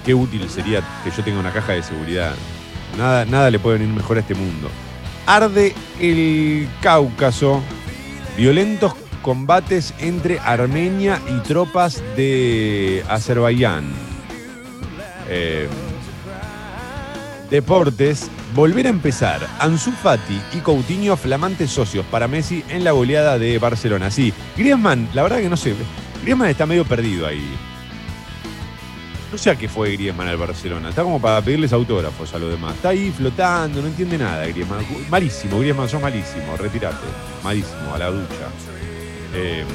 Qué 0.05 0.13
útil 0.13 0.49
sería 0.49 0.81
que 1.03 1.11
yo 1.11 1.23
tenga 1.23 1.39
una 1.39 1.51
caja 1.51 1.73
de 1.73 1.83
seguridad. 1.83 2.33
Nada, 2.97 3.25
nada 3.25 3.49
le 3.49 3.59
puede 3.59 3.79
venir 3.79 3.93
mejor 3.93 4.17
a 4.17 4.19
este 4.19 4.35
mundo. 4.35 4.69
Arde 5.25 5.73
el 5.99 6.67
Cáucaso. 6.81 7.61
Violentos 8.37 8.93
combates 9.21 9.93
entre 9.99 10.39
Armenia 10.39 11.21
y 11.29 11.39
tropas 11.47 12.03
de 12.15 13.03
Azerbaiyán. 13.07 13.85
Eh, 15.29 15.67
deportes. 17.49 18.29
Volver 18.53 18.85
a 18.85 18.89
empezar. 18.89 19.47
Ansu 19.59 19.91
Fati 19.91 20.39
y 20.53 20.57
Coutinho 20.57 21.17
flamantes 21.17 21.71
socios 21.71 22.05
para 22.11 22.27
Messi 22.27 22.63
en 22.69 22.83
la 22.83 22.91
goleada 22.91 23.39
de 23.39 23.57
Barcelona. 23.57 24.11
Sí, 24.11 24.31
Griezmann, 24.55 25.09
la 25.13 25.23
verdad 25.23 25.39
que 25.39 25.49
no 25.49 25.57
sé. 25.57 25.73
Griezmann 26.21 26.49
está 26.49 26.67
medio 26.67 26.85
perdido 26.85 27.25
ahí. 27.25 27.43
No 29.33 29.39
sé 29.39 29.49
a 29.49 29.55
qué 29.55 29.67
fue 29.67 29.93
Griezmann 29.93 30.27
al 30.27 30.37
Barcelona. 30.37 30.89
Está 30.89 31.01
como 31.01 31.19
para 31.19 31.41
pedirles 31.41 31.73
autógrafos 31.73 32.31
a 32.35 32.37
los 32.37 32.51
demás. 32.51 32.75
Está 32.75 32.89
ahí 32.89 33.11
flotando, 33.11 33.81
no 33.81 33.87
entiende 33.87 34.15
nada 34.15 34.45
Griezmann. 34.45 34.85
Malísimo, 35.09 35.57
Griezmann, 35.57 35.89
sos 35.89 35.99
malísimo. 35.99 36.55
Retírate. 36.55 37.07
Malísimo, 37.43 37.95
a 37.95 37.97
la 37.97 38.11
ducha. 38.11 38.47
Eh, 39.33 39.65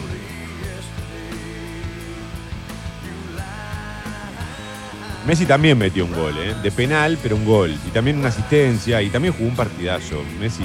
Messi 5.27 5.45
también 5.45 5.77
metió 5.77 6.05
un 6.05 6.13
gol, 6.15 6.39
¿eh? 6.39 6.55
de 6.63 6.71
penal, 6.71 7.19
pero 7.21 7.35
un 7.35 7.45
gol. 7.45 7.77
Y 7.85 7.91
también 7.91 8.17
una 8.17 8.29
asistencia, 8.29 9.03
y 9.03 9.11
también 9.11 9.35
jugó 9.35 9.49
un 9.49 9.57
partidazo. 9.57 10.23
Messi, 10.39 10.63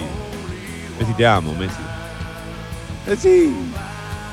Messi 1.00 1.14
te 1.16 1.26
amo, 1.26 1.56
Messi. 1.56 1.82
Messi. 3.08 3.56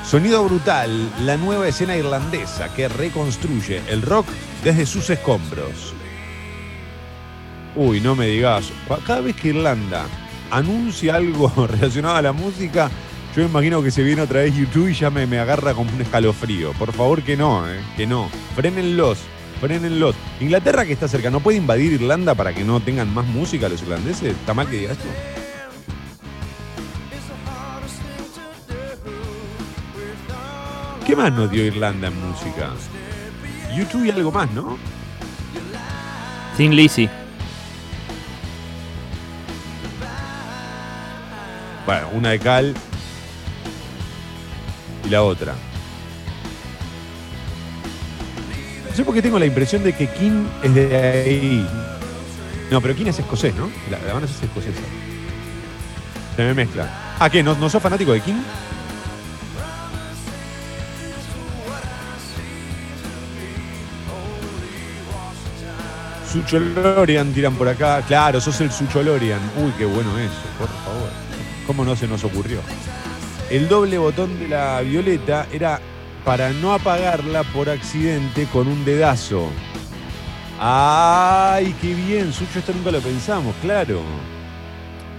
Sonido 0.07 0.43
brutal, 0.43 1.11
la 1.25 1.37
nueva 1.37 1.67
escena 1.67 1.95
irlandesa 1.95 2.71
que 2.73 2.87
reconstruye 2.87 3.81
el 3.87 4.03
rock 4.03 4.27
desde 4.63 4.85
sus 4.85 5.09
escombros. 5.09 5.93
Uy, 7.75 8.01
no 8.01 8.15
me 8.15 8.27
digas, 8.27 8.71
cada 9.07 9.21
vez 9.21 9.35
que 9.35 9.49
Irlanda 9.49 10.05
anuncia 10.49 11.15
algo 11.15 11.51
relacionado 11.67 12.17
a 12.17 12.21
la 12.21 12.33
música, 12.33 12.89
yo 13.35 13.43
me 13.43 13.49
imagino 13.49 13.81
que 13.81 13.91
se 13.91 14.03
viene 14.03 14.21
otra 14.21 14.41
vez 14.41 14.55
YouTube 14.55 14.89
y 14.89 14.93
ya 14.93 15.09
me, 15.09 15.25
me 15.25 15.39
agarra 15.39 15.73
como 15.73 15.91
un 15.91 16.01
escalofrío. 16.01 16.73
Por 16.73 16.91
favor 16.91 17.23
que 17.23 17.37
no, 17.37 17.67
¿eh? 17.69 17.79
que 17.95 18.05
no. 18.05 18.29
Frenenlos, 18.55 19.19
frenenlos. 19.61 20.15
Inglaterra 20.41 20.85
que 20.85 20.93
está 20.93 21.07
cerca, 21.07 21.29
¿no 21.29 21.39
puede 21.39 21.57
invadir 21.57 21.93
Irlanda 21.93 22.35
para 22.35 22.53
que 22.53 22.65
no 22.65 22.81
tengan 22.81 23.13
más 23.13 23.25
música 23.25 23.69
los 23.69 23.81
irlandeses? 23.81 24.35
¿Está 24.35 24.53
mal 24.53 24.67
que 24.69 24.77
diga 24.77 24.91
esto? 24.91 25.07
¿Qué 31.07 31.15
más 31.15 31.31
nos 31.33 31.49
dio 31.49 31.65
Irlanda 31.65 32.07
en 32.07 32.29
música? 32.29 32.69
YouTube 33.75 34.05
y 34.05 34.11
algo 34.11 34.31
más, 34.31 34.51
¿no? 34.51 34.77
Sin 36.57 36.75
Lizzy. 36.75 37.09
Bueno, 41.85 42.09
una 42.13 42.29
de 42.29 42.39
cal 42.39 42.75
y 45.05 45.09
la 45.09 45.23
otra. 45.23 45.53
No 48.89 48.95
sé 48.95 49.03
por 49.03 49.13
qué 49.13 49.21
tengo 49.21 49.39
la 49.39 49.45
impresión 49.45 49.83
de 49.83 49.93
que 49.93 50.07
King 50.07 50.45
es 50.63 50.75
de 50.75 50.97
ahí. 50.97 51.67
No, 52.69 52.81
pero 52.81 52.95
King 52.95 53.07
es 53.07 53.19
escocés, 53.19 53.55
¿no? 53.55 53.69
La, 53.89 53.99
la 53.99 54.13
banda 54.13 54.29
es 54.29 54.43
escocesa. 54.43 54.79
Se 56.35 56.43
me 56.43 56.53
mezcla. 56.53 56.87
Ah, 57.19 57.29
¿qué? 57.29 57.41
¿No, 57.43 57.55
¿No 57.55 57.69
sos 57.69 57.81
fanático 57.81 58.13
de 58.13 58.21
King? 58.21 58.41
Sucho 66.31 66.59
Lorian 66.59 67.33
tiran 67.33 67.55
por 67.55 67.67
acá. 67.67 68.01
Claro, 68.07 68.39
sos 68.39 68.61
el 68.61 68.71
Sucho 68.71 69.03
Lorian. 69.03 69.41
Uy, 69.57 69.73
qué 69.77 69.85
bueno 69.85 70.17
eso, 70.17 70.31
por 70.57 70.69
favor. 70.69 71.09
¿Cómo 71.67 71.83
no 71.83 71.93
se 71.93 72.07
nos 72.07 72.23
ocurrió? 72.23 72.61
El 73.49 73.67
doble 73.67 73.97
botón 73.97 74.39
de 74.39 74.47
la 74.47 74.79
violeta 74.79 75.45
era 75.51 75.81
para 76.23 76.51
no 76.51 76.73
apagarla 76.73 77.43
por 77.43 77.69
accidente 77.69 78.47
con 78.53 78.69
un 78.69 78.85
dedazo. 78.85 79.49
¡Ay, 80.57 81.75
qué 81.81 81.93
bien! 81.93 82.31
Sucho, 82.31 82.59
esto 82.59 82.71
nunca 82.71 82.91
lo 82.91 83.01
pensamos, 83.01 83.53
claro. 83.61 83.99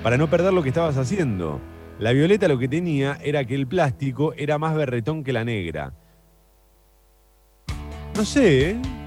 Para 0.03 0.17
no 0.17 0.31
perder 0.31 0.55
lo 0.55 0.63
que 0.63 0.71
estabas 0.71 0.97
haciendo. 0.97 1.61
La 1.99 2.13
violeta 2.13 2.49
lo 2.49 2.59
que 2.59 2.69
tenía 2.69 3.19
era 3.23 3.45
que 3.45 3.55
el 3.55 3.67
plástico 3.67 4.33
era 4.33 4.57
más 4.57 4.75
berretón 4.75 5.23
que 5.25 5.35
la 5.35 5.45
negra. 5.45 5.93
No 8.17 8.25
sé, 8.25 8.71
¿eh? 8.71 9.02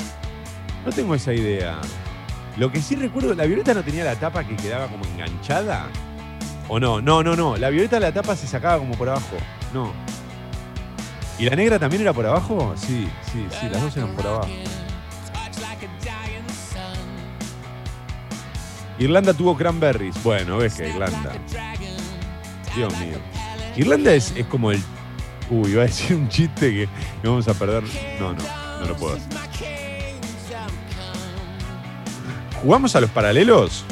No 0.85 0.91
tengo 0.91 1.15
esa 1.15 1.33
idea. 1.33 1.79
Lo 2.57 2.71
que 2.71 2.81
sí 2.81 2.95
recuerdo, 2.95 3.33
la 3.33 3.45
violeta 3.45 3.73
no 3.73 3.83
tenía 3.83 4.03
la 4.03 4.15
tapa 4.15 4.43
que 4.43 4.55
quedaba 4.55 4.87
como 4.87 5.03
enganchada. 5.05 5.87
¿O 6.67 6.79
no? 6.79 7.01
No, 7.01 7.23
no, 7.23 7.35
no. 7.35 7.57
La 7.57 7.69
violeta 7.69 7.99
la 7.99 8.11
tapa 8.11 8.35
se 8.35 8.47
sacaba 8.47 8.77
como 8.77 8.93
por 8.95 9.09
abajo. 9.09 9.35
No. 9.73 9.91
¿Y 11.37 11.45
la 11.45 11.55
negra 11.55 11.79
también 11.79 12.03
era 12.03 12.13
por 12.13 12.25
abajo? 12.25 12.73
Sí, 12.77 13.09
sí, 13.31 13.45
sí, 13.49 13.67
las 13.69 13.81
dos 13.81 13.97
eran 13.97 14.15
por 14.15 14.25
abajo. 14.25 14.49
Irlanda 18.97 19.33
tuvo 19.33 19.57
cranberries. 19.57 20.23
Bueno, 20.23 20.57
ves 20.57 20.75
que 20.75 20.87
Irlanda. 20.87 21.33
Dios 22.75 22.97
mío. 22.99 23.17
Irlanda 23.75 24.13
es, 24.13 24.31
es 24.37 24.45
como 24.45 24.71
el. 24.71 24.81
Uy, 25.49 25.71
iba 25.71 25.83
a 25.83 25.85
decir 25.85 26.15
un 26.15 26.29
chiste 26.29 26.71
que 26.71 26.89
vamos 27.27 27.47
a 27.47 27.53
perder. 27.53 27.83
No, 28.19 28.33
no, 28.33 28.43
no 28.79 28.85
lo 28.85 28.95
puedo. 28.95 29.17
¿Jugamos 32.61 32.95
a 32.95 33.01
los 33.01 33.09
paralelos? 33.09 33.83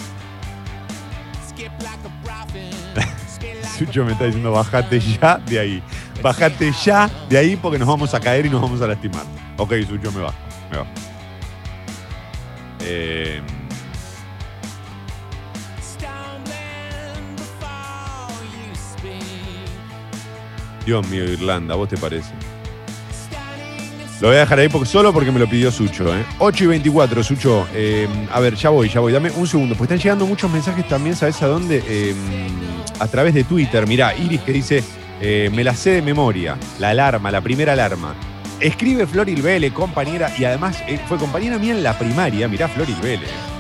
Sucho 3.78 4.06
me 4.06 4.14
está 4.14 4.26
diciendo, 4.26 4.52
bajate 4.52 5.00
ya 5.00 5.38
de 5.38 5.60
ahí. 5.60 5.84
Bajate 6.22 6.72
ya 6.84 7.10
de 7.30 7.38
ahí 7.38 7.56
porque 7.56 7.80
nos 7.80 7.88
vamos 7.88 8.14
a 8.14 8.20
caer 8.20 8.46
y 8.46 8.50
nos 8.50 8.62
vamos 8.62 8.82
a 8.82 8.88
lastimar. 8.88 9.26
Ok, 9.58 9.74
Sucho, 9.88 10.12
me 10.12 10.22
bajo. 10.22 10.38
Me 10.72 10.78
bajo. 10.78 10.90
Eh, 12.82 13.42
Dios 20.86 21.08
mío, 21.08 21.24
Irlanda, 21.24 21.76
¿vos 21.76 21.88
te 21.88 21.98
parece? 21.98 22.34
Lo 24.24 24.30
voy 24.30 24.38
a 24.38 24.40
dejar 24.40 24.58
ahí 24.58 24.70
porque, 24.70 24.88
solo 24.88 25.12
porque 25.12 25.34
me 25.34 25.40
lo 25.40 25.50
pidió 25.50 25.70
Sucho. 25.70 26.16
¿eh? 26.16 26.24
8 26.40 26.64
y 26.64 26.68
24, 26.68 27.22
Sucho. 27.26 27.68
Eh, 27.74 28.08
a 28.32 28.40
ver, 28.40 28.56
ya 28.56 28.70
voy, 28.70 28.88
ya 28.88 29.02
voy. 29.02 29.12
Dame 29.12 29.30
un 29.32 29.46
segundo. 29.46 29.76
Pues 29.76 29.90
están 29.90 30.00
llegando 30.00 30.26
muchos 30.26 30.50
mensajes 30.50 30.88
también, 30.88 31.14
¿sabes 31.14 31.42
a 31.42 31.48
dónde? 31.48 31.84
Eh, 31.86 32.16
a 33.00 33.08
través 33.10 33.34
de 33.34 33.44
Twitter. 33.44 33.86
Mirá, 33.86 34.16
Iris 34.16 34.40
que 34.40 34.54
dice, 34.54 34.82
eh, 35.20 35.50
me 35.54 35.62
la 35.62 35.76
sé 35.76 35.90
de 35.90 36.02
memoria. 36.02 36.58
La 36.80 36.92
alarma, 36.92 37.32
la 37.32 37.42
primera 37.42 37.74
alarma. 37.74 38.16
Escribe 38.62 39.06
Floril 39.06 39.42
Vélez, 39.42 39.74
compañera, 39.74 40.32
y 40.38 40.46
además 40.46 40.82
fue 41.10 41.18
compañera 41.18 41.58
mía 41.58 41.74
en 41.74 41.84
la 41.84 42.00
primaria. 42.00 42.48
Mirá, 42.48 42.70
Floril 42.70 42.96
Vélez. 43.04 43.53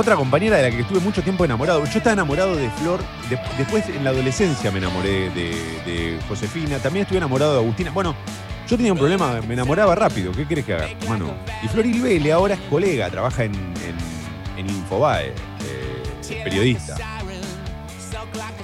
Otra 0.00 0.14
compañera 0.14 0.56
de 0.58 0.62
la 0.62 0.70
que 0.70 0.82
estuve 0.82 1.00
mucho 1.00 1.22
tiempo 1.22 1.44
enamorado. 1.44 1.84
Yo 1.84 1.98
estaba 1.98 2.12
enamorado 2.12 2.54
de 2.54 2.70
Flor. 2.70 3.00
de- 3.28 3.38
después 3.58 3.84
en 3.88 4.04
la 4.04 4.10
adolescencia 4.10 4.70
me 4.70 4.78
enamoré 4.78 5.28
de, 5.30 5.50
de 5.84 6.18
Josefina. 6.28 6.78
También 6.78 7.02
estuve 7.02 7.18
enamorado 7.18 7.54
de 7.54 7.58
Agustina. 7.58 7.90
Bueno, 7.90 8.14
yo 8.68 8.76
tenía 8.76 8.92
un 8.92 8.98
problema, 8.98 9.40
me 9.46 9.54
enamoraba 9.54 9.96
rápido. 9.96 10.30
¿Qué 10.30 10.46
querés 10.46 10.64
que 10.66 10.74
haga? 10.74 10.88
Mano. 11.08 11.34
Y 11.64 11.68
Flor 11.68 11.84
Ilvele 11.84 12.30
ahora 12.32 12.54
es 12.54 12.60
colega, 12.70 13.10
trabaja 13.10 13.42
en, 13.42 13.54
en, 13.54 14.58
en 14.58 14.70
Infobae, 14.70 15.30
eh, 15.30 16.42
periodista. 16.44 16.94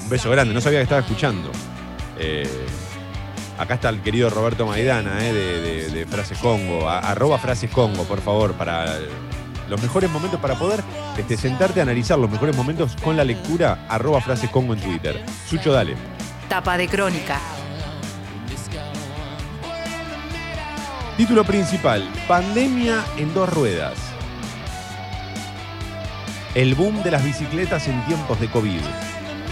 Un 0.00 0.08
beso 0.08 0.30
grande, 0.30 0.54
no 0.54 0.60
sabía 0.60 0.78
que 0.78 0.84
estaba 0.84 1.00
escuchando. 1.00 1.50
Eh, 2.16 2.48
acá 3.58 3.74
está 3.74 3.88
el 3.88 4.02
querido 4.02 4.30
Roberto 4.30 4.66
Maidana, 4.66 5.18
eh, 5.26 5.32
de, 5.32 5.60
de- 5.60 5.88
de 5.88 6.06
Frases 6.06 6.38
Congo. 6.38 6.88
A- 6.88 7.00
arroba 7.00 7.38
Frases 7.38 7.70
Congo, 7.72 8.04
por 8.04 8.20
favor, 8.20 8.52
para 8.52 8.98
los 9.68 9.80
mejores 9.82 10.10
momentos 10.10 10.40
para 10.40 10.54
poder 10.54 10.82
este, 11.16 11.36
sentarte 11.36 11.80
a 11.80 11.82
analizar 11.82 12.18
los 12.18 12.30
mejores 12.30 12.56
momentos 12.56 12.96
con 13.02 13.16
la 13.16 13.24
lectura. 13.24 13.86
Arroba 13.88 14.20
Frases 14.20 14.50
Congo 14.50 14.74
en 14.74 14.80
Twitter. 14.80 15.24
Sucho, 15.48 15.72
dale. 15.72 15.94
Tapa 16.48 16.76
de 16.76 16.88
crónica. 16.88 17.40
Título 21.16 21.44
principal, 21.44 22.08
Pandemia 22.26 23.04
en 23.18 23.32
dos 23.32 23.48
ruedas. 23.52 23.94
El 26.56 26.74
boom 26.74 27.04
de 27.04 27.12
las 27.12 27.24
bicicletas 27.24 27.86
en 27.86 28.04
tiempos 28.06 28.40
de 28.40 28.48
COVID. 28.48 28.80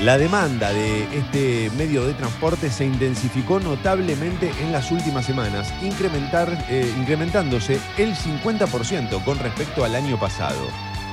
La 0.01 0.19
demanda 0.19 0.73
de 0.73 1.05
este 1.17 1.71
medio 1.77 2.05
de 2.05 2.15
transporte 2.15 2.71
se 2.71 2.85
intensificó 2.85 3.61
notablemente 3.61 4.51
en 4.61 4.73
las 4.73 4.91
últimas 4.91 5.27
semanas, 5.27 5.73
eh, 5.81 6.93
incrementándose 6.99 7.79
el 7.99 8.17
50% 8.17 9.25
con 9.25 9.39
respecto 9.39 9.85
al 9.85 9.95
año 9.95 10.19
pasado. 10.19 10.59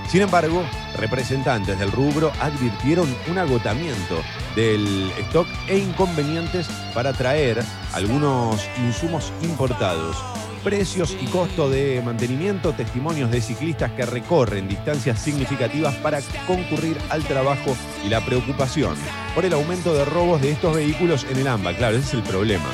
Sin 0.07 0.21
embargo, 0.21 0.63
representantes 0.97 1.77
del 1.77 1.91
rubro 1.91 2.31
advirtieron 2.39 3.15
un 3.29 3.37
agotamiento 3.37 4.23
del 4.55 5.11
stock 5.27 5.47
e 5.67 5.77
inconvenientes 5.77 6.67
para 6.95 7.13
traer 7.13 7.63
algunos 7.93 8.67
insumos 8.79 9.31
importados. 9.43 10.17
Precios 10.63 11.15
y 11.21 11.25
costo 11.27 11.69
de 11.69 12.01
mantenimiento, 12.03 12.73
testimonios 12.73 13.31
de 13.31 13.41
ciclistas 13.41 13.91
que 13.93 14.05
recorren 14.05 14.67
distancias 14.67 15.17
significativas 15.19 15.95
para 15.95 16.19
concurrir 16.45 16.97
al 17.09 17.23
trabajo 17.23 17.77
y 18.05 18.09
la 18.09 18.19
preocupación 18.25 18.95
por 19.33 19.45
el 19.45 19.53
aumento 19.53 19.93
de 19.93 20.03
robos 20.03 20.41
de 20.41 20.51
estos 20.51 20.75
vehículos 20.75 21.25
en 21.29 21.37
el 21.37 21.47
AMBA. 21.47 21.75
Claro, 21.75 21.95
ese 21.95 22.07
es 22.07 22.13
el 22.15 22.23
problema. 22.23 22.67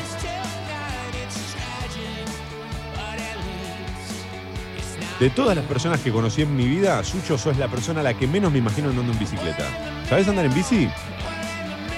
De 5.20 5.30
todas 5.30 5.56
las 5.56 5.66
personas 5.66 6.02
que 6.02 6.12
conocí 6.12 6.42
en 6.42 6.56
mi 6.56 6.68
vida, 6.68 7.04
Sucho, 7.04 7.38
sos 7.38 7.58
la 7.58 7.68
persona 7.68 8.00
a 8.00 8.04
la 8.04 8.16
que 8.16 8.28
menos 8.28 8.52
me 8.52 8.58
imagino 8.58 8.90
andando 8.90 9.14
en 9.14 9.20
bicicleta. 9.20 9.66
¿Sabes 10.10 10.28
andar 10.28 10.46
en 10.46 10.54
bici? 10.54 10.90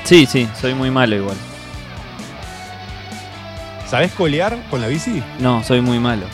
Sí, 0.04 0.26
sí, 0.26 0.48
soy 0.60 0.74
muy 0.74 0.92
malo 0.92 1.16
igual. 1.16 1.38
¿Sabes 3.90 4.12
colear 4.14 4.58
con 4.70 4.82
la 4.82 4.88
bici? 4.88 5.24
No, 5.40 5.64
soy 5.64 5.82
muy 5.82 6.00
malo. 6.00 6.26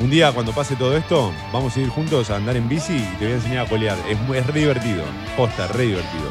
Un 0.00 0.10
día 0.10 0.32
cuando 0.32 0.52
pase 0.52 0.76
todo 0.76 0.96
esto, 0.96 1.32
vamos 1.52 1.76
a 1.76 1.80
ir 1.80 1.88
juntos 1.88 2.30
a 2.30 2.36
andar 2.36 2.56
en 2.56 2.68
bici 2.68 2.96
y 2.96 3.16
te 3.18 3.24
voy 3.24 3.32
a 3.32 3.36
enseñar 3.36 3.66
a 3.66 3.68
colear. 3.68 3.96
Es, 4.08 4.18
muy- 4.20 4.38
es 4.38 4.46
re 4.46 4.60
divertido. 4.60 5.04
Posta, 5.36 5.66
re 5.68 5.84
divertido. 5.86 6.30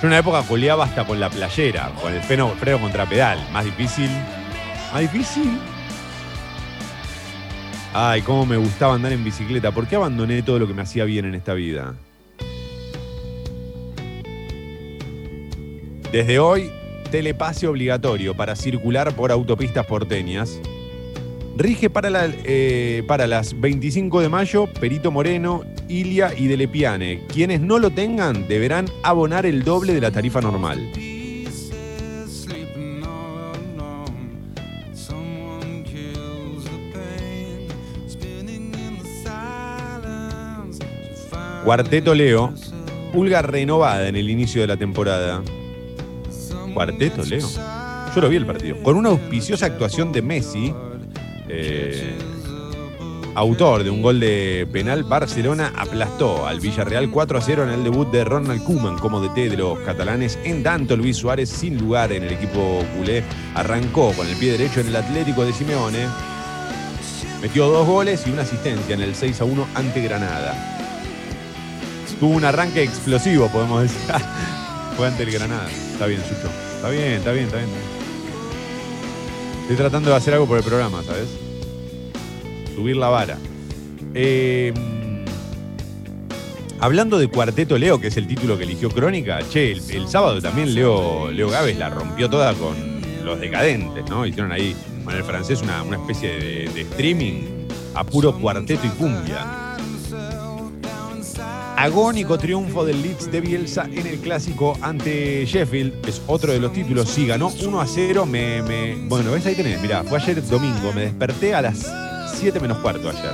Yo 0.00 0.02
en 0.02 0.06
una 0.08 0.18
época 0.18 0.42
coleaba 0.42 0.84
hasta 0.84 1.04
con 1.04 1.20
la 1.20 1.28
playera, 1.30 1.90
con 2.00 2.12
el 2.12 2.22
freno, 2.22 2.48
freno 2.58 2.80
contra 2.80 3.06
pedal. 3.06 3.38
Más 3.52 3.64
difícil. 3.64 4.10
Más 4.92 5.00
difícil. 5.02 5.58
Ay, 7.92 8.22
cómo 8.22 8.46
me 8.46 8.56
gustaba 8.56 8.94
andar 8.94 9.12
en 9.12 9.24
bicicleta. 9.24 9.72
¿Por 9.72 9.86
qué 9.86 9.96
abandoné 9.96 10.42
todo 10.42 10.58
lo 10.60 10.66
que 10.68 10.74
me 10.74 10.82
hacía 10.82 11.04
bien 11.04 11.24
en 11.26 11.34
esta 11.34 11.54
vida? 11.54 11.94
Desde 16.12 16.40
hoy, 16.40 16.72
telepase 17.12 17.68
obligatorio 17.68 18.34
para 18.34 18.56
circular 18.56 19.14
por 19.14 19.30
autopistas 19.30 19.86
porteñas. 19.86 20.60
Rige 21.56 21.88
para, 21.88 22.10
eh, 22.44 23.04
las 23.28 23.60
25 23.60 24.20
de 24.20 24.28
mayo 24.28 24.66
Perito 24.66 25.12
Moreno, 25.12 25.62
Ilia 25.88 26.32
y 26.36 26.48
Delepiane. 26.48 27.26
Quienes 27.28 27.60
no 27.60 27.78
lo 27.78 27.90
tengan 27.90 28.48
deberán 28.48 28.86
abonar 29.04 29.46
el 29.46 29.62
doble 29.62 29.94
de 29.94 30.00
la 30.00 30.10
tarifa 30.10 30.40
normal. 30.40 30.90
Cuarteto 41.64 42.14
Leo, 42.16 42.52
pulga 43.12 43.42
renovada 43.42 44.08
en 44.08 44.16
el 44.16 44.28
inicio 44.28 44.60
de 44.60 44.66
la 44.66 44.76
temporada. 44.76 45.40
Cuarteto 46.74 47.24
Leo. 47.24 47.48
Yo 48.14 48.20
lo 48.20 48.28
vi 48.28 48.36
el 48.36 48.46
partido. 48.46 48.76
Con 48.82 48.96
una 48.96 49.10
auspiciosa 49.10 49.66
actuación 49.66 50.12
de 50.12 50.22
Messi, 50.22 50.74
eh, 51.48 52.16
autor 53.34 53.84
de 53.84 53.90
un 53.90 54.02
gol 54.02 54.18
de 54.18 54.68
penal, 54.72 55.04
Barcelona 55.04 55.72
aplastó 55.76 56.46
al 56.46 56.60
Villarreal 56.60 57.10
4 57.10 57.38
a 57.38 57.40
0 57.40 57.64
en 57.64 57.70
el 57.70 57.84
debut 57.84 58.10
de 58.10 58.24
Ronald 58.24 58.64
Koeman 58.64 58.98
como 58.98 59.20
DT 59.20 59.50
de 59.50 59.56
los 59.56 59.78
catalanes. 59.80 60.38
En 60.44 60.62
tanto, 60.62 60.96
Luis 60.96 61.16
Suárez, 61.16 61.48
sin 61.48 61.78
lugar 61.78 62.12
en 62.12 62.24
el 62.24 62.32
equipo 62.32 62.82
culé, 62.96 63.22
arrancó 63.54 64.12
con 64.12 64.26
el 64.26 64.36
pie 64.36 64.52
derecho 64.52 64.80
en 64.80 64.88
el 64.88 64.96
Atlético 64.96 65.44
de 65.44 65.52
Simeone. 65.52 66.06
Metió 67.40 67.68
dos 67.68 67.86
goles 67.86 68.26
y 68.26 68.30
una 68.30 68.42
asistencia 68.42 68.94
en 68.94 69.02
el 69.02 69.14
6 69.14 69.40
a 69.40 69.44
1 69.44 69.66
ante 69.74 70.02
Granada. 70.02 70.76
Tuvo 72.18 72.34
un 72.34 72.44
arranque 72.44 72.82
explosivo, 72.82 73.48
podemos 73.48 73.82
decir. 73.82 74.14
Fue 75.00 75.08
ante 75.08 75.22
el 75.22 75.30
Granada. 75.30 75.66
Está 75.92 76.04
bien, 76.04 76.20
Sucho. 76.20 76.50
Está 76.76 76.90
bien, 76.90 77.12
está 77.12 77.32
bien, 77.32 77.46
está 77.46 77.56
bien. 77.56 77.70
Estoy 79.62 79.76
tratando 79.76 80.10
de 80.10 80.16
hacer 80.16 80.34
algo 80.34 80.46
por 80.46 80.58
el 80.58 80.62
programa, 80.62 81.02
¿sabes? 81.02 81.26
Subir 82.74 82.98
la 82.98 83.08
vara. 83.08 83.38
Eh, 84.12 84.74
hablando 86.80 87.18
de 87.18 87.28
Cuarteto 87.28 87.78
Leo, 87.78 87.98
que 87.98 88.08
es 88.08 88.18
el 88.18 88.26
título 88.26 88.58
que 88.58 88.64
eligió 88.64 88.90
Crónica, 88.90 89.38
che, 89.48 89.72
el, 89.72 90.06
sábado 90.06 90.42
también 90.42 90.74
Leo, 90.74 91.30
Leo 91.30 91.48
Gávez 91.48 91.78
la 91.78 91.88
rompió 91.88 92.28
toda 92.28 92.52
con 92.52 92.76
los 93.24 93.40
decadentes, 93.40 94.04
¿no? 94.10 94.26
Hicieron 94.26 94.52
ahí 94.52 94.76
con 95.02 95.16
el 95.16 95.24
francés 95.24 95.62
una, 95.62 95.82
una 95.82 95.96
especie 95.96 96.68
de 96.68 96.80
streaming 96.82 97.66
a 97.94 98.04
puro 98.04 98.38
cuarteto 98.38 98.86
y 98.86 98.90
cumbia. 98.90 99.69
Agónico 101.80 102.36
triunfo 102.36 102.84
del 102.84 103.00
Leeds 103.00 103.32
de 103.32 103.40
Bielsa 103.40 103.84
en 103.90 104.06
el 104.06 104.18
clásico 104.18 104.76
ante 104.82 105.46
Sheffield. 105.46 106.06
Es 106.06 106.20
otro 106.26 106.52
de 106.52 106.60
los 106.60 106.74
títulos. 106.74 107.08
Sí, 107.08 107.26
ganó 107.26 107.48
1 107.48 107.80
a 107.80 107.86
0. 107.86 108.26
Me. 108.26 108.96
Bueno, 109.08 109.32
ves 109.32 109.46
ahí 109.46 109.54
tenés. 109.54 109.80
Mirá, 109.80 110.04
fue 110.04 110.18
ayer 110.18 110.46
domingo. 110.46 110.92
Me 110.92 111.00
desperté 111.06 111.54
a 111.54 111.62
las 111.62 111.90
7 112.34 112.60
menos 112.60 112.76
cuarto 112.80 113.08
ayer. 113.08 113.32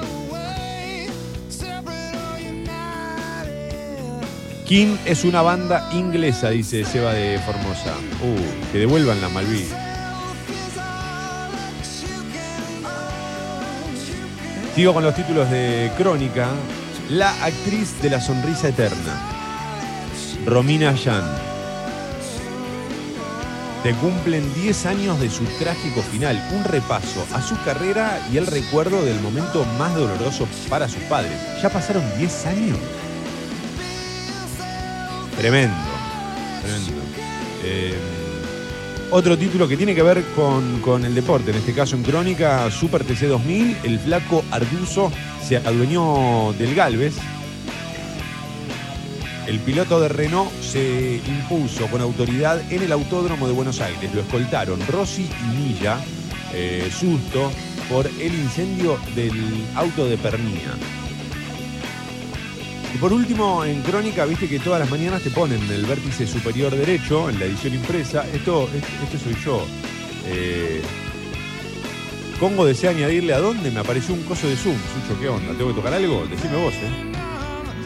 King 4.65 4.97
es 5.05 5.25
una 5.25 5.43
banda 5.43 5.91
inglesa, 5.93 6.51
dice 6.51 6.85
Seba 6.85 7.15
de 7.15 7.41
Formosa. 7.41 7.95
Uh, 8.23 8.71
que 8.71 8.79
devuelvan 8.79 9.21
la 9.21 9.29
Malví. 9.29 9.67
Sigo 14.77 14.95
con 14.95 15.03
los 15.03 15.17
títulos 15.17 15.51
de 15.51 15.91
Crónica. 15.99 16.51
La 17.11 17.31
actriz 17.45 18.03
de 18.03 18.11
la 18.11 18.21
sonrisa 18.21 18.69
eterna, 18.69 19.15
Romina 20.45 20.93
Yan. 20.93 21.23
Se 23.85 23.95
cumplen 23.95 24.53
10 24.55 24.87
años 24.87 25.21
de 25.21 25.31
su 25.31 25.45
trágico 25.61 26.03
final, 26.03 26.45
un 26.53 26.65
repaso 26.65 27.25
a 27.33 27.41
su 27.41 27.57
carrera 27.63 28.21
y 28.33 28.39
el 28.39 28.49
recuerdo 28.49 29.05
del 29.05 29.21
momento 29.21 29.65
más 29.79 29.95
doloroso 29.95 30.49
para 30.69 30.89
sus 30.89 31.05
padres. 31.05 31.31
¿Ya 31.63 31.71
pasaron 31.71 32.03
10 32.19 32.47
años? 32.47 32.79
Tremendo, 35.39 35.77
tremendo. 36.61 37.03
Eh, 37.63 37.95
otro 39.13 39.39
título 39.39 39.69
que 39.69 39.77
tiene 39.77 39.95
que 39.95 40.03
ver 40.03 40.25
con, 40.35 40.81
con, 40.81 41.05
el 41.05 41.15
deporte, 41.15 41.53
en 41.53 41.59
este 41.59 41.73
caso 41.73 41.95
en 41.95 42.03
Crónica, 42.03 42.69
Super 42.73 43.05
TC 43.05 43.29
2000, 43.29 43.77
el 43.85 44.01
flaco 44.01 44.45
Arduzo 44.51 45.13
se 45.47 45.59
adueñó 45.59 46.53
del 46.59 46.75
Galvez. 46.75 47.15
El 49.47 49.61
piloto 49.61 50.01
de 50.01 50.09
Renault 50.09 50.51
se 50.61 51.21
impuso 51.25 51.87
con 51.87 52.01
autoridad 52.01 52.61
en 52.73 52.83
el 52.83 52.91
Autódromo 52.91 53.47
de 53.47 53.53
Buenos 53.53 53.81
Aires. 53.81 54.13
Lo 54.13 54.23
escoltaron 54.23 54.81
Rossi 54.89 55.23
y 55.23 55.57
Milla, 55.57 55.99
eh, 56.53 56.91
susto, 56.91 57.53
por 57.89 58.07
el 58.07 58.35
incendio 58.35 58.99
del 59.15 59.65
auto 59.77 60.07
de 60.07 60.19
Pernía. 60.19 60.75
Y 62.93 62.99
por 62.99 63.13
último, 63.13 63.65
en 63.65 63.83
Crónica, 63.83 64.25
viste 64.25 64.49
que 64.49 64.59
todas 64.59 64.81
las 64.81 64.91
mañanas 64.91 65.23
te 65.23 65.31
ponen 65.31 65.63
el 65.71 65.87
vértice 65.87 66.27
superior 66.27 66.75
derecho, 66.75 67.31
en 67.31 67.39
la 67.39 67.45
edición 67.45 67.75
impresa. 67.75 68.27
Esto, 68.33 68.69
esto 68.75 69.19
soy 69.23 69.37
yo. 69.45 69.65
Eh, 70.27 70.83
Congo 72.39 72.67
desea 72.67 72.91
añadirle 72.91 73.33
a 73.33 73.39
dónde 73.39 73.71
me 73.71 73.81
apareció 73.81 74.15
un 74.15 74.23
coso 74.25 74.47
de 74.47 74.57
Zoom. 74.57 74.77
Sucho, 74.77 75.19
¿qué 75.19 75.29
onda? 75.29 75.55
¿Tengo 75.55 75.71
que 75.71 75.77
tocar 75.77 75.95
algo? 75.95 76.27
Decime 76.27 76.57
vos, 76.57 76.75
¿eh? 76.75 77.13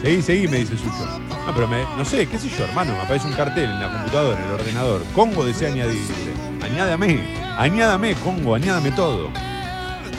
Seguí, 0.01 0.21
seguí, 0.21 0.47
me 0.49 0.57
dice 0.57 0.77
Sucho. 0.77 1.19
No, 1.45 1.53
pero 1.55 1.67
me, 1.69 1.83
no 1.95 2.03
sé, 2.03 2.27
qué 2.27 2.37
sé 2.37 2.49
yo, 2.49 2.65
hermano. 2.65 2.91
Me 2.93 2.99
aparece 2.99 3.27
un 3.27 3.33
cartel 3.33 3.65
en 3.65 3.79
la 3.79 3.91
computadora, 3.91 4.39
en 4.39 4.45
el 4.45 4.51
ordenador. 4.51 5.03
Congo 5.15 5.45
desea 5.45 5.71
añadirle. 5.71 6.33
Añádame, 6.61 7.21
añádame, 7.57 8.15
Congo, 8.15 8.55
añádame 8.55 8.91
todo. 8.91 9.29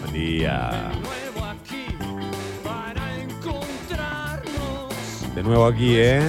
Buen 0.00 0.12
día. 0.12 0.90
De 5.34 5.42
nuevo 5.42 5.66
aquí, 5.66 5.96
¿eh? 5.96 6.20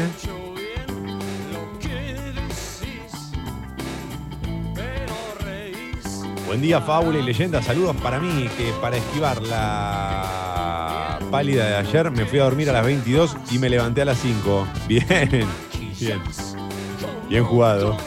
Buen 6.47 6.61
día, 6.61 6.79
fábula 6.79 7.19
y 7.19 7.23
leyenda. 7.23 7.61
Saludos 7.61 7.93
para 7.97 8.21
mí, 8.21 8.49
que 8.57 8.71
para 8.81 8.95
esquivar 8.95 9.41
la 9.41 11.19
pálida 11.29 11.65
de 11.65 11.75
ayer 11.75 12.09
me 12.09 12.25
fui 12.25 12.39
a 12.39 12.43
dormir 12.43 12.69
a 12.69 12.73
las 12.73 12.85
22 12.85 13.35
y 13.51 13.59
me 13.59 13.69
levanté 13.69 14.03
a 14.03 14.05
las 14.05 14.17
5. 14.19 14.67
Bien, 14.87 15.45
bien. 15.99 16.21
Bien 17.27 17.43
jugado. 17.43 17.97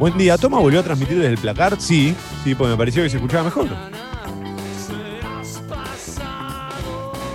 Buen 0.00 0.18
día, 0.18 0.36
¿Toma 0.36 0.58
volvió 0.58 0.80
a 0.80 0.82
transmitir 0.82 1.18
desde 1.18 1.34
el 1.34 1.38
placar? 1.38 1.80
Sí, 1.80 2.16
sí, 2.42 2.56
porque 2.56 2.72
me 2.72 2.76
pareció 2.76 3.04
que 3.04 3.10
se 3.10 3.18
escuchaba 3.18 3.44
mejor. 3.44 3.68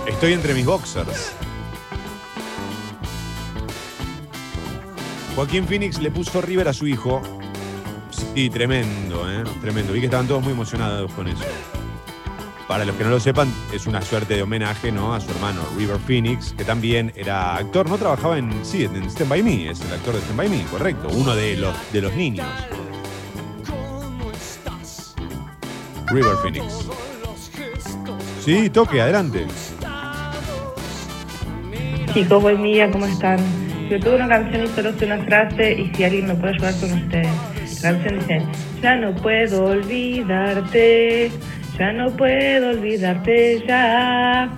Estoy 0.06 0.34
entre 0.34 0.52
mis 0.52 0.66
boxers. 0.66 1.32
Joaquín 5.38 5.68
Phoenix 5.68 6.00
le 6.00 6.10
puso 6.10 6.40
River 6.42 6.66
a 6.66 6.72
su 6.72 6.88
hijo. 6.88 7.22
Sí, 8.10 8.50
tremendo, 8.50 9.30
¿eh? 9.30 9.44
Tremendo. 9.60 9.92
Vi 9.92 10.00
que 10.00 10.06
estaban 10.06 10.26
todos 10.26 10.42
muy 10.42 10.52
emocionados 10.52 11.12
con 11.12 11.28
eso. 11.28 11.44
Para 12.66 12.84
los 12.84 12.96
que 12.96 13.04
no 13.04 13.10
lo 13.10 13.20
sepan, 13.20 13.48
es 13.72 13.86
una 13.86 14.02
suerte 14.02 14.34
de 14.34 14.42
homenaje 14.42 14.90
¿no? 14.90 15.14
a 15.14 15.20
su 15.20 15.30
hermano 15.30 15.62
River 15.76 16.00
Phoenix, 16.00 16.52
que 16.54 16.64
también 16.64 17.12
era 17.14 17.54
actor, 17.54 17.88
no 17.88 17.96
trabajaba 17.98 18.36
en, 18.36 18.52
sí, 18.64 18.82
en 18.82 19.04
Stand 19.04 19.30
By 19.30 19.44
Me, 19.44 19.70
es 19.70 19.80
el 19.80 19.92
actor 19.92 20.14
de 20.14 20.22
Stand 20.22 20.38
By 20.38 20.48
Me, 20.48 20.64
correcto, 20.64 21.06
uno 21.12 21.36
de 21.36 21.56
los, 21.56 21.92
de 21.92 22.02
los 22.02 22.12
niños. 22.14 22.48
River 26.08 26.34
Phoenix. 26.42 26.64
Sí, 28.44 28.70
toque, 28.70 29.00
adelante. 29.00 29.46
Chicos, 32.12 32.42
buen 32.42 32.60
día, 32.60 32.90
¿cómo 32.90 33.06
están? 33.06 33.67
Yo 33.88 33.98
tuve 33.98 34.16
una 34.16 34.28
canción 34.28 34.64
y 34.64 34.68
solo 34.68 34.92
sé 34.98 35.06
una 35.06 35.24
frase 35.24 35.72
y 35.72 35.94
si 35.94 36.04
alguien 36.04 36.26
me 36.26 36.34
puede 36.34 36.52
ayudar 36.52 36.74
con 36.78 36.92
ustedes. 36.92 37.82
La 37.82 37.92
canción 37.92 38.18
dice, 38.18 38.42
ya 38.82 38.96
no 38.96 39.14
puedo 39.14 39.64
olvidarte, 39.64 41.30
ya 41.78 41.92
no 41.92 42.10
puedo 42.10 42.68
olvidarte 42.68 43.64
ya. 43.66 44.50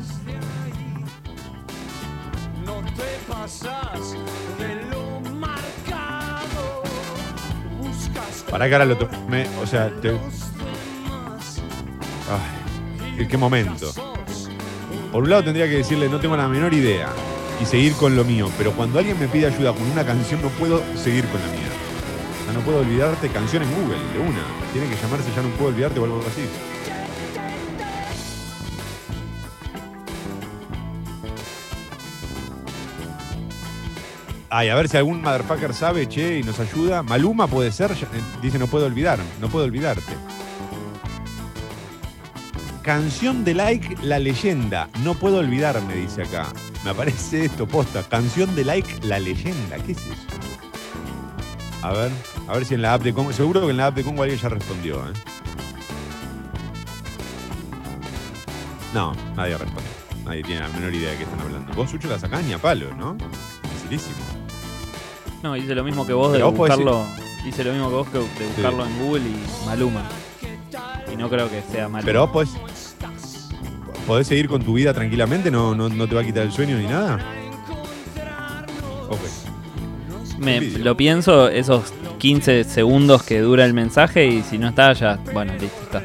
Para 8.51 8.69
que 8.69 8.75
ahora 8.75 8.85
lo 8.85 8.99
tomé, 8.99 9.47
o 9.63 9.67
sea, 9.67 9.91
te... 10.03 10.11
Ay, 13.17 13.27
qué 13.29 13.37
momento. 13.37 13.93
Por 15.13 15.23
un 15.23 15.31
lado 15.31 15.45
tendría 15.45 15.69
que 15.69 15.77
decirle, 15.77 16.09
no 16.09 16.19
tengo 16.19 16.37
la 16.37 16.49
menor 16.49 16.75
idea 16.75 17.11
y 17.61 17.67
seguir 17.67 17.93
con 17.95 18.17
lo 18.17 18.25
mío, 18.25 18.51
pero 18.57 18.73
cuando 18.73 18.99
alguien 18.99 19.19
me 19.19 19.29
pide 19.29 19.47
ayuda 19.47 19.73
con 19.73 19.83
una 19.91 20.05
canción 20.05 20.41
no 20.41 20.49
puedo 20.49 20.83
seguir 20.97 21.27
con 21.27 21.41
la 21.41 21.47
mía. 21.49 21.69
O 22.41 22.45
sea, 22.45 22.55
no 22.55 22.61
puedo 22.61 22.79
olvidarte 22.79 23.29
canción 23.29 23.63
en 23.63 23.71
Google, 23.71 23.99
de 24.13 24.19
una. 24.19 24.43
Tiene 24.73 24.89
que 24.89 24.97
llamarse 24.97 25.31
Ya 25.35 25.43
no 25.43 25.51
puedo 25.51 25.71
olvidarte 25.71 26.01
o 26.01 26.05
algo 26.05 26.21
así. 26.21 26.43
Ay, 34.53 34.69
a 34.69 34.75
ver 34.75 34.89
si 34.89 34.97
algún 34.97 35.23
motherfucker 35.23 35.73
sabe, 35.73 36.09
che, 36.09 36.39
y 36.39 36.43
nos 36.43 36.59
ayuda. 36.59 37.05
Maluma 37.05 37.47
puede 37.47 37.71
ser, 37.71 37.93
dice 38.43 38.59
no 38.59 38.67
puedo 38.67 38.87
olvidar, 38.87 39.21
no 39.41 39.49
puedo 39.49 39.65
olvidarte. 39.65 40.13
Canción 42.83 43.45
de 43.45 43.55
like, 43.55 43.97
la 44.03 44.19
leyenda. 44.19 44.89
No 45.05 45.15
puedo 45.15 45.39
olvidarme, 45.39 45.95
dice 45.95 46.23
acá. 46.23 46.49
Me 46.85 46.91
aparece 46.91 47.45
esto, 47.45 47.67
posta. 47.67 48.03
Canción 48.03 48.55
de 48.55 48.65
like, 48.65 49.07
la 49.07 49.19
leyenda. 49.19 49.77
¿Qué 49.77 49.93
es 49.93 49.99
eso? 49.99 50.15
A 51.83 51.93
ver, 51.93 52.11
a 52.49 52.53
ver 52.53 52.65
si 52.65 52.75
en 52.75 52.83
la 52.83 52.95
app 52.95 53.03
de 53.03 53.13
Congo. 53.13 53.33
Seguro 53.33 53.63
que 53.63 53.71
en 53.71 53.77
la 53.77 53.87
app 53.87 53.95
de 53.95 54.05
Congo 54.05 54.23
alguien 54.23 54.41
ya 54.41 54.49
respondió, 54.49 54.97
¿eh? 54.97 55.13
No, 58.95 59.15
nadie 59.37 59.57
respondió. 59.57 59.91
Nadie 60.25 60.43
tiene 60.43 60.61
la 60.63 60.69
menor 60.69 60.95
idea 60.95 61.11
de 61.13 61.17
qué 61.19 61.23
están 61.25 61.41
hablando. 61.41 61.73
Vos, 61.75 61.91
Sucho, 61.91 62.09
la 62.09 62.19
sacás 62.19 62.43
ni 62.45 62.53
a 62.53 62.59
palo, 62.59 62.95
¿no? 62.97 63.17
Facilísimo. 63.75 64.17
No, 65.43 65.57
hice 65.57 65.75
lo 65.75 65.85
mismo 65.85 66.07
que 66.07 66.13
vos 66.13 66.33
de 66.33 66.43
vos 66.43 66.55
buscarlo. 66.55 67.07
Hice 67.47 67.65
lo 67.65 67.73
mismo 67.73 67.89
que 67.89 67.95
vos 67.95 68.09
que 68.09 68.19
de 68.19 68.47
buscarlo 68.47 68.85
en 68.85 68.99
Google 68.99 69.23
y 69.23 69.67
Maluma. 69.67 70.03
Y 71.11 71.17
no 71.17 71.31
creo 71.31 71.49
que 71.49 71.63
sea 71.63 71.89
Maluma. 71.89 72.05
Pero 72.05 72.27
vos 72.27 72.31
podés, 72.31 72.90
podés 74.11 74.27
seguir 74.27 74.49
con 74.49 74.61
tu 74.61 74.73
vida 74.73 74.93
tranquilamente, 74.93 75.53
no, 75.53 75.73
no, 75.73 75.89
no 75.89 76.09
te 76.09 76.17
va 76.17 76.23
a 76.23 76.25
quitar 76.25 76.43
el 76.43 76.51
sueño 76.51 76.77
ni 76.77 76.87
nada. 76.89 77.21
Ok. 79.09 79.21
Me, 80.41 80.61
lo 80.61 80.97
pienso 80.97 81.49
esos 81.49 81.93
15 82.19 82.65
segundos 82.65 83.23
que 83.23 83.39
dura 83.39 83.65
el 83.65 83.73
mensaje 83.73 84.27
y 84.27 84.43
si 84.43 84.59
no 84.59 84.71
está, 84.71 84.95
ya, 84.95 85.21
bueno, 85.33 85.53
listo, 85.53 85.81
está. 85.85 86.03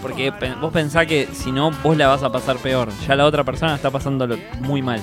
Porque 0.00 0.32
vos 0.60 0.72
pensás 0.72 1.08
que 1.08 1.26
si 1.32 1.50
no, 1.50 1.72
vos 1.82 1.96
la 1.96 2.06
vas 2.06 2.22
a 2.22 2.30
pasar 2.30 2.58
peor. 2.58 2.88
Ya 3.08 3.16
la 3.16 3.26
otra 3.26 3.42
persona 3.42 3.74
está 3.74 3.90
pasándolo 3.90 4.38
muy 4.60 4.80
mal. 4.80 5.00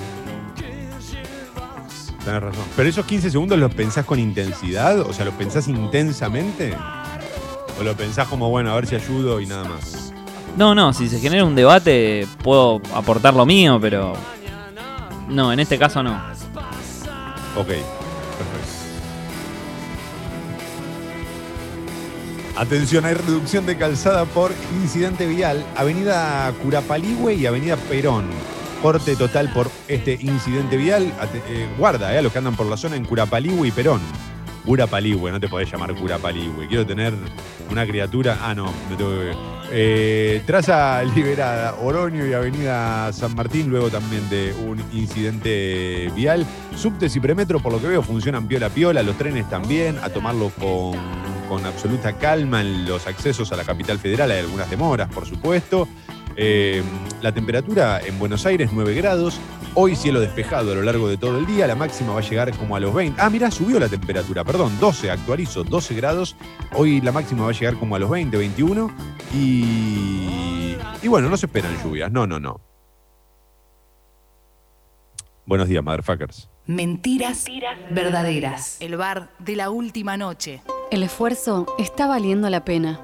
Tenés 2.24 2.42
razón. 2.42 2.64
Pero 2.76 2.88
esos 2.88 3.04
15 3.04 3.30
segundos 3.30 3.58
los 3.58 3.74
pensás 3.74 4.06
con 4.06 4.18
intensidad, 4.18 5.00
o 5.00 5.12
sea, 5.12 5.26
los 5.26 5.34
pensás 5.34 5.68
intensamente. 5.68 6.74
O 7.78 7.82
lo 7.82 7.94
pensás 7.94 8.26
como, 8.26 8.48
bueno, 8.48 8.70
a 8.70 8.76
ver 8.76 8.86
si 8.86 8.94
ayudo 8.94 9.38
y 9.38 9.44
nada 9.44 9.64
más. 9.64 10.09
No, 10.56 10.74
no, 10.74 10.92
si 10.92 11.08
se 11.08 11.20
genera 11.20 11.44
un 11.44 11.54
debate, 11.54 12.26
puedo 12.42 12.82
aportar 12.94 13.34
lo 13.34 13.46
mío, 13.46 13.78
pero. 13.80 14.14
No, 15.28 15.52
en 15.52 15.60
este 15.60 15.78
caso 15.78 16.02
no. 16.02 16.12
Ok, 17.56 17.66
perfecto. 17.66 18.80
Atención, 22.56 23.06
hay 23.06 23.14
reducción 23.14 23.64
de 23.64 23.78
calzada 23.78 24.26
por 24.26 24.52
incidente 24.82 25.26
vial. 25.26 25.64
Avenida 25.76 26.52
Curapaligüe 26.62 27.34
y 27.34 27.46
Avenida 27.46 27.76
Perón. 27.76 28.26
Corte 28.82 29.16
total 29.16 29.50
por 29.52 29.70
este 29.88 30.18
incidente 30.20 30.76
vial. 30.76 31.12
Eh, 31.48 31.68
guarda, 31.78 32.14
eh, 32.14 32.18
a 32.18 32.22
los 32.22 32.32
que 32.32 32.38
andan 32.38 32.56
por 32.56 32.66
la 32.66 32.76
zona 32.76 32.96
en 32.96 33.04
Curapaligüe 33.04 33.68
y 33.68 33.70
Perón. 33.70 34.00
Curapaligüe, 34.66 35.30
no 35.30 35.40
te 35.40 35.48
podés 35.48 35.70
llamar 35.70 35.94
Curapaligüe. 35.94 36.66
Quiero 36.68 36.84
tener 36.84 37.14
una 37.70 37.86
criatura. 37.86 38.38
Ah, 38.42 38.54
no, 38.54 38.70
me 38.90 38.96
tengo 38.96 39.10
que. 39.10 39.59
Eh, 39.72 40.42
traza 40.46 41.02
liberada, 41.04 41.76
Oroño 41.80 42.26
y 42.26 42.32
Avenida 42.32 43.12
San 43.12 43.36
Martín, 43.36 43.68
luego 43.68 43.88
también 43.88 44.28
de 44.28 44.52
un 44.52 44.80
incidente 44.92 46.10
vial. 46.14 46.44
Subtes 46.76 47.14
y 47.14 47.20
premetro, 47.20 47.60
por 47.60 47.72
lo 47.72 47.80
que 47.80 47.86
veo, 47.86 48.02
funcionan 48.02 48.48
piola 48.48 48.68
piola, 48.68 49.02
los 49.02 49.16
trenes 49.16 49.48
también, 49.48 49.98
a 49.98 50.08
tomarlo 50.08 50.50
con, 50.58 50.98
con 51.48 51.64
absoluta 51.64 52.14
calma 52.14 52.62
en 52.62 52.84
los 52.84 53.06
accesos 53.06 53.52
a 53.52 53.56
la 53.56 53.64
capital 53.64 53.98
federal, 53.98 54.30
hay 54.32 54.40
algunas 54.40 54.68
demoras, 54.68 55.08
por 55.08 55.26
supuesto. 55.26 55.86
Eh, 56.42 56.82
la 57.20 57.32
temperatura 57.32 58.00
en 58.00 58.18
Buenos 58.18 58.46
Aires 58.46 58.70
9 58.72 58.94
grados, 58.94 59.38
hoy 59.74 59.94
cielo 59.94 60.20
despejado 60.20 60.72
a 60.72 60.74
lo 60.74 60.80
largo 60.82 61.06
de 61.06 61.18
todo 61.18 61.36
el 61.36 61.44
día, 61.44 61.66
la 61.66 61.74
máxima 61.74 62.14
va 62.14 62.20
a 62.20 62.22
llegar 62.22 62.56
como 62.56 62.76
a 62.76 62.80
los 62.80 62.94
20. 62.94 63.20
Ah, 63.20 63.28
mirá, 63.28 63.50
subió 63.50 63.78
la 63.78 63.90
temperatura, 63.90 64.42
perdón, 64.42 64.72
12, 64.80 65.10
actualizo, 65.10 65.64
12 65.64 65.94
grados, 65.94 66.36
hoy 66.72 67.02
la 67.02 67.12
máxima 67.12 67.44
va 67.44 67.50
a 67.50 67.52
llegar 67.52 67.74
como 67.74 67.94
a 67.94 67.98
los 67.98 68.08
20, 68.08 68.38
21 68.38 68.90
y, 69.34 70.76
y 71.02 71.08
bueno, 71.08 71.28
no 71.28 71.36
se 71.36 71.44
esperan 71.44 71.76
lluvias, 71.84 72.10
no, 72.10 72.26
no, 72.26 72.40
no. 72.40 72.58
Buenos 75.44 75.68
días, 75.68 75.84
motherfuckers. 75.84 76.48
Mentiras 76.64 77.44
verdaderas. 77.90 78.80
El 78.80 78.96
bar 78.96 79.28
de 79.40 79.56
la 79.56 79.68
última 79.68 80.16
noche. 80.16 80.62
El 80.90 81.02
esfuerzo 81.02 81.66
está 81.78 82.06
valiendo 82.06 82.48
la 82.48 82.64
pena. 82.64 82.98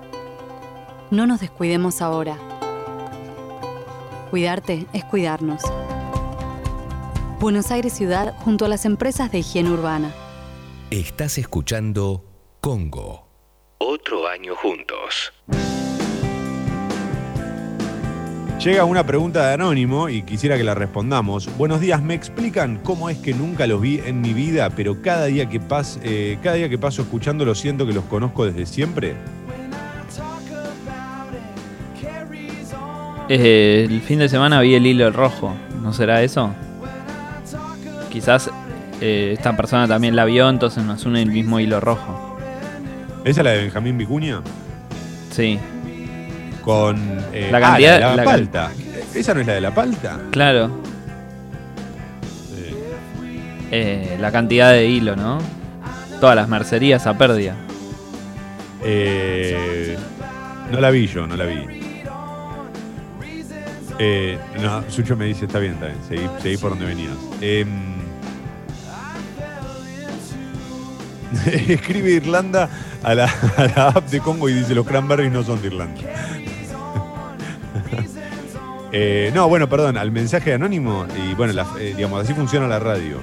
No 1.10 1.26
nos 1.26 1.40
descuidemos 1.40 2.00
ahora. 2.00 2.38
Cuidarte 4.30 4.86
es 4.92 5.04
cuidarnos. 5.04 5.62
Buenos 7.38 7.70
Aires 7.70 7.92
Ciudad 7.92 8.34
junto 8.38 8.64
a 8.64 8.68
las 8.68 8.84
empresas 8.84 9.30
de 9.30 9.38
higiene 9.38 9.70
urbana. 9.70 10.12
Estás 10.90 11.38
escuchando 11.38 12.24
Congo. 12.60 13.28
Otro 13.78 14.26
año 14.26 14.56
juntos. 14.56 15.32
Llega 18.58 18.84
una 18.84 19.06
pregunta 19.06 19.46
de 19.46 19.54
Anónimo 19.54 20.08
y 20.08 20.22
quisiera 20.22 20.56
que 20.56 20.64
la 20.64 20.74
respondamos. 20.74 21.48
Buenos 21.56 21.80
días, 21.80 22.02
¿me 22.02 22.14
explican 22.14 22.80
cómo 22.82 23.08
es 23.10 23.18
que 23.18 23.32
nunca 23.32 23.66
los 23.68 23.80
vi 23.80 24.00
en 24.04 24.20
mi 24.20 24.32
vida, 24.32 24.70
pero 24.70 25.02
cada 25.02 25.26
día 25.26 25.48
que, 25.48 25.60
pas, 25.60 26.00
eh, 26.02 26.38
cada 26.42 26.56
día 26.56 26.68
que 26.68 26.78
paso 26.78 27.02
escuchando 27.02 27.44
lo 27.44 27.54
siento 27.54 27.86
que 27.86 27.92
los 27.92 28.04
conozco 28.06 28.44
desde 28.44 28.66
siempre? 28.66 29.14
Eh, 33.28 33.86
el 33.88 34.00
fin 34.02 34.18
de 34.20 34.28
semana 34.28 34.60
vi 34.60 34.74
el 34.74 34.86
hilo 34.86 35.10
rojo. 35.10 35.54
¿No 35.82 35.92
será 35.92 36.22
eso? 36.22 36.50
Quizás 38.10 38.50
eh, 39.00 39.30
esta 39.36 39.56
persona 39.56 39.86
también 39.88 40.16
la 40.16 40.24
vio, 40.24 40.48
entonces 40.48 40.82
nos 40.84 41.04
une 41.04 41.22
el 41.22 41.30
mismo 41.30 41.60
hilo 41.60 41.80
rojo. 41.80 42.38
¿Esa 43.24 43.40
es 43.40 43.44
la 43.44 43.50
de 43.50 43.62
Benjamín 43.62 43.98
Vicuña? 43.98 44.40
Sí, 45.30 45.58
Con. 46.62 46.96
eh, 47.32 47.48
La 47.50 47.58
ah, 47.58 47.60
cantidad- 47.60 47.94
de 47.94 48.00
la, 48.00 48.16
la- 48.16 48.24
palta. 48.24 48.70
¿Esa 49.14 49.34
no 49.34 49.40
es 49.40 49.46
la 49.46 49.52
de 49.54 49.60
la 49.60 49.74
palta? 49.74 50.18
claro. 50.30 50.70
Sí. 52.54 52.74
Eh, 53.72 54.16
la 54.20 54.30
cantidad 54.30 54.72
de 54.72 54.86
hilo, 54.86 55.16
¿no? 55.16 55.38
Todas 56.20 56.36
las 56.36 56.48
mercerías 56.48 57.06
a 57.06 57.18
pérdida. 57.18 57.54
Eh, 58.82 59.96
no 60.72 60.80
la 60.80 60.90
vi 60.90 61.06
yo, 61.06 61.26
no 61.26 61.36
la 61.36 61.44
vi. 61.44 61.80
Eh, 63.98 64.38
no, 64.60 64.82
Sucho 64.90 65.16
me 65.16 65.24
dice, 65.26 65.46
está 65.46 65.58
bien, 65.58 65.74
está 65.74 65.88
seguí, 66.42 66.56
por 66.58 66.70
donde 66.70 66.84
venías. 66.86 67.14
Em, 67.40 67.96
escribe 71.68 72.10
Irlanda 72.12 72.68
a 73.02 73.14
la, 73.14 73.24
a 73.56 73.64
la 73.74 73.88
app 73.88 74.08
de 74.08 74.20
Congo 74.20 74.48
y 74.48 74.54
dice, 74.54 74.74
los 74.74 74.86
cranberries 74.86 75.32
no 75.32 75.42
son 75.42 75.60
de 75.60 75.68
Irlanda. 75.68 76.00
Eh, 78.92 79.30
no, 79.34 79.46
bueno, 79.48 79.68
perdón, 79.68 79.98
al 79.98 80.10
mensaje 80.10 80.54
anónimo, 80.54 81.04
y 81.22 81.34
bueno, 81.34 81.52
la- 81.52 81.66
eh, 81.78 81.92
digamos, 81.94 82.22
así 82.22 82.32
funciona 82.32 82.66
la 82.66 82.78
radio. 82.78 83.18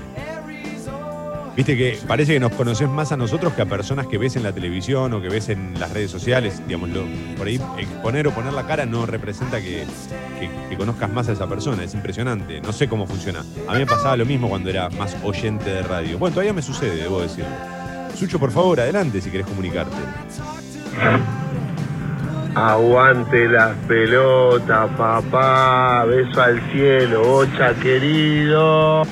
Viste 1.55 1.77
que 1.77 1.99
parece 2.07 2.33
que 2.33 2.39
nos 2.39 2.51
conoces 2.53 2.89
más 2.89 3.11
a 3.11 3.17
nosotros 3.17 3.53
que 3.53 3.61
a 3.61 3.65
personas 3.67 4.07
que 4.07 4.17
ves 4.17 4.35
en 4.35 4.41
la 4.43 4.51
televisión 4.51 5.13
o 5.13 5.21
que 5.21 5.29
ves 5.29 5.49
en 5.49 5.79
las 5.79 5.91
redes 5.91 6.09
sociales. 6.09 6.63
Digamos, 6.65 6.89
lo- 6.89 7.03
por 7.37 7.45
ahí 7.45 7.61
exponer 7.77 8.27
o 8.27 8.31
poner 8.31 8.53
la 8.53 8.65
cara 8.65 8.87
no 8.87 9.05
representa 9.05 9.59
que, 9.61 9.85
que- 10.39 10.49
que 10.69 10.77
conozcas 10.77 11.11
más 11.11 11.29
a 11.29 11.33
esa 11.33 11.47
persona. 11.47 11.83
Es 11.83 11.93
impresionante. 11.93 12.59
No 12.61 12.73
sé 12.73 12.87
cómo 12.87 13.05
funciona. 13.05 13.41
A 13.67 13.73
mí 13.73 13.79
me 13.79 13.85
pasaba 13.85 14.17
lo 14.17 14.25
mismo 14.25 14.49
cuando 14.49 14.71
era 14.71 14.89
más 14.89 15.15
oyente 15.23 15.69
de 15.69 15.83
radio. 15.83 16.17
Bueno, 16.17 16.33
todavía 16.33 16.53
me 16.53 16.63
sucede, 16.63 16.95
debo 16.95 17.21
decirlo. 17.21 17.51
Sucho, 18.15 18.39
por 18.39 18.49
favor, 18.51 18.79
adelante 18.79 19.21
si 19.21 19.29
querés 19.29 19.45
comunicarte. 19.45 19.95
Aguante 22.55 23.47
las 23.47 23.75
pelotas, 23.87 24.89
papá. 24.97 26.03
Beso 26.05 26.41
al 26.41 26.59
cielo, 26.71 27.23
bocha 27.23 27.73
querido. 27.75 29.03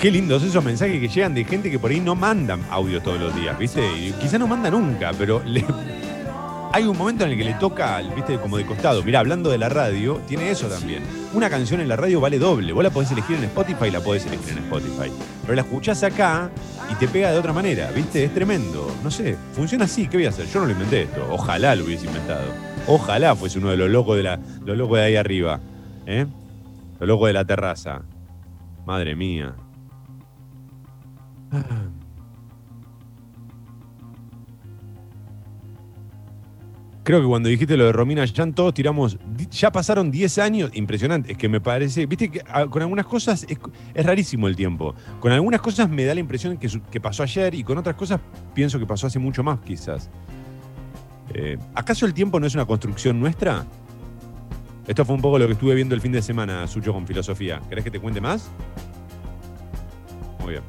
Qué 0.00 0.10
lindos 0.10 0.42
esos 0.42 0.64
mensajes 0.64 0.98
que 0.98 1.08
llegan 1.08 1.34
de 1.34 1.44
gente 1.44 1.70
que 1.70 1.78
por 1.78 1.90
ahí 1.90 2.00
no 2.00 2.14
mandan 2.14 2.64
audio 2.70 3.02
todos 3.02 3.20
los 3.20 3.34
días, 3.34 3.58
¿viste? 3.58 3.82
Y 3.98 4.12
quizá 4.12 4.38
no 4.38 4.46
manda 4.46 4.70
nunca, 4.70 5.10
pero 5.12 5.42
hay 6.72 6.84
un 6.84 6.96
momento 6.96 7.24
en 7.24 7.32
el 7.32 7.36
que 7.36 7.44
le 7.44 7.52
toca, 7.52 8.00
¿viste? 8.16 8.38
Como 8.38 8.56
de 8.56 8.64
costado. 8.64 9.02
Mirá, 9.02 9.20
hablando 9.20 9.50
de 9.50 9.58
la 9.58 9.68
radio, 9.68 10.22
tiene 10.26 10.50
eso 10.50 10.68
también. 10.68 11.02
Una 11.34 11.50
canción 11.50 11.82
en 11.82 11.88
la 11.88 11.96
radio 11.96 12.18
vale 12.18 12.38
doble. 12.38 12.72
Vos 12.72 12.82
la 12.82 12.88
podés 12.88 13.10
elegir 13.10 13.36
en 13.36 13.44
Spotify 13.44 13.88
y 13.88 13.90
la 13.90 14.00
podés 14.00 14.24
elegir 14.24 14.52
en 14.52 14.64
Spotify. 14.64 15.12
Pero 15.42 15.54
la 15.54 15.60
escuchás 15.60 16.02
acá 16.02 16.50
y 16.90 16.94
te 16.94 17.06
pega 17.06 17.30
de 17.30 17.38
otra 17.38 17.52
manera, 17.52 17.90
¿viste? 17.90 18.24
Es 18.24 18.32
tremendo. 18.32 18.90
No 19.04 19.10
sé, 19.10 19.36
funciona 19.52 19.84
así. 19.84 20.08
¿Qué 20.08 20.16
voy 20.16 20.24
a 20.24 20.30
hacer? 20.30 20.46
Yo 20.46 20.60
no 20.60 20.64
lo 20.64 20.72
inventé 20.72 21.02
esto. 21.02 21.26
Ojalá 21.30 21.74
lo 21.74 21.84
hubiese 21.84 22.06
inventado. 22.06 22.46
Ojalá 22.86 23.36
fuese 23.36 23.58
uno 23.58 23.68
de 23.68 23.76
los 23.76 23.90
locos 23.90 24.16
de, 24.16 24.22
la, 24.22 24.40
los 24.64 24.78
locos 24.78 24.96
de 24.96 25.04
ahí 25.04 25.16
arriba. 25.16 25.60
¿Eh? 26.06 26.24
Los 26.98 27.06
locos 27.06 27.26
de 27.26 27.34
la 27.34 27.44
terraza. 27.44 28.00
Madre 28.86 29.14
mía. 29.14 29.54
Creo 37.02 37.22
que 37.22 37.26
cuando 37.26 37.48
dijiste 37.48 37.76
lo 37.76 37.86
de 37.86 37.92
Romina 37.92 38.24
Yan, 38.24 38.52
todos 38.52 38.72
tiramos. 38.74 39.18
Ya 39.50 39.72
pasaron 39.72 40.10
10 40.10 40.38
años. 40.38 40.70
Impresionante. 40.74 41.32
Es 41.32 41.38
que 41.38 41.48
me 41.48 41.60
parece. 41.60 42.06
Viste 42.06 42.30
que 42.30 42.42
ah, 42.46 42.66
con 42.66 42.82
algunas 42.82 43.06
cosas 43.06 43.44
es, 43.48 43.58
es 43.94 44.06
rarísimo 44.06 44.46
el 44.46 44.54
tiempo. 44.54 44.94
Con 45.18 45.32
algunas 45.32 45.60
cosas 45.60 45.88
me 45.90 46.04
da 46.04 46.14
la 46.14 46.20
impresión 46.20 46.56
que, 46.56 47.00
pasó 47.00 47.22
ayer 47.22 47.54
y 47.54 47.64
con 47.64 47.78
otras 47.78 47.96
cosas 47.96 48.20
pienso 48.54 48.78
que 48.78 48.86
pasó 48.86 49.06
hace 49.06 49.18
mucho 49.18 49.42
más, 49.42 49.58
quizás. 49.60 50.10
Eh, 51.32 51.58
¿Acaso 51.74 52.06
el 52.06 52.14
tiempo 52.14 52.38
no 52.38 52.46
es 52.46 52.54
una 52.54 52.66
construcción 52.66 53.18
nuestra? 53.18 53.64
Esto 54.86 55.04
fue 55.04 55.14
un 55.14 55.22
poco 55.22 55.38
lo 55.38 55.46
que 55.46 55.54
estuve 55.54 55.74
viendo 55.74 55.94
el 55.94 56.00
fin 56.00 56.12
de 56.12 56.22
semana, 56.22 56.66
Sucho, 56.66 56.92
con 56.92 57.06
filosofía. 57.06 57.60
¿Querés 57.68 57.84
que 57.84 57.90
te 57.90 57.98
cuente 57.98 58.20
más? 58.20 58.50
Muy 60.40 60.52
bien. 60.52 60.62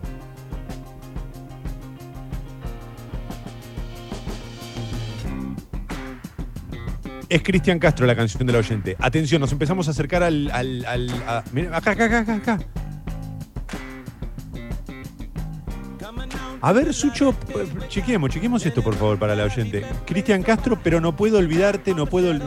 Es 7.31 7.41
Cristian 7.43 7.79
Castro 7.79 8.05
la 8.05 8.13
canción 8.13 8.45
del 8.45 8.57
oyente. 8.57 8.97
Atención, 8.99 9.39
nos 9.39 9.53
empezamos 9.53 9.87
a 9.87 9.91
acercar 9.91 10.21
al. 10.21 10.51
al, 10.51 10.83
al- 10.85 11.09
acá, 11.73 11.91
acá, 11.91 12.19
acá, 12.19 12.33
acá. 12.35 12.59
A 16.59 16.73
ver, 16.73 16.93
Sucho, 16.93 17.33
chequemos, 17.87 18.31
chequemos 18.31 18.65
esto, 18.65 18.83
por 18.83 18.95
favor, 18.95 19.17
para 19.17 19.33
la 19.33 19.45
oyente. 19.45 19.85
Cristian 20.05 20.43
Castro, 20.43 20.77
pero 20.83 20.99
no 20.99 21.15
puedo 21.15 21.37
olvidarte, 21.37 21.95
no 21.95 22.05
puedo. 22.05 22.37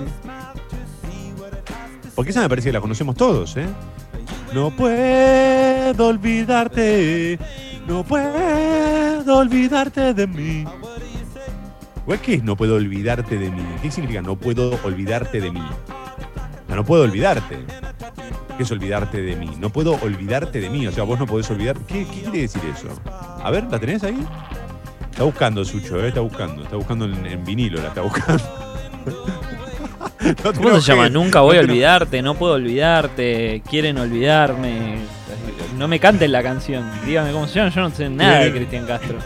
Porque 2.15 2.31
esa 2.33 2.43
me 2.43 2.49
parece 2.51 2.69
que 2.69 2.73
la 2.75 2.83
conocemos 2.83 3.17
todos, 3.17 3.57
¿eh? 3.57 3.67
No 4.53 4.71
puedo 4.77 6.09
olvidarte, 6.09 7.39
no 7.89 8.05
puedo 8.05 9.39
olvidarte 9.39 10.13
de 10.13 10.27
mí. 10.27 10.65
¿Qué 12.23 12.35
es 12.35 12.45
no 12.45 12.57
puedo 12.57 12.77
olvidarte 12.77 13.39
de 13.39 13.51
mí? 13.51 13.63
¿Qué 13.83 13.91
significa 13.91 14.23
no 14.23 14.37
puedo 14.37 14.79
olvidarte 14.85 15.41
de 15.41 15.51
mí? 15.51 15.63
O 16.69 16.75
no 16.75 16.85
puedo 16.85 17.05
olvidarte. 17.05 17.59
¿Qué 18.57 18.63
es 18.63 18.71
olvidarte 18.71 19.21
de 19.23 19.37
mí? 19.37 19.51
No 19.59 19.71
puedo 19.71 19.99
olvidarte 20.03 20.61
de 20.61 20.71
mí. 20.71 20.87
O 20.87 20.93
sea, 20.93 21.05
vos 21.05 21.19
no 21.19 21.27
podés 21.27 21.51
olvidar. 21.51 21.77
¿Qué, 21.87 22.07
qué 22.07 22.23
quiere 22.23 22.41
decir 22.43 22.63
eso? 22.73 22.89
A 23.43 23.51
ver, 23.51 23.65
¿la 23.65 23.79
tenés 23.79 24.03
ahí? 24.05 24.25
Está 25.11 25.25
buscando, 25.25 25.65
Sucho, 25.65 26.01
¿eh? 26.05 26.09
Está 26.09 26.21
buscando. 26.21 26.63
Está 26.63 26.77
buscando 26.77 27.05
en, 27.07 27.27
en 27.27 27.45
vinilo, 27.45 27.81
la 27.81 27.89
está 27.89 28.03
buscando. 28.03 28.43
No 30.43 30.55
¿Cómo 30.55 30.81
se 30.81 30.93
llama? 30.93 31.11
Nunca 31.11 31.41
voy 31.41 31.57
no 31.57 31.61
a 31.61 31.65
olvidarte, 31.65 32.23
no 32.23 32.35
puedo 32.35 32.55
olvidarte, 32.55 33.63
quieren 33.69 33.99
olvidarme. 33.99 34.97
No 35.77 35.87
me 35.87 36.01
canten 36.01 36.33
la 36.33 36.43
canción, 36.43 36.91
dígame 37.05 37.31
cómo 37.33 37.47
se 37.47 37.57
llama, 37.57 37.71
yo 37.71 37.81
no 37.83 37.91
sé 37.91 38.09
nada 38.09 38.39
de. 38.39 38.53
Cristian 38.53 38.87
Castro. 38.87 39.19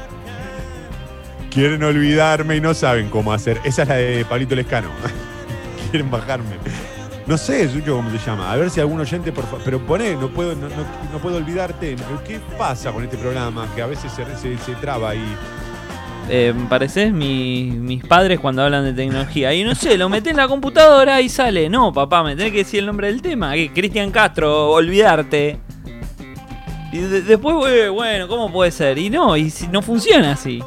Quieren 1.51 1.83
olvidarme 1.83 2.57
y 2.57 2.61
no 2.61 2.75
saben 2.75 3.09
cómo 3.09 3.33
hacer. 3.33 3.61
Esa 3.65 3.83
es 3.83 3.89
la 3.89 3.95
de 3.97 4.25
Pablito 4.25 4.55
Lescano. 4.55 4.89
Quieren 5.91 6.11
bajarme. 6.11 6.57
No 7.27 7.37
sé, 7.37 7.69
Sucho, 7.69 7.97
cómo 7.97 8.11
se 8.11 8.19
llama. 8.19 8.51
A 8.51 8.57
ver 8.57 8.71
si 8.71 8.81
algún 8.81 9.01
oyente, 9.01 9.33
por 9.33 9.45
favor. 9.45 9.61
Pero 9.65 9.81
poné, 9.81 10.15
no 10.15 10.29
puedo, 10.29 10.55
no, 10.55 10.69
no- 10.69 11.19
puedo 11.21 11.37
olvidarte. 11.37 11.97
¿Qué 12.27 12.41
pasa 12.57 12.91
con 12.93 13.03
este 13.05 13.17
programa? 13.19 13.67
Que 13.75 13.83
a 13.83 13.87
veces 13.87 14.11
se, 14.13 14.25
se- 14.37 14.59
se 14.59 14.73
traba 14.77 15.15
y. 15.15 15.21
Eh, 16.31 16.55
pareces 16.69 17.11
mi- 17.13 17.71
mis 17.71 18.05
padres 18.05 18.39
cuando 18.41 18.63
hablan 18.63 18.85
de 18.85 18.93
tecnología. 18.93 19.53
Y 19.55 19.65
no 19.65 19.75
sé, 19.75 19.97
lo 19.99 20.09
metés 20.11 20.31
en 20.33 20.37
la 20.39 20.49
computadora 20.49 21.21
y 21.23 21.29
sale. 21.29 21.69
No, 21.71 21.93
papá, 21.93 22.23
me 22.23 22.37
tenés 22.37 22.53
que 22.53 22.59
decir 22.59 22.81
el 22.81 22.87
nombre 22.87 23.09
del 23.09 23.21
tema. 23.23 23.53
Cristian 23.75 24.11
Castro, 24.11 24.71
olvidarte. 24.71 25.59
Y 26.93 26.99
de- 26.99 27.23
después, 27.23 27.57
eh, 27.73 27.89
bueno, 27.91 28.29
¿cómo 28.29 28.51
puede 28.53 28.71
ser? 28.71 28.97
Y 28.99 29.11
no, 29.11 29.37
y 29.37 29.53
no 29.71 29.83
funciona 29.83 30.33
así. 30.33 30.63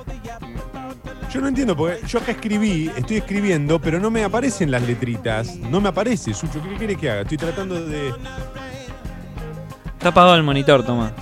Yo 1.31 1.39
no 1.39 1.47
entiendo, 1.47 1.77
porque 1.77 2.05
yo 2.05 2.19
acá 2.19 2.33
escribí, 2.33 2.91
estoy 2.93 3.17
escribiendo, 3.17 3.79
pero 3.79 4.01
no 4.01 4.11
me 4.11 4.23
aparecen 4.25 4.69
las 4.69 4.81
letritas. 4.81 5.55
No 5.55 5.79
me 5.79 5.87
aparece, 5.87 6.33
Sucho. 6.33 6.61
¿Qué 6.61 6.77
querés 6.77 6.97
que 6.97 7.09
haga? 7.09 7.21
Estoy 7.21 7.37
tratando 7.37 7.81
de. 7.85 8.09
Está 9.93 10.09
apagado 10.09 10.35
el 10.35 10.43
monitor, 10.43 10.83
toma. 10.85 11.13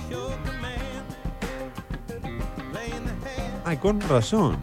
Ay, 3.64 3.76
con 3.76 4.00
razón. 4.00 4.56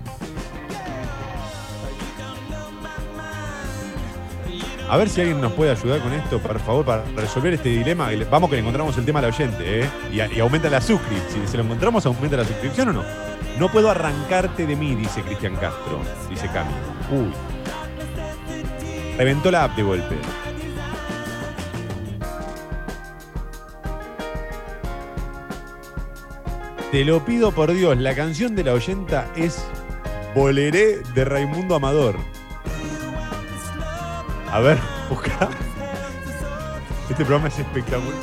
A 4.89 4.97
ver 4.97 5.07
si 5.07 5.21
alguien 5.21 5.39
nos 5.39 5.53
puede 5.53 5.71
ayudar 5.71 6.01
con 6.01 6.11
esto, 6.11 6.39
por 6.39 6.59
favor, 6.59 6.83
para 6.83 7.03
resolver 7.15 7.53
este 7.53 7.69
dilema. 7.69 8.09
Vamos 8.29 8.49
que 8.49 8.57
le 8.57 8.61
encontramos 8.61 8.97
el 8.97 9.05
tema 9.05 9.19
al 9.19 9.25
oyente, 9.25 9.83
¿eh? 9.83 9.89
Y, 10.11 10.35
y 10.35 10.39
aumenta 10.41 10.69
la 10.69 10.81
suscripción. 10.81 11.45
Si 11.45 11.51
se 11.51 11.57
lo 11.57 11.63
encontramos, 11.63 12.05
aumenta 12.05 12.35
la 12.35 12.45
suscripción 12.45 12.89
o 12.89 12.93
no. 12.93 13.36
No 13.59 13.69
puedo 13.69 13.89
arrancarte 13.89 14.67
de 14.67 14.75
mí, 14.75 14.93
dice 14.93 15.23
Cristian 15.23 15.55
Castro, 15.55 15.99
dice 16.29 16.47
Cami. 16.49 16.71
Uy. 17.11 17.33
Reventó 19.17 19.49
la 19.49 19.63
app 19.63 19.75
de 19.75 19.81
golpe. 19.81 20.15
Te 26.91 27.03
lo 27.03 27.25
pido 27.25 27.51
por 27.51 27.73
Dios, 27.73 27.97
la 27.97 28.15
canción 28.15 28.55
de 28.55 28.63
la 28.63 28.73
oyenta 28.73 29.27
es 29.35 29.65
Boleré 30.35 31.01
de 31.15 31.25
Raimundo 31.25 31.75
Amador. 31.75 32.15
A 34.51 34.59
ver, 34.59 34.77
busca. 35.09 35.49
Este 37.17 37.25
programa 37.25 37.47
es 37.47 37.57
espectacular. 37.57 38.13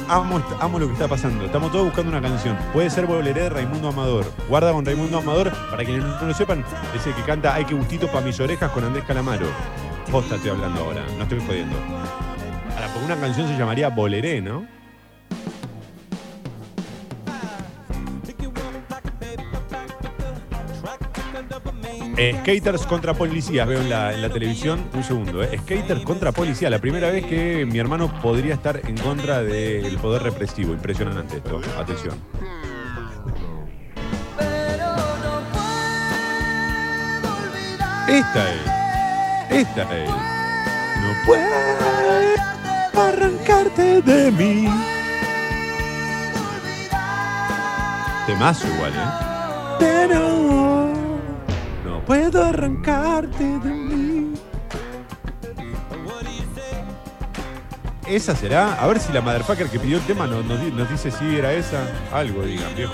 Amo, 0.60 0.78
lo 0.78 0.86
que 0.86 0.92
está 0.92 1.08
pasando. 1.08 1.44
Estamos 1.44 1.72
todos 1.72 1.86
buscando 1.86 2.10
una 2.10 2.22
canción. 2.22 2.56
Puede 2.72 2.88
ser 2.90 3.06
Boleré 3.06 3.42
de 3.42 3.50
Raimundo 3.50 3.88
Amador. 3.88 4.24
Guarda 4.48 4.70
con 4.70 4.86
Raimundo 4.86 5.18
Amador, 5.18 5.50
para 5.68 5.84
quienes 5.84 6.04
no 6.04 6.28
lo 6.28 6.32
sepan, 6.32 6.64
es 6.94 7.04
el 7.04 7.12
que 7.12 7.22
canta 7.22 7.52
Ay, 7.52 7.64
qué 7.64 7.74
gustito 7.74 8.06
para 8.06 8.24
mis 8.24 8.38
orejas 8.38 8.70
con 8.70 8.84
Andrés 8.84 9.02
Calamaro. 9.04 9.48
Posta 10.12 10.36
estoy 10.36 10.52
hablando 10.52 10.80
ahora, 10.80 11.04
no 11.18 11.24
estoy 11.24 11.44
jodiendo. 11.44 11.76
Ahora, 11.76 12.86
porque 12.92 13.06
una 13.06 13.16
canción 13.16 13.48
se 13.48 13.58
llamaría 13.58 13.88
Boleré, 13.88 14.40
¿no? 14.40 14.64
Eh, 22.16 22.36
skaters 22.42 22.86
contra 22.86 23.12
policías, 23.12 23.66
veo 23.66 23.80
en 23.80 23.90
la, 23.90 24.14
en 24.14 24.22
la 24.22 24.30
televisión. 24.30 24.84
Un 24.94 25.02
segundo, 25.02 25.42
eh. 25.42 25.58
Skaters 25.58 26.02
contra 26.02 26.30
policía. 26.30 26.70
La 26.70 26.78
primera 26.78 27.10
vez 27.10 27.26
que 27.26 27.66
mi 27.66 27.78
hermano 27.78 28.20
podría 28.20 28.54
estar 28.54 28.80
en 28.86 28.96
contra 28.96 29.42
del 29.42 29.96
poder 29.98 30.22
represivo. 30.22 30.72
Impresionante 30.72 31.38
esto. 31.38 31.60
Atención. 31.76 32.14
Esta 38.08 38.52
es. 38.52 38.60
Esta 39.50 39.82
es. 39.96 40.10
No 40.10 41.14
puedo 41.26 41.54
arrancarte 42.96 44.02
de 44.02 44.30
mí. 44.30 44.68
Temazo 48.26 48.68
igual, 48.68 48.92
¿eh? 48.92 49.76
Pero 49.80 50.93
puedo 52.06 52.44
arrancarte 52.44 53.44
de 53.44 53.70
mí. 53.70 54.34
¿Esa 58.06 58.36
será? 58.36 58.74
A 58.74 58.86
ver 58.86 59.00
si 59.00 59.12
la 59.12 59.22
motherfucker 59.22 59.68
que 59.68 59.78
pidió 59.78 59.96
el 59.96 60.04
tema 60.04 60.26
nos, 60.26 60.44
nos 60.44 60.60
nos 60.72 60.90
dice 60.90 61.10
si 61.10 61.36
era 61.36 61.52
esa. 61.52 61.86
Algo 62.12 62.42
digan, 62.42 62.74
viejo. 62.74 62.92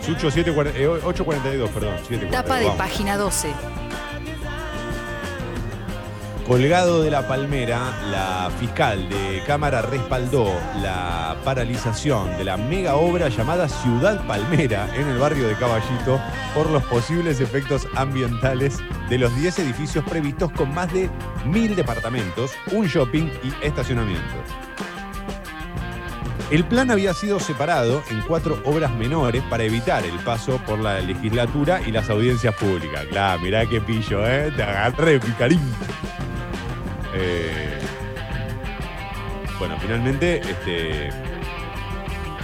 Sucho 0.00 0.30
740 0.30 0.78
eh, 0.78 0.86
842, 0.88 1.70
perdón. 1.70 1.94
742, 1.98 2.30
Tapa 2.30 2.58
de 2.58 2.64
vamos. 2.64 2.78
página 2.78 3.16
12. 3.18 3.48
Colgado 6.46 7.02
de 7.02 7.10
la 7.10 7.26
palmera, 7.26 7.92
la 8.08 8.48
fiscal 8.60 9.08
de 9.08 9.42
Cámara 9.44 9.82
respaldó 9.82 10.54
la 10.80 11.36
paralización 11.44 12.36
de 12.38 12.44
la 12.44 12.56
mega 12.56 12.94
obra 12.94 13.28
llamada 13.28 13.68
Ciudad 13.68 14.24
Palmera 14.28 14.88
en 14.94 15.08
el 15.08 15.18
barrio 15.18 15.48
de 15.48 15.56
Caballito 15.56 16.20
por 16.54 16.70
los 16.70 16.84
posibles 16.84 17.40
efectos 17.40 17.88
ambientales 17.96 18.78
de 19.10 19.18
los 19.18 19.34
10 19.34 19.58
edificios 19.58 20.04
previstos 20.04 20.52
con 20.52 20.72
más 20.72 20.92
de 20.92 21.10
mil 21.46 21.74
departamentos, 21.74 22.52
un 22.70 22.86
shopping 22.86 23.28
y 23.42 23.66
estacionamientos. 23.66 24.44
El 26.52 26.64
plan 26.64 26.92
había 26.92 27.12
sido 27.12 27.40
separado 27.40 28.04
en 28.08 28.20
cuatro 28.20 28.62
obras 28.64 28.92
menores 28.94 29.42
para 29.50 29.64
evitar 29.64 30.04
el 30.04 30.16
paso 30.20 30.60
por 30.64 30.78
la 30.78 31.00
legislatura 31.00 31.80
y 31.84 31.90
las 31.90 32.08
audiencias 32.08 32.54
públicas. 32.54 33.04
Claro, 33.10 33.40
mirá 33.40 33.66
qué 33.66 33.80
pillo, 33.80 34.24
¿eh? 34.24 34.52
Te 34.54 34.62
agarré, 34.62 35.18
picarín. 35.18 35.74
Eh, 37.18 37.78
bueno, 39.58 39.76
finalmente, 39.80 40.40
este, 40.40 41.10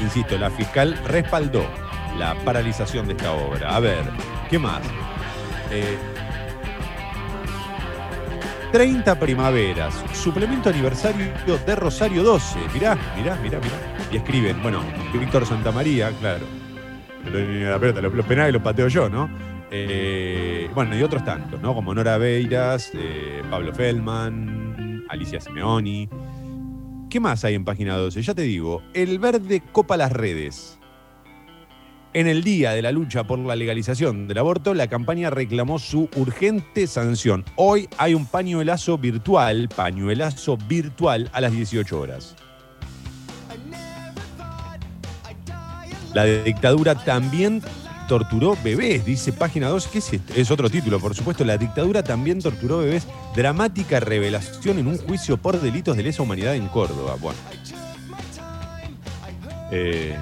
insisto, 0.00 0.38
la 0.38 0.50
fiscal 0.50 0.98
respaldó 1.04 1.66
la 2.18 2.34
paralización 2.44 3.06
de 3.06 3.12
esta 3.12 3.32
obra. 3.32 3.76
A 3.76 3.80
ver, 3.80 4.04
¿qué 4.48 4.58
más? 4.58 4.80
Eh, 5.70 5.98
30 8.72 9.18
primaveras, 9.18 10.02
suplemento 10.14 10.70
aniversario 10.70 11.26
de 11.66 11.76
Rosario 11.76 12.22
12. 12.22 12.58
Mirá, 12.72 12.96
mirá, 13.16 13.36
mirá, 13.36 13.58
mirá. 13.58 13.76
Y 14.10 14.16
escriben, 14.16 14.62
bueno, 14.62 14.80
Víctor 15.12 15.44
Santamaría, 15.44 16.10
claro. 16.12 16.46
La 17.24 17.78
pelota, 17.78 18.00
los 18.00 18.26
penales 18.26 18.52
los 18.54 18.62
pateo 18.62 18.88
yo, 18.88 19.08
¿no? 19.08 19.28
Eh, 19.70 20.68
bueno, 20.74 20.94
y 20.96 21.02
otros 21.02 21.24
tantos, 21.24 21.60
¿no? 21.62 21.74
Como 21.74 21.94
Nora 21.94 22.18
Beiras, 22.18 22.92
eh, 22.94 23.42
Pablo 23.50 23.72
Feldman, 23.72 24.51
Alicia 25.12 25.40
Simeoni. 25.40 26.08
¿Qué 27.10 27.20
más 27.20 27.44
hay 27.44 27.54
en 27.54 27.66
página 27.66 27.96
12? 27.96 28.22
Ya 28.22 28.34
te 28.34 28.42
digo, 28.42 28.82
el 28.94 29.18
verde 29.18 29.62
copa 29.72 29.98
las 29.98 30.10
redes. 30.10 30.78
En 32.14 32.26
el 32.26 32.42
día 32.42 32.72
de 32.72 32.80
la 32.80 32.92
lucha 32.92 33.24
por 33.24 33.38
la 33.38 33.54
legalización 33.54 34.26
del 34.26 34.38
aborto, 34.38 34.72
la 34.72 34.86
campaña 34.86 35.28
reclamó 35.28 35.78
su 35.78 36.08
urgente 36.16 36.86
sanción. 36.86 37.44
Hoy 37.56 37.88
hay 37.98 38.14
un 38.14 38.24
pañuelazo 38.24 38.96
virtual, 38.96 39.68
pañuelazo 39.74 40.56
virtual 40.56 41.28
a 41.34 41.42
las 41.42 41.52
18 41.52 42.00
horas. 42.00 42.34
La 46.14 46.24
dictadura 46.24 46.94
también 46.94 47.62
torturó 48.06 48.56
bebés, 48.62 49.04
dice 49.04 49.32
página 49.32 49.68
2. 49.68 49.86
¿Qué 49.88 49.98
es 49.98 50.12
esto? 50.12 50.34
Es 50.34 50.50
otro 50.50 50.68
título, 50.70 51.00
por 51.00 51.14
supuesto. 51.14 51.44
La 51.44 51.56
dictadura 51.56 52.02
también 52.02 52.40
torturó 52.40 52.78
bebés. 52.78 53.06
Dramática 53.34 54.00
revelación 54.00 54.78
en 54.78 54.86
un 54.86 54.98
juicio 54.98 55.36
por 55.36 55.60
delitos 55.60 55.96
de 55.96 56.02
lesa 56.02 56.22
humanidad 56.22 56.54
en 56.54 56.68
Córdoba. 56.68 57.16
Bueno. 57.20 57.38
Eh, 59.70 60.14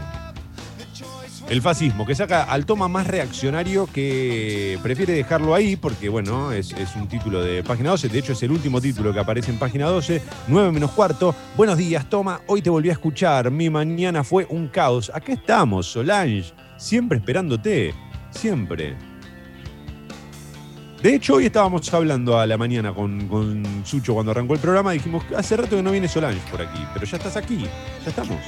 el 1.51 1.61
fascismo, 1.63 2.07
que 2.07 2.15
saca 2.15 2.45
al 2.45 2.65
toma 2.65 2.87
más 2.87 3.09
reaccionario 3.09 3.89
que 3.93 4.79
prefiere 4.85 5.15
dejarlo 5.15 5.53
ahí, 5.53 5.75
porque 5.75 6.09
bueno, 6.09 6.53
es, 6.53 6.71
es 6.75 6.95
un 6.95 7.09
título 7.09 7.43
de 7.43 7.65
página 7.65 7.91
12, 7.91 8.09
de 8.09 8.19
hecho 8.21 8.35
es 8.35 8.43
el 8.45 8.53
último 8.53 8.81
título 8.81 9.13
que 9.13 9.19
aparece 9.19 9.51
en 9.51 9.59
página 9.59 9.87
12, 9.87 10.23
9 10.47 10.71
menos 10.71 10.93
cuarto. 10.93 11.35
Buenos 11.57 11.77
días, 11.77 12.09
Toma, 12.09 12.41
hoy 12.47 12.63
te 12.63 12.71
volví 12.71 12.89
a 12.89 12.93
escuchar, 12.93 13.51
mi 13.51 13.69
mañana 13.69 14.23
fue 14.23 14.47
un 14.49 14.69
caos. 14.69 15.11
Acá 15.13 15.33
estamos, 15.33 15.87
Solange, 15.87 16.53
siempre 16.81 17.19
esperándote, 17.19 17.95
siempre. 18.31 18.97
De 21.03 21.15
hecho, 21.15 21.35
hoy 21.35 21.47
estábamos 21.47 21.93
hablando 21.95 22.39
a 22.39 22.47
la 22.47 22.59
mañana 22.59 22.93
con, 22.93 23.65
Sucho 23.85 24.15
cuando 24.15 24.33
arrancó 24.33 24.55
el 24.55 24.61
programa, 24.61 24.93
dijimos, 24.93 25.25
hace 25.37 25.57
rato 25.57 25.77
que 25.77 25.83
no 25.83 25.93
viene 25.93 26.09
Solange 26.09 26.41
por 26.51 26.61
aquí, 26.61 26.81
pero 26.93 27.07
ya 27.07 27.17
estás 27.17 27.37
aquí, 27.37 27.67
ya 28.03 28.09
estamos. 28.09 28.39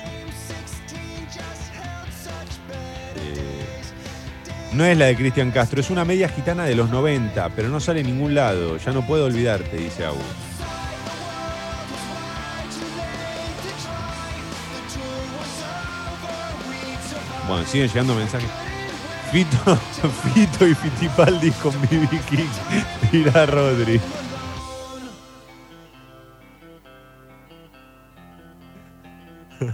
No 4.75 4.87
es 4.87 4.97
la 4.97 5.07
de 5.07 5.17
Cristian 5.17 5.51
Castro, 5.51 5.81
es 5.81 5.91
una 5.91 6.05
media 6.07 6.31
gitana 6.31 6.65
de 6.65 6.75
los 6.75 6.89
90, 6.89 7.51
pero 7.51 7.69
no 7.69 7.79
sale 7.79 8.01
en 8.01 8.07
ningún 8.07 8.35
lado. 8.35 8.79
Ya 8.79 8.93
no 8.93 9.07
puedo 9.07 9.27
olvidarte, 9.27 9.77
dice 9.77 10.07
Agus. 10.07 10.52
Bueno, 17.53 17.67
siguen 17.67 17.89
llegando 17.89 18.15
mensajes. 18.15 18.49
Fito, 19.31 19.77
Fito 20.35 20.67
y 20.67 20.75
Fitipaldi 20.75 21.51
con 21.51 21.73
BB 21.83 22.09
King. 22.31 22.49
Mira 23.13 23.45
Rodri. 23.45 24.01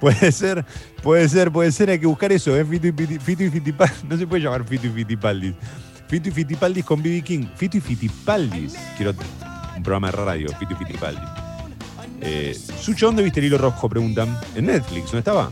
Puede 0.00 0.32
ser, 0.32 0.66
puede 1.02 1.28
ser, 1.30 1.50
puede 1.50 1.72
ser, 1.72 1.88
hay 1.90 1.98
que 1.98 2.06
buscar 2.06 2.30
eso, 2.30 2.54
¿eh? 2.54 2.64
Fito 2.64 2.88
y, 2.88 2.92
Fito 3.18 3.42
y 3.42 3.50
Fitipaldis. 3.50 4.04
No 4.08 4.18
se 4.18 4.26
puede 4.26 4.42
llamar 4.42 4.62
Fito 4.64 4.86
y 4.86 4.90
Fitipaldis. 4.90 5.54
Fito 6.08 6.28
y 6.28 6.32
Fitipaldis 6.32 6.84
con 6.84 7.02
BB 7.02 7.22
King. 7.22 7.46
Fito 7.56 7.78
y 7.78 7.80
Fitipaldis. 7.80 8.76
Quiero 8.98 9.14
un 9.76 9.82
programa 9.82 10.10
de 10.10 10.12
radio, 10.12 10.48
Fito 10.58 10.74
y 10.74 10.76
Fitipaldis. 10.76 11.24
Eh, 12.20 12.54
Sucho, 12.54 13.06
¿dónde 13.06 13.22
viste 13.22 13.40
el 13.40 13.46
hilo 13.46 13.56
rojo? 13.56 13.88
Preguntan. 13.88 14.38
En 14.54 14.66
Netflix, 14.66 15.10
¿no 15.14 15.20
estaba? 15.20 15.50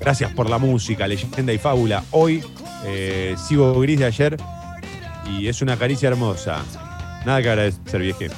Gracias 0.00 0.32
por 0.32 0.48
la 0.48 0.58
música, 0.58 1.06
leyenda 1.06 1.52
y 1.52 1.58
fábula. 1.58 2.02
Hoy 2.10 2.42
eh, 2.86 3.34
sigo 3.36 3.78
gris 3.80 3.98
de 3.98 4.06
ayer 4.06 4.36
y 5.28 5.46
es 5.48 5.60
una 5.62 5.76
caricia 5.76 6.08
hermosa. 6.08 6.62
Nada 7.26 7.42
que 7.42 7.50
agradecer, 7.50 8.00
vieje. 8.00 8.30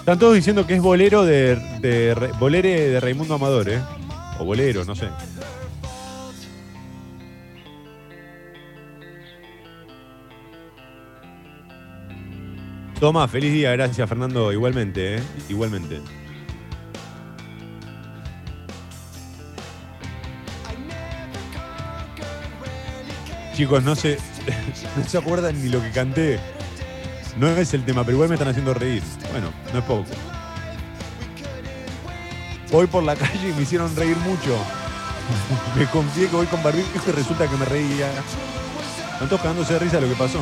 Están 0.00 0.18
todos 0.18 0.34
diciendo 0.34 0.66
que 0.66 0.74
es 0.74 0.82
bolero 0.82 1.24
de, 1.24 1.54
de 1.80 2.14
Re- 2.14 2.32
bolere 2.40 2.88
de 2.88 3.00
Raimundo 3.00 3.34
Amador, 3.34 3.68
¿eh? 3.68 3.80
O 4.40 4.44
bolero, 4.44 4.84
no 4.84 4.96
sé. 4.96 5.06
Toma, 12.98 13.26
feliz 13.28 13.52
día, 13.52 13.72
gracias 13.72 14.08
Fernando, 14.08 14.52
igualmente, 14.52 15.16
¿eh? 15.16 15.22
Igualmente. 15.48 16.00
Chicos, 23.60 23.82
no 23.84 23.94
se, 23.94 24.16
no 24.96 25.04
se 25.06 25.18
acuerdan 25.18 25.62
ni 25.62 25.68
lo 25.68 25.82
que 25.82 25.90
canté. 25.90 26.40
No 27.36 27.46
es 27.46 27.74
el 27.74 27.84
tema, 27.84 28.04
pero 28.04 28.14
igual 28.14 28.30
me 28.30 28.36
están 28.36 28.48
haciendo 28.48 28.72
reír. 28.72 29.02
Bueno, 29.32 29.52
no 29.74 29.78
es 29.80 29.84
poco. 29.84 30.06
Voy 32.72 32.86
por 32.86 33.02
la 33.02 33.14
calle 33.16 33.50
y 33.50 33.52
me 33.52 33.60
hicieron 33.60 33.94
reír 33.94 34.16
mucho. 34.16 34.56
Me 35.76 35.84
confié 35.90 36.28
que 36.28 36.36
voy 36.36 36.46
con 36.46 36.62
barbijo 36.62 36.88
y 37.06 37.10
resulta 37.10 37.46
que 37.48 37.56
me 37.58 37.66
reía. 37.66 38.10
Están 39.12 39.28
todos 39.28 39.42
cagándose 39.42 39.74
de 39.74 39.78
risa 39.78 40.00
lo 40.00 40.08
que 40.08 40.16
pasó. 40.16 40.40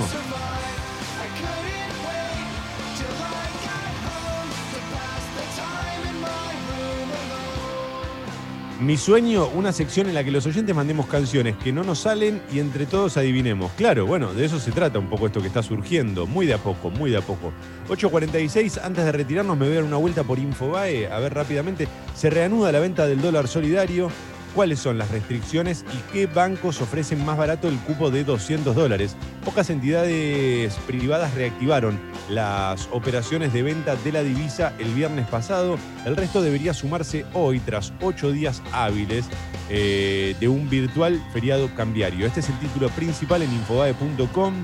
Mi 8.80 8.96
sueño, 8.96 9.48
una 9.48 9.72
sección 9.72 10.06
en 10.06 10.14
la 10.14 10.22
que 10.22 10.30
los 10.30 10.46
oyentes 10.46 10.72
mandemos 10.72 11.06
canciones 11.06 11.56
que 11.56 11.72
no 11.72 11.82
nos 11.82 11.98
salen 11.98 12.40
y 12.52 12.60
entre 12.60 12.86
todos 12.86 13.16
adivinemos. 13.16 13.72
Claro, 13.72 14.06
bueno, 14.06 14.32
de 14.32 14.44
eso 14.44 14.60
se 14.60 14.70
trata 14.70 15.00
un 15.00 15.08
poco 15.08 15.26
esto 15.26 15.40
que 15.40 15.48
está 15.48 15.64
surgiendo, 15.64 16.28
muy 16.28 16.46
de 16.46 16.54
a 16.54 16.58
poco, 16.58 16.88
muy 16.88 17.10
de 17.10 17.16
a 17.16 17.20
poco. 17.20 17.52
8.46, 17.88 18.80
antes 18.80 19.04
de 19.04 19.10
retirarnos 19.10 19.56
me 19.56 19.66
voy 19.66 19.72
a 19.72 19.80
dar 19.80 19.84
una 19.84 19.96
vuelta 19.96 20.22
por 20.22 20.38
Infobae, 20.38 21.08
a 21.08 21.18
ver 21.18 21.34
rápidamente, 21.34 21.88
se 22.14 22.30
reanuda 22.30 22.70
la 22.70 22.78
venta 22.78 23.08
del 23.08 23.20
dólar 23.20 23.48
solidario 23.48 24.12
cuáles 24.54 24.78
son 24.78 24.98
las 24.98 25.10
restricciones 25.10 25.84
y 25.92 26.12
qué 26.12 26.26
bancos 26.26 26.80
ofrecen 26.80 27.24
más 27.24 27.36
barato 27.36 27.68
el 27.68 27.78
cupo 27.78 28.10
de 28.10 28.24
200 28.24 28.74
dólares. 28.74 29.16
Pocas 29.44 29.70
entidades 29.70 30.74
privadas 30.86 31.34
reactivaron 31.34 31.98
las 32.28 32.88
operaciones 32.92 33.52
de 33.52 33.62
venta 33.62 33.96
de 33.96 34.12
la 34.12 34.22
divisa 34.22 34.72
el 34.78 34.92
viernes 34.94 35.26
pasado. 35.28 35.78
El 36.04 36.16
resto 36.16 36.42
debería 36.42 36.74
sumarse 36.74 37.24
hoy 37.34 37.60
tras 37.60 37.92
ocho 38.00 38.32
días 38.32 38.62
hábiles 38.72 39.26
eh, 39.70 40.34
de 40.40 40.48
un 40.48 40.68
virtual 40.68 41.22
feriado 41.32 41.68
cambiario. 41.74 42.26
Este 42.26 42.40
es 42.40 42.48
el 42.48 42.58
título 42.58 42.88
principal 42.90 43.42
en 43.42 43.52
infobae.com. 43.52 44.54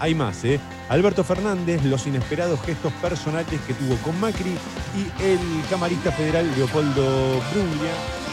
Hay 0.00 0.14
más, 0.14 0.44
¿eh? 0.44 0.58
Alberto 0.88 1.22
Fernández, 1.24 1.82
los 1.84 2.06
inesperados 2.06 2.60
gestos 2.62 2.92
personales 2.94 3.60
que 3.66 3.74
tuvo 3.74 3.96
con 3.98 4.18
Macri 4.20 4.50
y 4.50 5.22
el 5.22 5.38
camarista 5.70 6.10
federal 6.12 6.50
Leopoldo 6.56 7.40
Bruglia 7.52 8.23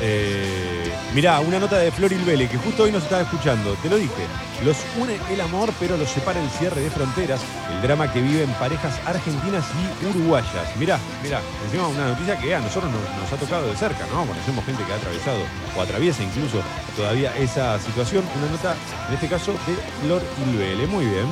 Eh, 0.00 0.92
mirá, 1.14 1.40
una 1.40 1.58
nota 1.58 1.78
de 1.78 1.90
Flor 1.90 2.10
Vélez, 2.24 2.50
que 2.50 2.58
justo 2.58 2.84
hoy 2.84 2.92
nos 2.92 3.04
estaba 3.04 3.22
escuchando. 3.22 3.74
Te 3.82 3.88
lo 3.88 3.96
dije. 3.96 4.26
Los 4.64 4.76
une 5.00 5.18
el 5.30 5.40
amor, 5.40 5.72
pero 5.78 5.96
los 5.96 6.08
separa 6.08 6.40
el 6.40 6.48
cierre 6.50 6.80
de 6.80 6.90
fronteras. 6.90 7.40
El 7.74 7.82
drama 7.82 8.12
que 8.12 8.20
viven 8.20 8.50
parejas 8.54 9.00
argentinas 9.06 9.64
y 10.02 10.06
uruguayas. 10.06 10.76
Mirá, 10.78 10.98
mirá. 11.22 11.40
Encima 11.64 11.88
una 11.88 12.08
noticia 12.08 12.38
que 12.38 12.54
a 12.54 12.60
nosotros 12.60 12.90
nos, 12.92 13.32
ha 13.32 13.36
tocado 13.36 13.68
de 13.68 13.76
cerca, 13.76 14.06
¿no? 14.12 14.26
Conocemos 14.26 14.64
gente 14.64 14.84
que 14.84 14.92
ha 14.92 14.96
atravesado 14.96 15.40
o 15.76 15.80
atraviesa 15.80 16.22
incluso 16.22 16.62
todavía 16.96 17.36
esa 17.36 17.78
situación. 17.78 18.24
Una 18.38 18.50
nota, 18.50 18.74
en 19.08 19.14
este 19.14 19.28
caso, 19.28 19.52
de 19.52 19.74
Flor 20.02 20.22
Ilvele. 20.46 20.86
Muy 20.86 21.04
bien. 21.06 21.26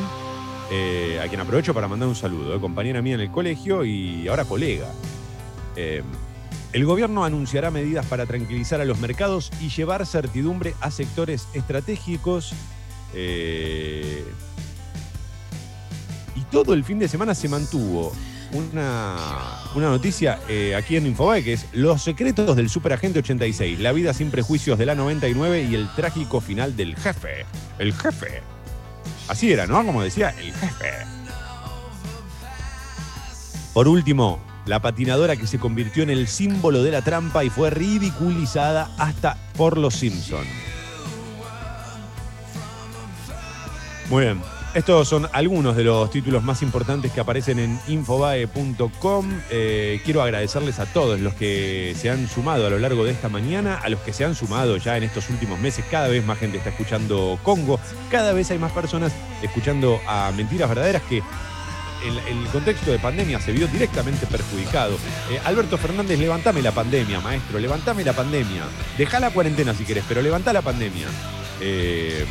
Eh, 0.71 1.21
a 1.23 1.29
quien 1.29 1.41
aprovecho 1.41 1.75
para 1.75 1.89
mandar 1.89 2.09
un 2.09 2.17
saludo. 2.17 2.57
Eh, 2.57 2.61
compañera 2.61 3.03
mía 3.03 3.15
en 3.15 3.21
el 3.21 3.31
colegio 3.31 3.85
y 3.85 4.27
ahora 4.29 4.45
colega. 4.45 4.87
Eh, 5.77 6.03
el 6.73 6.85
gobierno 6.87 7.25
anunciará 7.25 7.71
medidas 7.71 8.07
para 8.07 8.27
tranquilizar 8.27 8.81
a 8.81 8.85
los 8.85 8.99
mercados 8.99 9.51
y 9.61 9.69
llevar 9.69 10.07
certidumbre 10.07 10.75
a 10.81 10.91
sectores 10.91 11.47
estratégicos. 11.53 12.55
Eh, 13.15 14.25
y 16.35 16.41
todo 16.51 16.73
el 16.73 16.83
fin 16.85 16.99
de 16.99 17.09
semana 17.09 17.35
se 17.35 17.49
mantuvo 17.49 18.13
una, 18.53 19.17
una 19.75 19.89
noticia 19.89 20.41
eh, 20.49 20.75
aquí 20.75 20.97
en 20.97 21.07
Infobae 21.07 21.43
que 21.43 21.55
es 21.55 21.67
Los 21.73 22.03
secretos 22.03 22.57
del 22.57 22.71
superagente 22.71 23.19
86, 23.19 23.81
la 23.81 23.93
vida 23.93 24.15
sin 24.15 24.31
prejuicios 24.31 24.79
de 24.79 24.87
la 24.87 24.95
99 24.95 25.65
y 25.65 25.75
el 25.75 25.89
trágico 25.95 26.41
final 26.41 26.75
del 26.75 26.97
jefe. 26.97 27.45
El 27.79 27.93
jefe. 27.93 28.43
Así 29.29 29.53
era, 29.53 29.67
¿no? 29.67 29.85
Como 29.85 30.03
decía, 30.03 30.31
el 30.39 30.53
jefe. 30.53 30.91
Por 33.75 33.89
último, 33.89 34.41
la 34.67 34.81
patinadora 34.81 35.37
que 35.37 35.47
se 35.47 35.59
convirtió 35.59 36.03
en 36.03 36.11
el 36.11 36.29
símbolo 36.29 36.83
de 36.83 36.91
la 36.91 37.03
trampa 37.03 37.45
y 37.45 37.51
fue 37.51 37.71
ridiculizada 37.71 38.91
hasta 38.99 39.37
por 39.57 39.79
los 39.79 39.95
Simpson. 39.95 40.45
Muy 44.11 44.25
bien. 44.25 44.41
Estos 44.75 45.07
son 45.07 45.29
algunos 45.35 45.77
de 45.77 45.85
los 45.85 46.11
títulos 46.11 46.43
más 46.43 46.63
importantes 46.63 47.13
que 47.13 47.21
aparecen 47.21 47.59
en 47.59 47.79
infobae.com. 47.89 49.29
Eh, 49.51 50.01
quiero 50.03 50.23
agradecerles 50.23 50.79
a 50.79 50.87
todos 50.87 51.21
los 51.21 51.35
que 51.35 51.95
se 51.95 52.09
han 52.09 52.27
sumado 52.27 52.67
a 52.67 52.71
lo 52.71 52.79
largo 52.79 53.05
de 53.05 53.11
esta 53.11 53.29
mañana, 53.29 53.77
a 53.77 53.91
los 53.91 54.01
que 54.01 54.15
se 54.15 54.25
han 54.25 54.35
sumado 54.35 54.79
ya 54.79 54.97
en 54.97 55.03
estos 55.03 55.29
últimos 55.29 55.61
meses. 55.61 55.85
Cada 55.91 56.09
vez 56.09 56.25
más 56.25 56.39
gente 56.39 56.57
está 56.57 56.71
escuchando 56.71 57.39
Congo, 57.43 57.79
cada 58.11 58.33
vez 58.33 58.51
hay 58.51 58.59
más 58.59 58.73
personas 58.73 59.13
escuchando 59.43 60.01
a 60.09 60.33
Mentiras 60.35 60.71
Verdaderas 60.71 61.03
que 61.03 61.23
el, 62.05 62.49
contexto 62.49 62.91
de 62.91 62.99
pandemia 62.99 63.41
se 63.41 63.53
vio 63.53 63.67
directamente 63.69 64.27
perjudicado. 64.27 64.97
Eh, 65.31 65.41
Alberto 65.45 65.79
Fernández, 65.79 66.19
levantame 66.19 66.63
la 66.63 66.73
pandemia, 66.73 67.21
maestro, 67.21 67.59
levantame 67.59 68.05
la 68.05 68.13
pandemia. 68.13 68.65
Deja 68.99 69.21
la 69.21 69.31
cuarentena 69.31 69.75
si 69.75 69.85
querés, 69.85 70.05
pero 70.09 70.23
levantá 70.23 70.53
la 70.53 70.63
pandemia. 70.63 71.07
Eh, 71.61 72.25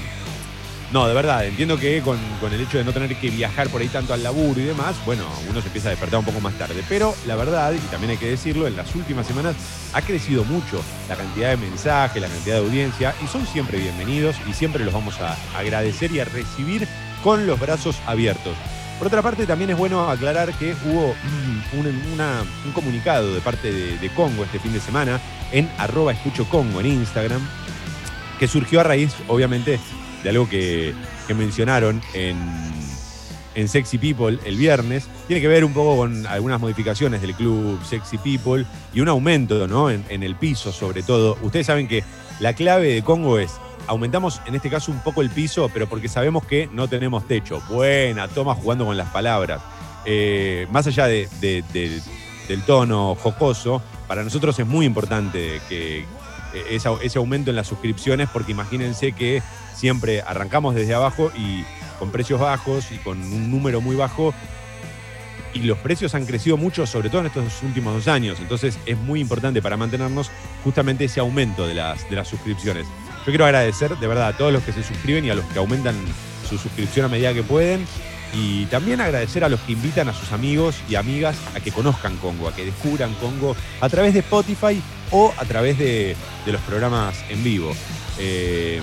no, 0.91 1.07
de 1.07 1.13
verdad, 1.13 1.45
entiendo 1.45 1.77
que 1.77 2.01
con, 2.01 2.19
el 2.51 2.61
hecho 2.61 2.77
de 2.77 2.83
no 2.83 2.91
tener 2.91 3.15
que 3.15 3.29
viajar 3.29 3.69
por 3.69 3.81
ahí 3.81 3.87
tanto 3.87 4.13
al 4.13 4.23
laburo 4.23 4.59
y 4.59 4.65
demás, 4.65 4.97
bueno, 5.05 5.23
uno 5.49 5.61
se 5.61 5.67
empieza 5.67 5.87
a 5.87 5.91
despertar 5.91 6.19
un 6.19 6.25
poco 6.25 6.41
más 6.41 6.53
tarde. 6.55 6.83
Pero 6.89 7.15
la 7.25 7.37
verdad, 7.37 7.71
y 7.71 7.79
también 7.89 8.11
hay 8.11 8.17
que 8.17 8.29
decirlo, 8.29 8.67
en 8.67 8.75
las 8.75 8.93
últimas 8.93 9.25
semanas 9.25 9.55
ha 9.93 10.01
crecido 10.01 10.43
mucho 10.43 10.83
la 11.07 11.15
cantidad 11.15 11.51
de 11.51 11.57
mensajes, 11.57 12.21
la 12.21 12.27
cantidad 12.27 12.55
de 12.55 12.65
audiencia, 12.65 13.15
y 13.23 13.27
son 13.27 13.47
siempre 13.47 13.77
bienvenidos 13.77 14.35
y 14.49 14.53
siempre 14.53 14.83
los 14.83 14.93
vamos 14.93 15.17
a 15.21 15.37
agradecer 15.57 16.11
y 16.11 16.19
a 16.19 16.25
recibir 16.25 16.85
con 17.23 17.47
los 17.47 17.57
brazos 17.57 17.95
abiertos. 18.05 18.55
Por 19.01 19.07
otra 19.07 19.23
parte, 19.23 19.47
también 19.47 19.71
es 19.71 19.77
bueno 19.77 20.07
aclarar 20.11 20.53
que 20.53 20.75
hubo 20.85 21.15
un, 21.73 22.71
comunicado 22.71 23.33
de 23.33 23.41
parte 23.41 23.71
de, 23.71 24.09
Congo 24.09 24.43
este 24.43 24.59
fin 24.59 24.73
de 24.73 24.79
semana 24.79 25.19
en 25.51 25.67
arroba 25.79 26.11
escucho 26.11 26.45
Congo 26.47 26.81
en 26.81 26.85
Instagram, 26.85 27.41
que 28.37 28.47
surgió 28.47 28.79
a 28.79 28.83
raíz, 28.83 29.15
obviamente, 29.27 29.79
de 30.21 30.29
algo 30.29 30.47
que, 30.47 30.93
mencionaron 31.35 31.99
en, 32.13 32.37
Sexy 33.67 33.97
People 33.97 34.37
el 34.45 34.55
viernes. 34.55 35.07
Tiene 35.25 35.41
que 35.41 35.47
ver 35.47 35.65
un 35.65 35.73
poco 35.73 35.97
con 35.97 36.27
algunas 36.27 36.61
modificaciones 36.61 37.23
del 37.23 37.33
club 37.33 37.83
Sexy 37.83 38.19
People 38.19 38.67
y 38.93 39.01
un 39.01 39.09
aumento 39.09 39.67
¿no? 39.67 39.89
en, 39.89 40.05
en 40.09 40.21
el 40.21 40.35
piso, 40.35 40.71
sobre 40.71 41.01
todo. 41.01 41.39
Ustedes 41.41 41.65
saben 41.65 41.87
que 41.87 42.03
la 42.39 42.53
clave 42.53 42.93
de 42.93 43.01
Congo 43.01 43.39
es 43.39 43.53
aumentamos 43.87 44.41
en 44.45 44.55
este 44.55 44.69
caso 44.69 44.91
un 44.91 44.99
poco 44.99 45.21
el 45.21 45.29
piso, 45.29 45.69
pero 45.73 45.87
porque 45.87 46.07
sabemos 46.07 46.45
que 46.45 46.69
no 46.71 46.87
tenemos 46.87 47.27
techo. 47.27 47.61
Buena, 47.69 48.27
toma 48.27 48.55
jugando 48.55 48.85
con 48.85 48.97
las 48.97 49.09
palabras. 49.09 49.61
Eh, 50.05 50.67
más 50.71 50.87
allá 50.87 51.07
del 51.07 51.63
tono 52.65 53.15
jocoso, 53.15 53.81
para 54.07 54.23
nosotros 54.23 54.57
es 54.59 54.67
muy 54.67 54.85
importante 54.85 55.61
eh, 55.69 56.05
ese, 56.69 57.17
aumento 57.17 57.49
en 57.49 57.55
las 57.55 57.67
suscripciones, 57.67 58.29
porque 58.29 58.51
imagínense 58.51 59.13
que 59.13 59.41
siempre 59.75 60.21
arrancamos 60.21 60.75
desde 60.75 60.93
abajo 60.93 61.31
y 61.35 61.63
con 61.99 62.11
precios 62.11 62.39
bajos 62.39 62.91
y 62.91 62.97
con 62.97 63.19
un 63.21 63.51
número 63.51 63.79
muy 63.79 63.95
bajo 63.95 64.33
y 65.53 65.59
los 65.59 65.77
precios 65.79 66.15
han 66.15 66.25
crecido 66.25 66.57
mucho, 66.57 66.85
sobre 66.85 67.09
todo 67.09 67.21
en 67.21 67.27
estos 67.27 67.61
últimos 67.61 67.93
dos 67.93 68.07
años. 68.07 68.39
Entonces 68.39 68.79
es 68.85 68.97
muy 68.97 69.19
importante 69.19 69.61
para 69.61 69.77
mantenernos 69.77 70.31
justamente 70.63 71.05
ese 71.05 71.19
aumento 71.19 71.67
de 71.67 71.75
las 71.75 72.27
suscripciones. 72.27 72.87
Yo 73.25 73.31
quiero 73.31 73.45
agradecer 73.45 73.95
de 73.97 74.07
verdad 74.07 74.29
a 74.29 74.37
todos 74.37 74.51
los 74.51 74.63
que 74.63 74.71
se 74.71 74.83
suscriben 74.83 75.25
y 75.25 75.29
a 75.29 75.35
los 75.35 75.45
que 75.45 75.59
aumentan 75.59 75.95
su 76.49 76.57
suscripción 76.57 77.05
a 77.05 77.09
medida 77.09 77.33
que 77.33 77.43
pueden. 77.43 77.85
Y 78.33 78.65
también 78.67 79.01
agradecer 79.01 79.43
a 79.43 79.49
los 79.49 79.59
que 79.59 79.73
invitan 79.73 80.09
a 80.09 80.13
sus 80.13 80.31
amigos 80.31 80.75
y 80.89 80.95
amigas 80.95 81.35
a 81.55 81.59
que 81.59 81.71
conozcan 81.71 82.17
Congo, 82.17 82.47
a 82.47 82.55
que 82.55 82.65
descubran 82.65 83.13
Congo 83.15 83.55
a 83.79 83.89
través 83.89 84.13
de 84.13 84.21
Spotify 84.21 84.81
o 85.11 85.33
a 85.37 85.45
través 85.45 85.77
de, 85.77 86.15
los 86.45 86.61
programas 86.61 87.15
en 87.29 87.43
vivo. 87.43 87.73
Eh, 88.17 88.81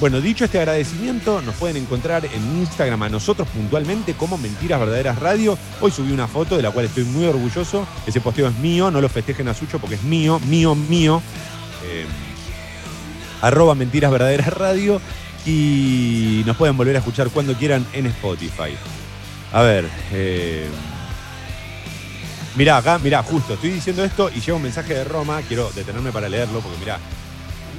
bueno, 0.00 0.20
dicho 0.20 0.44
este 0.44 0.58
agradecimiento, 0.58 1.40
nos 1.42 1.54
pueden 1.54 1.76
encontrar 1.76 2.26
en 2.26 2.58
Instagram 2.58 3.04
a 3.04 3.08
nosotros 3.08 3.46
puntualmente 3.48 4.14
como 4.14 4.36
Mentiras 4.36 4.80
Verdaderas 4.80 5.18
Radio. 5.20 5.56
Hoy 5.80 5.92
subí 5.92 6.12
una 6.12 6.26
foto 6.26 6.56
de 6.56 6.62
la 6.62 6.72
cual 6.72 6.86
estoy 6.86 7.04
muy 7.04 7.24
orgulloso. 7.24 7.86
Ese 8.04 8.20
posteo 8.20 8.48
es 8.48 8.58
mío, 8.58 8.90
no 8.90 9.00
lo 9.00 9.08
festejen 9.08 9.46
a 9.46 9.54
Sucho 9.54 9.78
porque 9.78 9.94
es 9.94 10.02
mío, 10.02 10.40
mío, 10.40 10.74
mío. 10.74 11.22
Eh, 11.84 12.04
arroba 13.42 13.74
Mentiras 13.74 14.10
Verdaderas 14.10 14.52
Radio 14.54 15.00
y 15.44 16.42
nos 16.46 16.56
pueden 16.56 16.76
volver 16.76 16.96
a 16.96 17.00
escuchar 17.00 17.28
cuando 17.28 17.54
quieran 17.54 17.86
en 17.92 18.06
Spotify. 18.06 18.74
A 19.52 19.60
ver, 19.60 19.86
eh, 20.12 20.66
mirá 22.56 22.78
acá, 22.78 22.98
mirá, 22.98 23.22
justo, 23.22 23.54
estoy 23.54 23.70
diciendo 23.70 24.02
esto 24.02 24.30
y 24.34 24.40
llega 24.40 24.54
un 24.54 24.62
mensaje 24.62 24.94
de 24.94 25.04
Roma, 25.04 25.42
quiero 25.46 25.70
detenerme 25.72 26.10
para 26.10 26.28
leerlo 26.28 26.60
porque 26.60 26.78
mirá, 26.78 26.98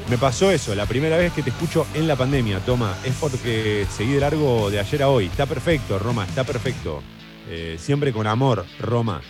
me 0.10 0.18
pasó 0.18 0.52
eso, 0.52 0.76
la 0.76 0.86
primera 0.86 1.18
vez 1.18 1.32
que 1.32 1.42
te 1.42 1.50
escucho 1.50 1.88
en 1.94 2.08
la 2.08 2.16
pandemia, 2.16 2.60
toma, 2.60 2.96
es 3.04 3.16
porque 3.20 3.88
seguí 3.90 4.14
de 4.14 4.20
largo 4.20 4.70
de 4.70 4.80
ayer 4.80 5.02
a 5.02 5.10
hoy. 5.10 5.26
Está 5.26 5.46
perfecto, 5.46 5.98
Roma, 5.98 6.26
está 6.26 6.44
perfecto. 6.44 7.02
Eh, 7.50 7.78
siempre 7.80 8.12
con 8.12 8.28
amor, 8.28 8.66
Roma. 8.80 9.22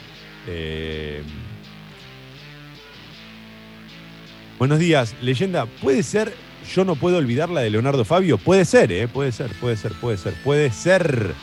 Eh, 0.48 1.24
Buenos 4.60 4.80
días, 4.80 5.16
leyenda. 5.22 5.66
¿Puede 5.66 6.04
ser 6.04 6.34
Yo 6.74 6.86
no 6.86 6.96
puedo 6.96 7.18
olvidar 7.18 7.50
la 7.50 7.62
de 7.62 7.70
Leonardo 7.70 8.06
Fabio? 8.06 8.38
Puede 8.38 8.66
ser, 8.66 8.92
¿eh? 8.92 9.08
Puede 9.08 9.32
ser, 9.32 9.52
puede 9.60 9.76
ser, 9.76 9.92
puede 9.94 10.18
ser, 10.18 10.34
puede 10.44 10.72
ser. 10.72 11.34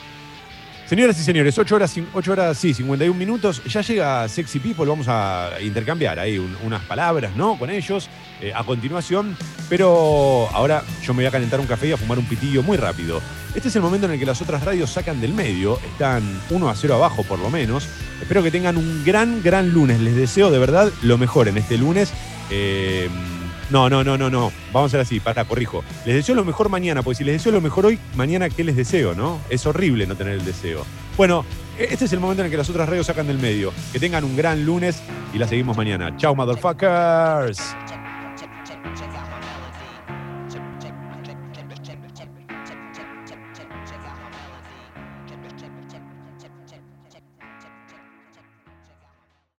Señoras 0.91 1.21
y 1.21 1.23
señores, 1.23 1.57
8 1.57 1.77
horas, 1.77 1.95
8 2.15 2.33
horas, 2.33 2.59
sí, 2.59 2.75
51 2.75 3.17
minutos. 3.17 3.63
Ya 3.65 3.81
llega 3.81 4.27
Sexy 4.29 4.59
People, 4.59 4.87
vamos 4.87 5.07
a 5.09 5.51
intercambiar 5.61 6.19
ahí 6.19 6.39
unas 6.65 6.83
palabras, 6.83 7.37
¿no? 7.37 7.57
Con 7.59 7.71
ellos 7.71 8.09
eh, 8.41 8.53
a 8.55 8.65
continuación. 8.65 9.37
Pero 9.69 10.49
ahora 10.53 10.83
yo 11.05 11.13
me 11.13 11.19
voy 11.19 11.27
a 11.27 11.31
calentar 11.31 11.61
un 11.61 11.67
café 11.67 11.89
y 11.89 11.93
a 11.93 11.97
fumar 11.97 12.19
un 12.19 12.25
pitillo 12.25 12.63
muy 12.63 12.77
rápido. 12.77 13.21
Este 13.55 13.69
es 13.69 13.77
el 13.77 13.83
momento 13.83 14.07
en 14.07 14.15
el 14.15 14.19
que 14.19 14.27
las 14.27 14.43
otras 14.43 14.65
radios 14.65 14.91
sacan 14.91 15.21
del 15.21 15.33
medio, 15.33 15.79
están 15.93 16.23
1 16.51 16.69
a 16.69 16.75
0 16.75 16.95
abajo 16.95 17.23
por 17.23 17.39
lo 17.39 17.51
menos. 17.51 17.87
Espero 18.21 18.43
que 18.43 18.51
tengan 18.51 18.77
un 18.77 19.05
gran, 19.05 19.43
gran 19.45 19.71
lunes. 19.71 20.01
Les 20.01 20.17
deseo 20.17 20.51
de 20.51 20.59
verdad 20.59 20.91
lo 21.03 21.19
mejor 21.19 21.47
en 21.47 21.59
este 21.59 21.79
lunes. 21.79 22.13
Eh, 22.51 23.09
no, 23.71 23.89
no, 23.89 24.03
no, 24.03 24.19
no, 24.19 24.29
no. 24.29 24.53
Vamos 24.73 24.83
a 24.83 24.87
hacer 24.87 25.01
así, 25.01 25.21
para, 25.21 25.45
corrijo. 25.45 25.85
Les 26.05 26.15
deseo 26.15 26.35
lo 26.35 26.45
mejor 26.45 26.69
mañana, 26.69 27.03
porque 27.03 27.19
si 27.19 27.25
les 27.25 27.35
deseo 27.37 27.53
lo 27.53 27.61
mejor 27.61 27.87
hoy, 27.87 27.99
mañana, 28.17 28.51
¿qué 28.51 28.65
les 28.65 28.77
deseo, 28.77 29.15
no? 29.15 29.41
Es 29.49 29.65
horrible 29.67 30.07
no 30.07 30.17
tener 30.17 30.35
el 30.35 30.45
deseo. 30.45 30.85
Bueno, 31.17 31.45
este 31.79 32.05
es 32.05 32.13
el 32.13 32.21
momento 32.21 32.43
en 32.43 32.47
el 32.47 32.51
que 32.51 32.57
las 32.57 32.69
otras 32.69 32.89
radios 32.89 33.07
sacan 33.07 33.29
del 33.29 33.39
medio. 33.39 33.73
Que 33.93 34.01
tengan 34.01 34.25
un 34.25 34.37
gran 34.37 34.65
lunes 34.65 35.03
y 35.33 35.39
la 35.39 35.47
seguimos 35.47 35.77
mañana. 35.77 36.17
Chao, 36.17 36.35
motherfuckers. 36.35 37.77